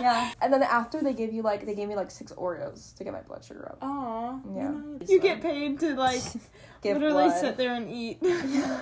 Yeah, 0.00 0.32
and 0.40 0.50
then 0.52 0.62
after 0.62 1.02
they 1.02 1.12
gave 1.12 1.32
you 1.32 1.42
like 1.42 1.66
they 1.66 1.74
gave 1.74 1.86
me 1.86 1.94
like 1.94 2.10
six 2.10 2.32
Oreos 2.32 2.94
to 2.96 3.04
get 3.04 3.12
my 3.12 3.20
blood 3.20 3.44
sugar 3.44 3.68
up. 3.70 3.78
Aw. 3.82 4.40
Yeah. 4.56 4.62
You, 4.62 4.72
know, 4.72 4.98
you 5.06 5.20
get 5.20 5.40
paid 5.42 5.78
to 5.80 5.94
like 5.94 6.22
Give 6.82 6.96
literally 6.96 7.24
blood. 7.28 7.38
sit 7.40 7.56
there 7.58 7.74
and 7.74 7.88
eat. 7.90 8.18
that's, 8.22 8.78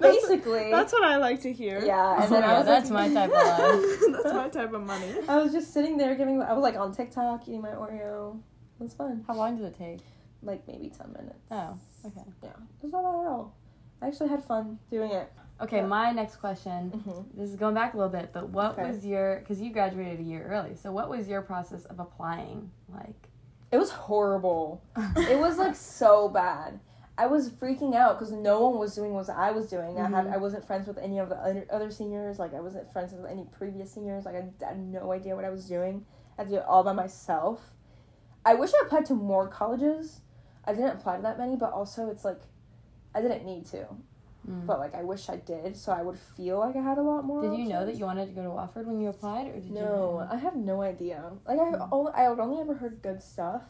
Basically, 0.00 0.70
that's 0.70 0.92
what 0.92 1.04
I 1.04 1.16
like 1.16 1.40
to 1.42 1.52
hear. 1.52 1.80
yeah. 1.84 2.16
And 2.16 2.24
Oh, 2.24 2.28
then 2.28 2.42
I 2.42 2.46
yeah, 2.52 2.58
was 2.58 2.66
that's 2.66 2.90
like, 2.90 3.12
my 3.12 3.28
type 3.28 3.30
of 3.30 3.80
life. 3.80 4.22
that's 4.22 4.34
my 4.34 4.48
type 4.48 4.72
of 4.72 4.84
money. 4.84 5.14
I 5.28 5.36
was 5.38 5.52
just 5.52 5.72
sitting 5.72 5.96
there 5.96 6.14
giving. 6.16 6.42
I 6.42 6.52
was 6.52 6.62
like 6.62 6.74
on 6.76 6.92
TikTok 6.92 7.42
eating 7.46 7.62
my 7.62 7.70
Oreo. 7.70 8.40
It 8.82 8.86
was 8.86 8.94
fun. 8.94 9.22
How 9.28 9.34
long 9.36 9.56
did 9.56 9.64
it 9.66 9.78
take? 9.78 10.00
Like 10.42 10.66
maybe 10.66 10.88
ten 10.90 11.12
minutes. 11.12 11.38
Oh, 11.52 11.78
okay. 12.04 12.22
Yeah, 12.42 12.48
it 12.50 12.82
was 12.82 12.90
not 12.90 13.04
bad 13.04 13.10
at 13.10 13.28
all. 13.30 13.54
I 14.02 14.08
actually 14.08 14.28
had 14.30 14.42
fun 14.42 14.80
doing 14.90 15.12
it. 15.12 15.32
Okay, 15.60 15.76
Yeah. 15.76 15.86
my 15.86 16.10
next 16.10 16.36
question. 16.38 16.90
Mm-hmm. 16.90 17.40
This 17.40 17.50
is 17.50 17.54
going 17.54 17.74
back 17.76 17.94
a 17.94 17.96
little 17.96 18.10
bit, 18.10 18.30
but 18.32 18.48
what 18.48 18.72
Okay. 18.76 18.88
was 18.90 19.06
your? 19.06 19.36
Because 19.38 19.60
you 19.62 19.72
graduated 19.72 20.18
a 20.18 20.22
year 20.24 20.44
early, 20.50 20.74
so 20.74 20.90
what 20.90 21.08
was 21.08 21.28
your 21.28 21.42
process 21.42 21.84
of 21.84 22.00
applying 22.00 22.72
like? 22.92 23.28
It 23.70 23.78
was 23.78 23.90
horrible. 23.92 24.82
It 25.16 25.38
was 25.38 25.58
like 25.58 25.76
so 25.76 26.28
bad. 26.28 26.80
I 27.16 27.28
was 27.28 27.48
freaking 27.50 27.94
out 27.94 28.18
because 28.18 28.32
no 28.32 28.68
one 28.68 28.80
was 28.80 28.96
doing 28.96 29.12
what 29.14 29.30
I 29.30 29.52
was 29.52 29.70
doing. 29.70 29.96
I 30.00 30.08
had 30.08 30.26
Mhm. 30.26 30.32
I 30.32 30.38
wasn't 30.38 30.64
friends 30.64 30.88
with 30.88 30.98
any 30.98 31.20
of 31.20 31.28
the 31.28 31.36
other, 31.36 31.64
other 31.70 31.90
seniors. 31.92 32.40
Like 32.40 32.52
I 32.52 32.58
wasn't 32.58 32.92
friends 32.92 33.12
with 33.12 33.26
any 33.26 33.44
previous 33.44 33.92
seniors. 33.92 34.24
Like 34.24 34.34
I 34.34 34.50
had 34.66 34.80
no 34.80 35.12
idea 35.12 35.36
what 35.36 35.44
I 35.44 35.50
was 35.50 35.68
doing. 35.68 36.04
I 36.36 36.40
had 36.42 36.48
to 36.48 36.56
do 36.56 36.60
it 36.62 36.66
all 36.66 36.82
by 36.82 36.94
myself. 36.94 37.60
I 38.44 38.54
wish 38.54 38.70
I 38.74 38.84
applied 38.86 39.06
to 39.06 39.14
more 39.14 39.48
colleges. 39.48 40.20
I 40.64 40.72
didn't 40.72 40.90
apply 40.96 41.16
to 41.16 41.22
that 41.22 41.38
many, 41.38 41.56
but 41.56 41.72
also 41.72 42.08
it's 42.10 42.24
like 42.24 42.40
I 43.14 43.20
didn't 43.20 43.44
need 43.44 43.66
to. 43.66 43.86
Mm. 44.48 44.66
But 44.66 44.80
like 44.80 44.94
I 44.94 45.02
wish 45.04 45.28
I 45.28 45.36
did, 45.36 45.76
so 45.76 45.92
I 45.92 46.02
would 46.02 46.18
feel 46.18 46.58
like 46.58 46.74
I 46.74 46.80
had 46.82 46.98
a 46.98 47.02
lot 47.02 47.24
more. 47.24 47.42
Did 47.42 47.56
you 47.58 47.68
know 47.68 47.86
that 47.86 47.94
you 47.96 48.04
wanted 48.04 48.26
to 48.26 48.32
go 48.32 48.42
to 48.42 48.48
Wofford 48.48 48.86
when 48.86 49.00
you 49.00 49.08
applied, 49.08 49.46
or 49.48 49.52
did 49.52 49.64
you? 49.66 49.74
No, 49.74 50.26
I 50.30 50.36
have 50.36 50.56
no 50.56 50.82
idea. 50.82 51.30
Like 51.46 51.60
I 51.60 51.62
Mm. 51.72 51.88
only, 51.92 52.12
I 52.12 52.22
had 52.22 52.40
only 52.40 52.60
ever 52.60 52.74
heard 52.74 53.02
good 53.02 53.22
stuff. 53.22 53.62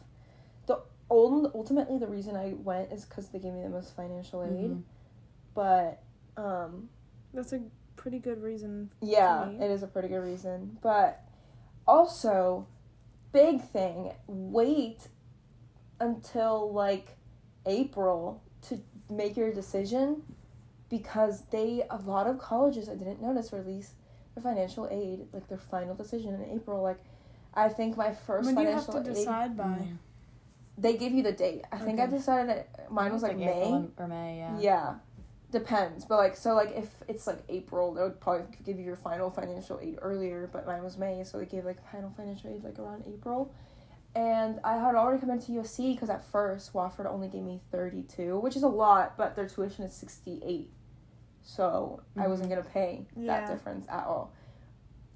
The 0.66 0.80
ul- 1.10 1.50
ultimately 1.54 1.98
the 1.98 2.06
reason 2.06 2.36
I 2.36 2.54
went 2.54 2.90
is 2.90 3.04
because 3.04 3.28
they 3.28 3.38
gave 3.38 3.52
me 3.52 3.62
the 3.62 3.68
most 3.68 3.94
financial 3.94 4.42
aid. 4.42 4.70
Mhm. 4.70 4.82
But 5.54 6.02
um, 6.38 6.88
That's 7.34 7.52
a 7.52 7.60
pretty 7.96 8.18
good 8.18 8.42
reason. 8.42 8.90
yeah, 9.02 9.44
me. 9.50 9.62
it 9.62 9.70
is 9.70 9.82
a 9.82 9.86
pretty 9.86 10.08
good 10.08 10.22
reason. 10.22 10.78
But 10.80 11.22
also, 11.86 12.66
big 13.32 13.62
thing, 13.62 14.12
wait 14.26 15.08
until 16.00 16.72
like 16.72 17.16
April 17.66 18.42
to 18.68 18.80
make 19.10 19.36
your 19.36 19.52
decision 19.52 20.22
because 20.88 21.42
they 21.50 21.84
a 21.90 21.96
lot 21.96 22.26
of 22.26 22.38
colleges 22.38 22.88
I 22.88 22.94
didn't 22.94 23.22
notice 23.22 23.52
release 23.52 23.94
their 24.34 24.42
financial 24.42 24.88
aid 24.90 25.26
like 25.32 25.48
their 25.48 25.58
final 25.58 25.94
decision 25.94 26.34
in 26.34 26.56
April. 26.56 26.82
Like 26.82 27.02
I 27.54 27.68
think 27.68 27.96
my 27.96 28.12
first 28.12 28.46
When 28.46 28.54
do 28.54 28.62
you 28.62 28.68
have 28.68 28.84
financial 28.86 29.04
to 29.04 29.10
aid 29.10 29.24
decide 29.24 29.56
by? 29.56 29.64
Mm. 29.64 29.96
they 30.78 30.96
give 30.96 31.12
you 31.12 31.22
the 31.22 31.32
date. 31.32 31.64
I 31.70 31.78
think 31.78 32.00
I 32.00 32.06
decided 32.06 32.48
that 32.48 32.90
mine 32.90 33.12
was 33.12 33.22
It's 33.22 33.30
like, 33.30 33.38
May. 33.38 33.62
April 33.62 33.90
or 33.98 34.08
May, 34.08 34.38
yeah. 34.38 34.58
Yeah. 34.58 34.94
Depends. 35.52 36.06
But 36.06 36.16
like 36.16 36.34
so 36.36 36.54
like 36.54 36.72
if 36.74 36.88
it's 37.08 37.26
like 37.26 37.38
April, 37.50 37.92
they 37.92 38.02
would 38.02 38.18
probably 38.20 38.46
give 38.64 38.78
you 38.78 38.84
your 38.86 38.96
final 38.96 39.30
financial 39.30 39.78
aid 39.82 39.98
earlier, 40.00 40.48
but 40.50 40.66
mine 40.66 40.82
was 40.82 40.96
May, 40.96 41.22
so 41.24 41.38
they 41.38 41.44
gave 41.44 41.64
like 41.66 41.76
final 41.92 42.10
financial 42.16 42.50
aid 42.50 42.64
like 42.64 42.78
around 42.78 43.04
April. 43.06 43.52
And 44.14 44.60
I 44.64 44.76
had 44.76 44.94
already 44.94 45.20
come 45.20 45.30
into 45.30 45.52
USC 45.52 45.94
because 45.94 46.08
at 46.10 46.24
first 46.24 46.72
Wofford 46.72 47.06
only 47.06 47.28
gave 47.28 47.42
me 47.42 47.60
thirty 47.70 48.02
two, 48.02 48.38
which 48.40 48.56
is 48.56 48.62
a 48.62 48.68
lot, 48.68 49.16
but 49.18 49.36
their 49.36 49.46
tuition 49.46 49.84
is 49.84 49.92
sixty 49.92 50.40
eight. 50.44 50.70
So 51.42 52.02
I 52.16 52.28
wasn't 52.28 52.48
gonna 52.48 52.62
pay 52.62 53.06
Yeah. 53.14 53.26
that 53.40 53.52
difference 53.52 53.86
at 53.90 54.06
all. 54.06 54.32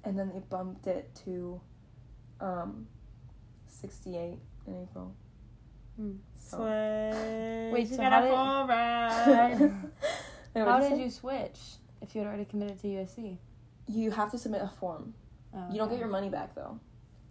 And 0.03 0.17
then 0.19 0.29
they 0.33 0.39
bumped 0.39 0.85
it 0.85 1.09
to 1.25 1.59
um 2.39 2.85
sixty 3.65 4.17
eight 4.17 4.39
in 4.67 4.83
April. 4.83 5.15
Hmm. 5.95 6.11
So 6.35 6.57
Slay. 6.57 7.71
Wait, 7.73 7.87
you 7.87 7.95
so 7.95 7.97
got 7.97 8.23
a 8.23 8.27
full 8.27 8.67
ride. 8.67 9.73
How 10.65 10.79
did 10.79 10.99
you 10.99 11.09
switch 11.09 11.59
if 12.01 12.13
you 12.15 12.21
had 12.21 12.27
already 12.27 12.45
committed 12.45 12.79
to 12.81 12.87
USC? 12.87 13.37
You 13.87 14.11
have 14.11 14.31
to 14.31 14.37
submit 14.37 14.61
a 14.61 14.67
form. 14.67 15.13
Oh, 15.53 15.65
You 15.71 15.77
don't 15.77 15.89
get 15.89 15.99
your 15.99 16.07
money 16.09 16.29
back 16.29 16.55
though. 16.55 16.79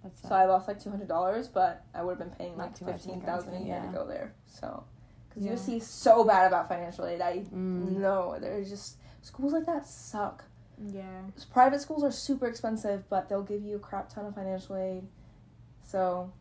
That's 0.03 0.23
So 0.23 0.35
I 0.35 0.45
lost 0.47 0.69
like 0.69 0.83
two 0.83 0.91
hundred 0.91 1.09
dollars, 1.09 1.49
but 1.49 1.85
I 1.95 2.03
would 2.03 2.19
have 2.19 2.29
been 2.29 2.37
paying 2.39 2.57
like 2.57 2.75
too 2.79 2.85
much 2.85 2.95
in 2.95 3.01
fifteen 3.01 3.21
thousand 3.23 3.55
a 3.55 3.59
year 3.59 3.77
yeah. 3.83 3.87
to 3.87 3.93
go 3.93 4.07
there. 4.07 4.35
So, 4.47 4.85
because 5.29 5.45
Yeah. 5.45 5.53
USC 5.53 5.77
is 5.79 5.87
so 5.87 6.25
bad 6.25 6.47
about 6.47 6.69
financial 6.69 7.05
aid, 7.07 7.21
I 7.21 7.39
Mm. 7.53 7.99
know 7.99 8.37
they're 8.41 8.63
just 8.65 8.97
schools 9.23 9.53
like 9.53 9.67
that 9.67 9.87
suck. 9.87 10.45
yeah. 10.79 11.23
Private 11.53 11.81
schools 11.81 12.05
are 12.05 12.11
super 12.11 12.47
expensive, 12.47 13.09
but 13.09 13.29
they'll 13.29 13.43
give 13.43 13.63
you 13.63 13.77
a 13.77 13.81
crap 13.81 14.09
ton 14.09 14.27
of 14.27 14.35
financial 14.35 14.77
aid. 14.77 15.09
So, 15.83 16.33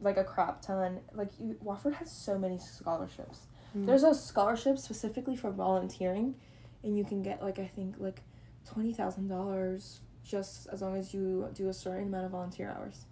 like 0.00 0.16
a 0.16 0.24
crap 0.24 0.60
ton. 0.62 1.00
Like 1.12 1.30
you, 1.40 1.56
Wofford 1.64 1.94
has 1.94 2.10
so 2.10 2.38
many 2.38 2.58
scholarships. 2.58 3.46
Mm. 3.76 3.86
There's 3.86 4.02
a 4.02 4.14
scholarship 4.14 4.78
specifically 4.78 5.36
for 5.36 5.50
volunteering, 5.50 6.34
and 6.82 6.96
you 6.96 7.04
can 7.04 7.22
get 7.22 7.42
like 7.42 7.58
I 7.58 7.66
think 7.66 7.96
like 7.98 8.22
twenty 8.64 8.92
thousand 8.92 9.28
dollars 9.28 10.00
just 10.24 10.66
as 10.68 10.82
long 10.82 10.96
as 10.96 11.14
you 11.14 11.48
do 11.54 11.68
a 11.68 11.72
certain 11.72 12.08
amount 12.08 12.26
of 12.26 12.32
volunteer 12.32 12.74
hours. 12.76 13.04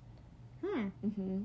Hmm. 0.65 0.89
Mm-hmm. 1.07 1.43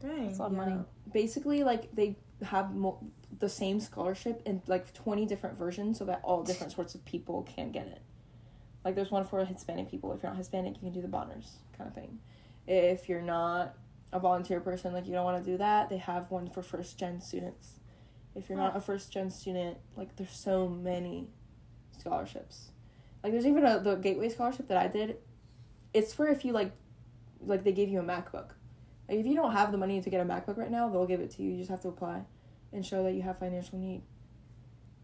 Dang. 0.00 0.26
That's 0.26 0.38
a 0.38 0.42
lot 0.42 0.50
of 0.50 0.56
money. 0.56 0.76
Basically, 1.12 1.62
like 1.62 1.94
they 1.94 2.16
have 2.42 2.74
mo- 2.74 2.98
the 3.38 3.48
same 3.48 3.80
scholarship 3.80 4.42
in 4.46 4.62
like 4.66 4.92
twenty 4.94 5.26
different 5.26 5.58
versions, 5.58 5.98
so 5.98 6.04
that 6.06 6.20
all 6.24 6.42
different 6.42 6.72
sorts 6.72 6.94
of 6.94 7.04
people 7.04 7.42
can 7.54 7.70
get 7.70 7.86
it. 7.86 8.00
Like 8.84 8.94
there's 8.94 9.10
one 9.10 9.24
for 9.24 9.44
Hispanic 9.44 9.90
people. 9.90 10.12
If 10.12 10.22
you're 10.22 10.32
not 10.32 10.38
Hispanic, 10.38 10.74
you 10.76 10.80
can 10.80 10.92
do 10.92 11.02
the 11.02 11.08
Bonners 11.08 11.58
kind 11.76 11.88
of 11.88 11.94
thing. 11.94 12.18
If 12.66 13.08
you're 13.08 13.20
not 13.20 13.74
a 14.12 14.18
volunteer 14.18 14.60
person, 14.60 14.92
like 14.92 15.06
you 15.06 15.12
don't 15.12 15.24
want 15.24 15.44
to 15.44 15.50
do 15.50 15.58
that, 15.58 15.90
they 15.90 15.98
have 15.98 16.30
one 16.30 16.48
for 16.48 16.62
first 16.62 16.98
gen 16.98 17.20
students. 17.20 17.74
If 18.34 18.48
you're 18.48 18.58
not 18.58 18.76
a 18.76 18.80
first 18.80 19.12
gen 19.12 19.30
student, 19.30 19.78
like 19.96 20.16
there's 20.16 20.30
so 20.36 20.68
many 20.68 21.28
scholarships. 21.98 22.70
Like 23.22 23.32
there's 23.32 23.46
even 23.46 23.64
a 23.66 23.80
the 23.80 23.96
Gateway 23.96 24.28
scholarship 24.28 24.68
that 24.68 24.78
I 24.78 24.86
did. 24.88 25.16
It's 25.92 26.14
for 26.14 26.26
if 26.28 26.44
you 26.44 26.52
like, 26.52 26.72
like 27.40 27.64
they 27.64 27.72
give 27.72 27.88
you 27.88 28.00
a 28.00 28.02
MacBook. 28.04 28.50
Like 29.08 29.18
if 29.18 29.26
you 29.26 29.34
don't 29.34 29.52
have 29.52 29.72
the 29.72 29.78
money 29.78 30.00
to 30.00 30.10
get 30.10 30.20
a 30.20 30.24
MacBook 30.24 30.56
right 30.56 30.70
now, 30.70 30.88
they'll 30.88 31.06
give 31.06 31.20
it 31.20 31.30
to 31.32 31.42
you. 31.42 31.50
You 31.52 31.58
just 31.58 31.70
have 31.70 31.80
to 31.82 31.88
apply, 31.88 32.22
and 32.72 32.86
show 32.86 33.02
that 33.04 33.12
you 33.12 33.22
have 33.22 33.38
financial 33.38 33.78
need. 33.78 34.02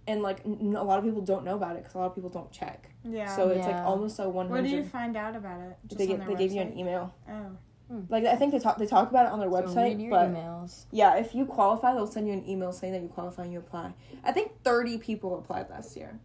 and 0.06 0.22
like 0.22 0.40
n- 0.46 0.76
a 0.78 0.82
lot 0.84 0.98
of 1.00 1.04
people 1.04 1.20
don't 1.20 1.44
know 1.44 1.56
about 1.56 1.74
it 1.74 1.80
because 1.82 1.94
a 1.96 1.98
lot 1.98 2.06
of 2.06 2.14
people 2.14 2.30
don't 2.30 2.50
check. 2.52 2.88
Yeah. 3.04 3.34
So 3.34 3.48
it's 3.48 3.66
like 3.66 3.74
almost 3.84 4.18
a 4.20 4.28
one 4.28 4.48
where 4.48 4.62
do 4.62 4.68
you 4.68 4.84
find 4.84 5.16
out 5.16 5.34
about 5.34 5.60
it? 5.60 5.76
Just 5.88 5.98
They 5.98 6.04
on 6.04 6.10
get 6.10 6.18
their 6.20 6.36
they 6.36 6.44
give 6.44 6.52
you 6.52 6.60
an 6.62 6.78
email. 6.78 7.12
Oh. 7.28 7.50
Hmm. 7.88 8.00
Like 8.08 8.24
I 8.24 8.34
think 8.36 8.52
they 8.52 8.58
talk 8.58 8.78
they 8.78 8.86
talk 8.86 9.10
about 9.10 9.26
it 9.26 9.32
on 9.32 9.38
their 9.38 9.50
So 9.50 9.56
website, 9.56 9.84
read 9.84 10.00
your 10.00 10.10
but 10.10 10.30
emails. 10.30 10.86
yeah, 10.90 11.16
if 11.16 11.34
you 11.34 11.46
qualify, 11.46 11.94
they'll 11.94 12.06
send 12.06 12.26
you 12.26 12.32
an 12.32 12.48
email 12.48 12.72
saying 12.72 12.92
that 12.94 13.02
you 13.02 13.08
qualify 13.08 13.44
and 13.44 13.52
you 13.52 13.58
apply. 13.60 13.92
I 14.24 14.32
think 14.32 14.50
thirty 14.64 14.98
people 14.98 15.38
applied 15.38 15.70
last 15.70 15.96
year, 15.96 16.18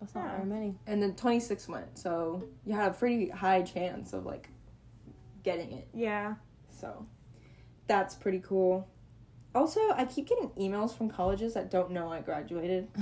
That's 0.00 0.14
not 0.14 0.24
Yeah. 0.24 0.36
very 0.36 0.48
many. 0.48 0.78
and 0.86 1.02
then 1.02 1.14
twenty 1.16 1.40
six 1.40 1.66
went. 1.68 1.98
So 1.98 2.44
you 2.64 2.74
had 2.74 2.90
a 2.92 2.94
pretty 2.94 3.28
high 3.28 3.62
chance 3.62 4.12
of 4.12 4.24
like 4.24 4.48
getting 5.42 5.72
it. 5.72 5.88
Yeah. 5.92 6.34
So 6.70 7.06
that's 7.88 8.14
pretty 8.14 8.40
cool. 8.40 8.86
Also, 9.54 9.80
I 9.94 10.04
keep 10.04 10.28
getting 10.28 10.50
emails 10.50 10.94
from 10.96 11.08
colleges 11.08 11.54
that 11.54 11.70
don't 11.70 11.90
know 11.90 12.12
I 12.12 12.20
graduated. 12.20 12.88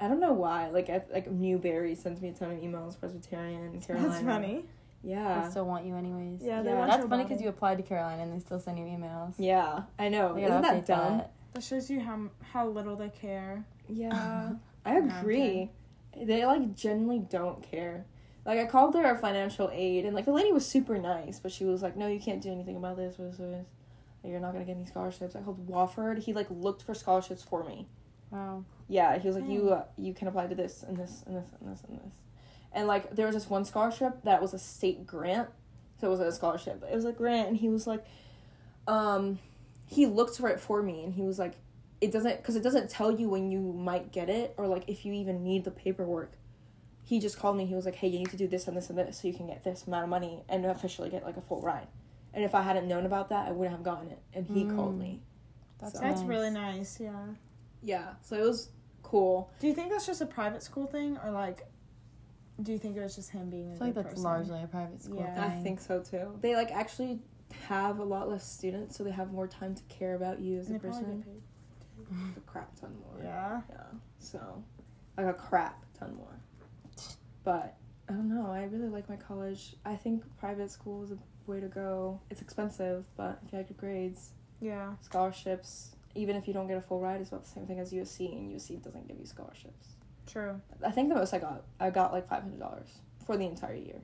I 0.00 0.08
don't 0.08 0.20
know 0.20 0.32
why. 0.34 0.68
Like, 0.68 0.90
I, 0.90 1.02
like 1.10 1.30
Newberry 1.30 1.94
sends 1.94 2.20
me 2.20 2.28
a 2.28 2.32
ton 2.32 2.50
of 2.50 2.58
emails. 2.58 2.98
Presbyterian, 2.98 3.80
Carolina. 3.80 4.10
That's 4.10 4.22
funny. 4.24 4.66
Yeah, 5.04 5.42
They 5.42 5.50
still 5.50 5.66
want 5.66 5.84
you 5.84 5.96
anyways. 5.96 6.40
Yeah, 6.42 6.62
they 6.62 6.70
Yeah. 6.70 6.78
want 6.78 6.90
That's 6.90 7.06
funny 7.06 7.24
because 7.24 7.42
you 7.42 7.48
applied 7.50 7.76
to 7.76 7.82
Carolina 7.82 8.22
and 8.22 8.32
they 8.32 8.38
still 8.40 8.58
send 8.58 8.78
you 8.78 8.84
emails. 8.86 9.34
yeah. 9.38 9.82
I 9.98 10.08
know. 10.08 10.36
Isn't 10.36 10.62
that 10.62 10.86
dumb? 10.86 11.18
that. 11.18 11.32
That 11.52 11.62
shows 11.62 11.90
you 11.90 12.00
how 12.00 12.28
how 12.40 12.66
little 12.68 12.96
they 12.96 13.10
care. 13.10 13.64
Yeah, 13.88 14.10
I 14.84 14.92
No, 14.94 14.98
I'm 14.98 15.10
agree. 15.20 15.70
They 16.16 16.46
like 16.46 16.74
genuinely 16.74 17.18
don't 17.20 17.62
care. 17.62 18.06
Like 18.46 18.58
I 18.58 18.66
called 18.66 18.92
their 18.92 19.14
financial 19.16 19.70
aid, 19.72 20.04
and 20.04 20.14
like 20.14 20.24
the 20.24 20.32
lady 20.32 20.52
was 20.52 20.66
super 20.66 20.98
nice, 20.98 21.38
but 21.40 21.50
she 21.52 21.64
was 21.64 21.82
like, 21.82 21.96
"No, 21.96 22.06
you 22.08 22.18
can't 22.20 22.42
do 22.42 22.50
anything 22.50 22.76
about 22.76 22.96
this. 22.96 23.16
This, 23.16 23.36
this. 23.36 23.66
Like, 24.22 24.30
You're 24.30 24.40
not 24.40 24.52
gonna 24.52 24.64
get 24.64 24.76
any 24.76 24.86
scholarships." 24.86 25.34
I 25.36 25.40
called 25.40 25.66
Wofford. 25.68 26.18
He 26.18 26.32
like 26.32 26.46
looked 26.50 26.82
for 26.82 26.94
scholarships 26.94 27.42
for 27.42 27.62
me. 27.64 27.86
Wow. 28.30 28.64
Yeah, 28.88 29.18
he 29.18 29.26
was 29.28 29.36
like, 29.36 29.48
"You 29.48 29.70
uh, 29.70 29.84
you 29.96 30.12
can 30.14 30.28
apply 30.28 30.46
to 30.48 30.54
this 30.54 30.82
and 30.82 30.96
this 30.96 31.22
and 31.26 31.36
this 31.36 31.46
and 31.60 31.70
this 31.72 31.82
and 31.88 31.98
this," 31.98 32.12
and 32.74 32.86
like 32.86 33.14
there 33.14 33.26
was 33.26 33.34
this 33.34 33.48
one 33.48 33.64
scholarship 33.64 34.22
that 34.24 34.42
was 34.42 34.52
a 34.54 34.58
state 34.58 35.06
grant, 35.06 35.48
so 36.00 36.06
it 36.08 36.10
wasn't 36.10 36.28
a 36.28 36.32
scholarship. 36.32 36.80
But 36.80 36.90
it 36.90 36.94
was 36.96 37.04
a 37.04 37.12
grant, 37.12 37.48
and 37.48 37.56
he 37.56 37.68
was 37.68 37.86
like, 37.86 38.04
um, 38.86 39.38
he 39.86 40.06
looked 40.06 40.36
for 40.38 40.48
it 40.48 40.60
for 40.60 40.82
me, 40.82 41.04
and 41.04 41.14
he 41.14 41.22
was 41.22 41.38
like, 41.38 41.54
"It 42.00 42.12
doesn't 42.12 42.36
because 42.38 42.56
it 42.56 42.62
doesn't 42.62 42.90
tell 42.90 43.10
you 43.10 43.28
when 43.28 43.50
you 43.50 43.60
might 43.60 44.12
get 44.12 44.28
it 44.28 44.54
or 44.56 44.66
like 44.66 44.84
if 44.88 45.04
you 45.04 45.12
even 45.12 45.42
need 45.44 45.64
the 45.64 45.70
paperwork." 45.70 46.32
He 47.06 47.20
just 47.20 47.38
called 47.38 47.56
me. 47.56 47.66
He 47.66 47.74
was 47.74 47.84
like, 47.84 47.96
"Hey, 47.96 48.08
you 48.08 48.18
need 48.18 48.30
to 48.30 48.36
do 48.36 48.48
this 48.48 48.66
and 48.66 48.76
this 48.76 48.88
and 48.88 48.98
this 48.98 49.18
so 49.20 49.28
you 49.28 49.34
can 49.34 49.46
get 49.46 49.62
this 49.62 49.86
amount 49.86 50.04
of 50.04 50.10
money 50.10 50.42
and 50.48 50.64
officially 50.66 51.10
get 51.10 51.22
like 51.24 51.36
a 51.36 51.42
full 51.42 51.60
ride." 51.60 51.86
And 52.32 52.42
if 52.42 52.54
I 52.54 52.62
hadn't 52.62 52.88
known 52.88 53.06
about 53.06 53.28
that, 53.28 53.46
I 53.46 53.52
wouldn't 53.52 53.76
have 53.76 53.84
gotten 53.84 54.10
it. 54.10 54.18
And 54.32 54.46
he 54.46 54.64
called 54.64 54.96
Mm. 54.96 54.98
me. 54.98 55.22
That's 55.78 55.92
So- 55.94 56.00
That's 56.00 56.22
really 56.22 56.50
nice. 56.50 56.98
Yeah. 56.98 57.26
Yeah, 57.82 58.14
so 58.22 58.36
it 58.36 58.42
was 58.42 58.70
cool. 59.02 59.50
Do 59.60 59.66
you 59.66 59.74
think 59.74 59.90
that's 59.90 60.06
just 60.06 60.20
a 60.22 60.26
private 60.26 60.62
school 60.62 60.86
thing, 60.86 61.18
or 61.22 61.30
like, 61.30 61.66
do 62.62 62.72
you 62.72 62.78
think 62.78 62.96
it 62.96 63.00
was 63.00 63.16
just 63.16 63.30
him 63.30 63.50
being 63.50 63.70
a 63.70 63.74
I 63.74 63.76
feel 63.78 63.86
like 63.88 63.94
that's 63.94 64.08
person? 64.10 64.22
largely 64.22 64.62
a 64.62 64.66
private 64.66 65.02
school 65.02 65.18
Yeah. 65.20 65.34
thing. 65.34 65.58
I 65.60 65.62
think 65.62 65.80
so 65.80 66.00
too. 66.02 66.38
They 66.40 66.54
like 66.54 66.70
actually 66.72 67.20
have 67.68 67.98
a 67.98 68.04
lot 68.04 68.28
less 68.28 68.48
students, 68.48 68.96
so 68.96 69.04
they 69.04 69.10
have 69.10 69.32
more 69.32 69.46
time 69.46 69.74
to 69.74 69.82
care 69.84 70.14
about 70.14 70.40
you 70.40 70.58
as 70.58 70.68
And 70.68 70.76
a 70.76 70.80
person. 70.80 71.18
get 71.18 71.24
paid. 71.26 72.36
A 72.36 72.40
crap 72.40 72.74
ton 72.80 72.94
more. 73.00 73.22
Yeah. 73.22 73.62
Yeah. 73.70 73.82
So, 74.18 74.62
like 75.16 75.26
a 75.26 75.32
crap 75.34 75.84
ton 75.98 76.14
more. 76.16 76.40
But 77.44 77.76
I 78.08 78.12
don't 78.12 78.28
know. 78.28 78.46
I 78.50 78.64
really 78.64 78.88
like 78.88 79.08
my 79.08 79.16
college. 79.16 79.76
I 79.84 79.96
think 79.96 80.22
private 80.38 80.70
school 80.70 81.02
is 81.04 81.10
a 81.12 81.18
way 81.46 81.60
to 81.60 81.68
go. 81.68 82.20
It's 82.30 82.40
expensive, 82.42 83.04
but 83.16 83.38
if 83.46 83.52
you 83.52 83.58
have 83.58 83.68
good 83.68 83.76
grades, 83.76 84.32
Yeah. 84.60 84.94
scholarships, 85.00 85.94
even 86.14 86.36
if 86.36 86.46
you 86.46 86.54
don't 86.54 86.66
get 86.68 86.76
a 86.76 86.80
full 86.82 87.00
ride, 87.00 87.20
it's 87.20 87.30
about 87.30 87.44
the 87.44 87.50
same 87.50 87.66
thing 87.66 87.78
as 87.80 87.92
USC, 87.92 88.32
and 88.32 88.50
USC 88.50 88.76
doesn't 88.76 89.06
give 89.08 89.18
you 89.18 89.26
scholarships. 89.26 89.96
True. 90.26 90.60
I 90.84 90.90
think 90.90 91.08
the 91.08 91.14
most 91.14 91.32
I 91.34 91.38
got, 91.38 91.62
I 91.80 91.90
got 91.90 92.12
like 92.12 92.28
five 92.28 92.42
hundred 92.42 92.60
dollars 92.60 92.88
for 93.26 93.36
the 93.36 93.44
entire 93.46 93.74
year. 93.74 94.00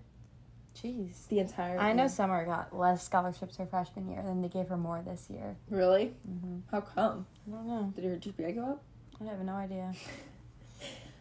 Jeez. 0.76 1.26
The 1.28 1.40
entire. 1.40 1.78
I 1.78 1.92
know. 1.92 2.06
Summer 2.08 2.44
got 2.44 2.76
less 2.76 3.02
scholarships 3.04 3.56
her 3.56 3.66
freshman 3.66 4.08
year, 4.08 4.22
than 4.22 4.40
they 4.40 4.48
gave 4.48 4.68
her 4.68 4.76
more 4.76 5.02
this 5.04 5.28
year. 5.28 5.56
Really? 5.68 6.14
Mm-hmm. 6.28 6.58
How 6.70 6.80
come? 6.80 7.26
I 7.48 7.50
don't 7.56 7.66
know. 7.66 7.92
Did 7.96 8.04
her 8.04 8.16
GPA 8.16 8.54
go 8.54 8.62
up? 8.72 8.82
I 9.20 9.24
have 9.24 9.40
no 9.40 9.54
idea. 9.54 9.92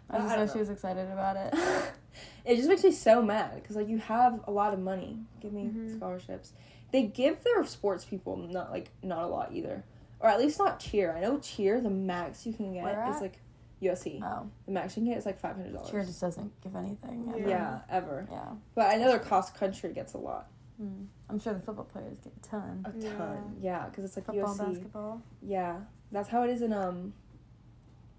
I 0.09 0.15
I 0.17 0.19
just 0.19 0.37
know, 0.37 0.53
she 0.53 0.59
was 0.59 0.69
excited 0.69 1.09
about 1.11 1.35
it. 1.35 1.53
it 2.45 2.55
just 2.55 2.69
makes 2.69 2.83
me 2.83 2.91
so 2.91 3.21
mad 3.21 3.55
because 3.55 3.75
like 3.75 3.89
you 3.89 3.97
have 3.97 4.39
a 4.47 4.51
lot 4.51 4.73
of 4.73 4.79
money. 4.79 5.17
Give 5.41 5.51
me 5.51 5.63
Mhm. 5.65 5.97
scholarships. 5.97 6.53
They 6.91 7.03
give 7.03 7.43
their 7.43 7.65
sports 7.65 8.05
people 8.05 8.37
not 8.37 8.71
like 8.71 8.91
not 9.03 9.23
a 9.23 9.27
lot 9.27 9.51
either, 9.53 9.83
or 10.19 10.29
at 10.29 10.39
least 10.39 10.59
not 10.59 10.79
cheer. 10.79 11.15
I 11.15 11.21
know 11.21 11.39
cheer 11.39 11.81
the 11.81 11.89
max 11.89 12.45
you 12.45 12.53
can 12.53 12.73
get 12.73 12.83
Where 12.83 13.09
is 13.09 13.17
at? 13.17 13.21
like 13.23 13.39
USC. 13.81 14.21
Oh, 14.23 14.49
The 14.65 14.71
max 14.71 14.95
you 14.97 15.03
can 15.03 15.11
get 15.11 15.17
is 15.19 15.25
like 15.25 15.39
five 15.39 15.55
hundred 15.55 15.73
dollars. 15.73 15.89
cheer 15.89 16.03
just 16.03 16.19
doesn't 16.21 16.61
give 16.61 16.75
anything. 16.75 17.31
ever. 17.35 17.47
yeah, 17.49 17.79
ever. 17.89 18.27
Yeah. 18.31 18.49
But 18.75 18.91
I 18.91 18.95
know 18.97 19.07
their 19.09 19.19
cross 19.19 19.49
country 19.51 19.93
gets 19.93 20.13
a 20.13 20.17
lot, 20.17 20.47
Mm. 20.81 21.07
I'm 21.29 21.39
sure 21.39 21.53
the 21.53 21.59
football 21.59 21.83
players 21.85 22.17
get 22.23 22.31
a 22.35 22.39
ton. 22.47 22.85
a 22.85 22.91
ton. 23.17 23.57
Yeah, 23.61 23.85
because 23.89 24.05
it's 24.05 24.15
like 24.15 24.25
Football, 24.27 24.55
USC. 24.55 24.65
basketball. 24.73 25.21
Yeah, 25.41 25.79
that's 26.11 26.29
how 26.29 26.43
it 26.43 26.49
is 26.49 26.61
in 26.61 26.71
um, 26.71 27.13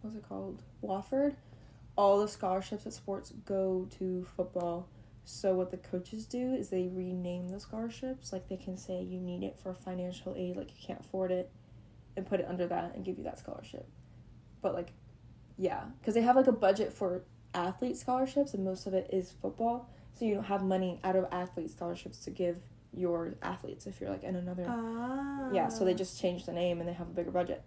what's 0.03 0.15
it 0.17 0.29
called? 0.29 0.63
Wofford. 0.83 1.37
All 1.97 2.21
the 2.21 2.29
scholarships 2.29 2.87
at 2.87 2.93
sports 2.93 3.33
go 3.47 3.87
to 3.99 4.27
football. 4.37 4.89
So 5.25 5.55
what 5.55 5.71
the 5.71 5.77
coaches 5.77 6.25
do 6.27 6.55
is 6.55 6.69
they 6.71 6.89
rename 6.89 7.49
the 7.49 7.61
scholarships. 7.61 8.33
Like 8.33 8.49
they 8.49 8.57
can 8.57 8.77
say 8.77 9.03
you 9.03 9.21
need 9.21 9.43
it 9.43 9.59
for 9.63 9.73
financial 9.75 10.35
aid, 10.37 10.57
like 10.57 10.69
you 10.71 10.87
can't 10.87 11.01
afford 11.01 11.31
it, 11.31 11.51
and 12.17 12.27
put 12.27 12.41
it 12.41 12.47
under 12.49 12.67
that 12.67 12.95
and 12.95 13.05
give 13.05 13.17
you 13.19 13.25
that 13.25 13.39
scholarship. 13.39 13.87
But 14.63 14.75
like, 14.75 14.93
yeah, 15.61 15.83
because 16.01 16.15
they 16.15 16.23
have 16.23 16.37
like 16.37 16.47
a 16.47 16.53
budget 16.53 16.91
for 16.93 17.21
athlete 17.55 17.97
scholarships, 17.99 18.55
and 18.55 18.65
most 18.65 18.87
of 18.87 18.95
it 18.95 19.11
is 19.13 19.31
football. 19.31 19.89
So 20.15 20.25
you 20.25 20.35
don't 20.35 20.45
have 20.45 20.63
money 20.65 20.99
out 21.05 21.17
of 21.17 21.27
athlete 21.31 21.71
scholarships 21.71 22.19
to 22.25 22.31
give 22.31 22.57
your 22.93 23.35
athletes 23.43 23.87
if 23.87 24.01
you're 24.01 24.09
like 24.11 24.25
in 24.25 24.37
another. 24.37 24.65
Ah. 24.67 25.51
yeah, 25.53 25.69
so 25.69 25.85
they 25.85 25.95
just 25.95 26.19
change 26.21 26.47
the 26.47 26.53
name 26.53 26.81
and 26.81 26.89
they 26.89 26.93
have 26.95 27.07
a 27.09 27.13
bigger 27.13 27.31
budget. 27.31 27.63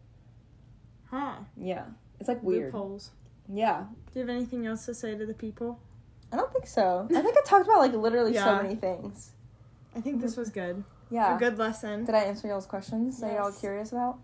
Huh. 1.10 1.36
Yeah, 1.56 1.86
it's 2.19 2.27
like 2.27 2.41
weird. 2.43 2.73
Loopholes. 2.73 3.12
Yeah, 3.51 3.84
Do 4.12 4.19
you 4.19 4.21
have 4.21 4.29
anything 4.36 4.65
else 4.65 4.86
to 4.86 4.93
say 4.95 5.15
to 5.17 5.25
the 5.25 5.34
people? 5.34 5.79
I 6.32 6.38
don't 6.38 6.51
think 6.51 6.65
so. 6.65 7.08
I 7.13 7.21
think 7.21 7.38
I 7.38 7.41
talked 7.45 7.67
about 7.67 7.79
like 7.79 7.93
literally 7.93 8.34
Yeah. 8.34 8.45
so 8.45 8.63
many 8.63 8.75
things. 8.75 9.32
I 9.95 10.01
think 10.01 10.21
this 10.21 10.36
was 10.38 10.49
good. 10.49 10.84
Yeah. 11.12 11.36
A 11.36 11.39
good 11.39 11.58
lesson. 11.60 12.06
Did 12.06 12.15
I 12.15 12.21
answer 12.21 12.47
y'all's 12.47 12.65
questions 12.65 13.19
that 13.21 13.34
y'all 13.34 13.51
curious 13.51 13.91
about? 13.91 14.17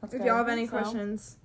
That's 0.00 0.14
If 0.14 0.20
good. 0.20 0.26
y'all 0.26 0.36
have 0.36 0.48
any 0.48 0.66
So- 0.66 0.72
questions, 0.72 1.36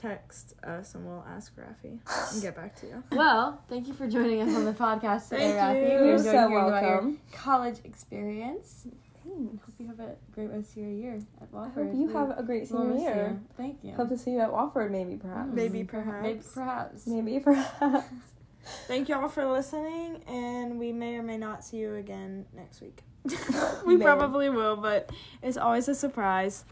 text 0.00 0.54
us 0.64 0.94
and 0.94 1.04
we'll 1.06 1.24
ask 1.28 1.52
Raffy 1.56 1.98
and 2.32 2.42
get 2.42 2.56
back 2.56 2.74
to 2.80 2.86
you. 2.86 3.04
Well, 3.12 3.60
thank 3.68 3.86
you 3.88 3.94
for 3.94 4.08
joining 4.08 4.40
us 4.42 4.54
on 4.56 4.64
the 4.64 4.72
podcast 4.72 5.28
today, 5.28 5.52
Thank 5.52 5.78
Raffy. 5.78 5.90
You. 6.00 6.06
You're 6.06 6.18
so 6.18 6.30
hearing 6.32 6.52
your 6.52 6.66
welcome. 6.70 7.20
college 7.32 7.76
experience. 7.84 8.86
Hope 9.22 9.74
you 9.78 9.86
have 9.86 10.00
a 10.00 10.16
great 10.34 10.50
rest 10.50 10.70
of 10.72 10.76
your 10.78 10.90
year 10.90 11.18
at 11.40 11.48
I 11.52 11.56
Wofford. 11.56 11.74
hope 11.74 11.94
you 11.94 12.06
We 12.06 12.12
have 12.14 12.38
a 12.38 12.42
great 12.42 12.66
senior 12.68 12.84
miss 12.94 13.02
year. 13.02 13.40
Thank 13.56 13.78
you. 13.84 13.92
Hope 13.92 14.08
to 14.08 14.18
see 14.18 14.32
you 14.32 14.40
at 14.40 14.50
Wofford, 14.50 14.90
maybe 14.90 15.16
perhaps. 15.16 15.50
Maybe 15.52 15.80
Mm, 15.84 15.88
perhaps. 15.88 16.22
Maybe 16.22 16.40
perhaps. 16.54 17.06
Maybe 17.06 17.38
perhaps. 17.40 18.06
Thank 18.88 19.08
y'all 19.08 19.28
for 19.28 19.46
listening, 19.46 20.22
and 20.26 20.78
we 20.78 20.92
may 20.92 21.14
or 21.16 21.22
may 21.22 21.36
not 21.36 21.64
see 21.64 21.78
you 21.78 21.94
again 21.94 22.44
next 22.54 22.80
week. 22.80 23.02
we 23.86 23.96
May. 23.96 24.04
probably 24.04 24.48
will, 24.50 24.76
but 24.76 25.10
it's 25.42 25.56
always 25.56 25.88
a 25.88 25.94
surprise. 25.94 26.64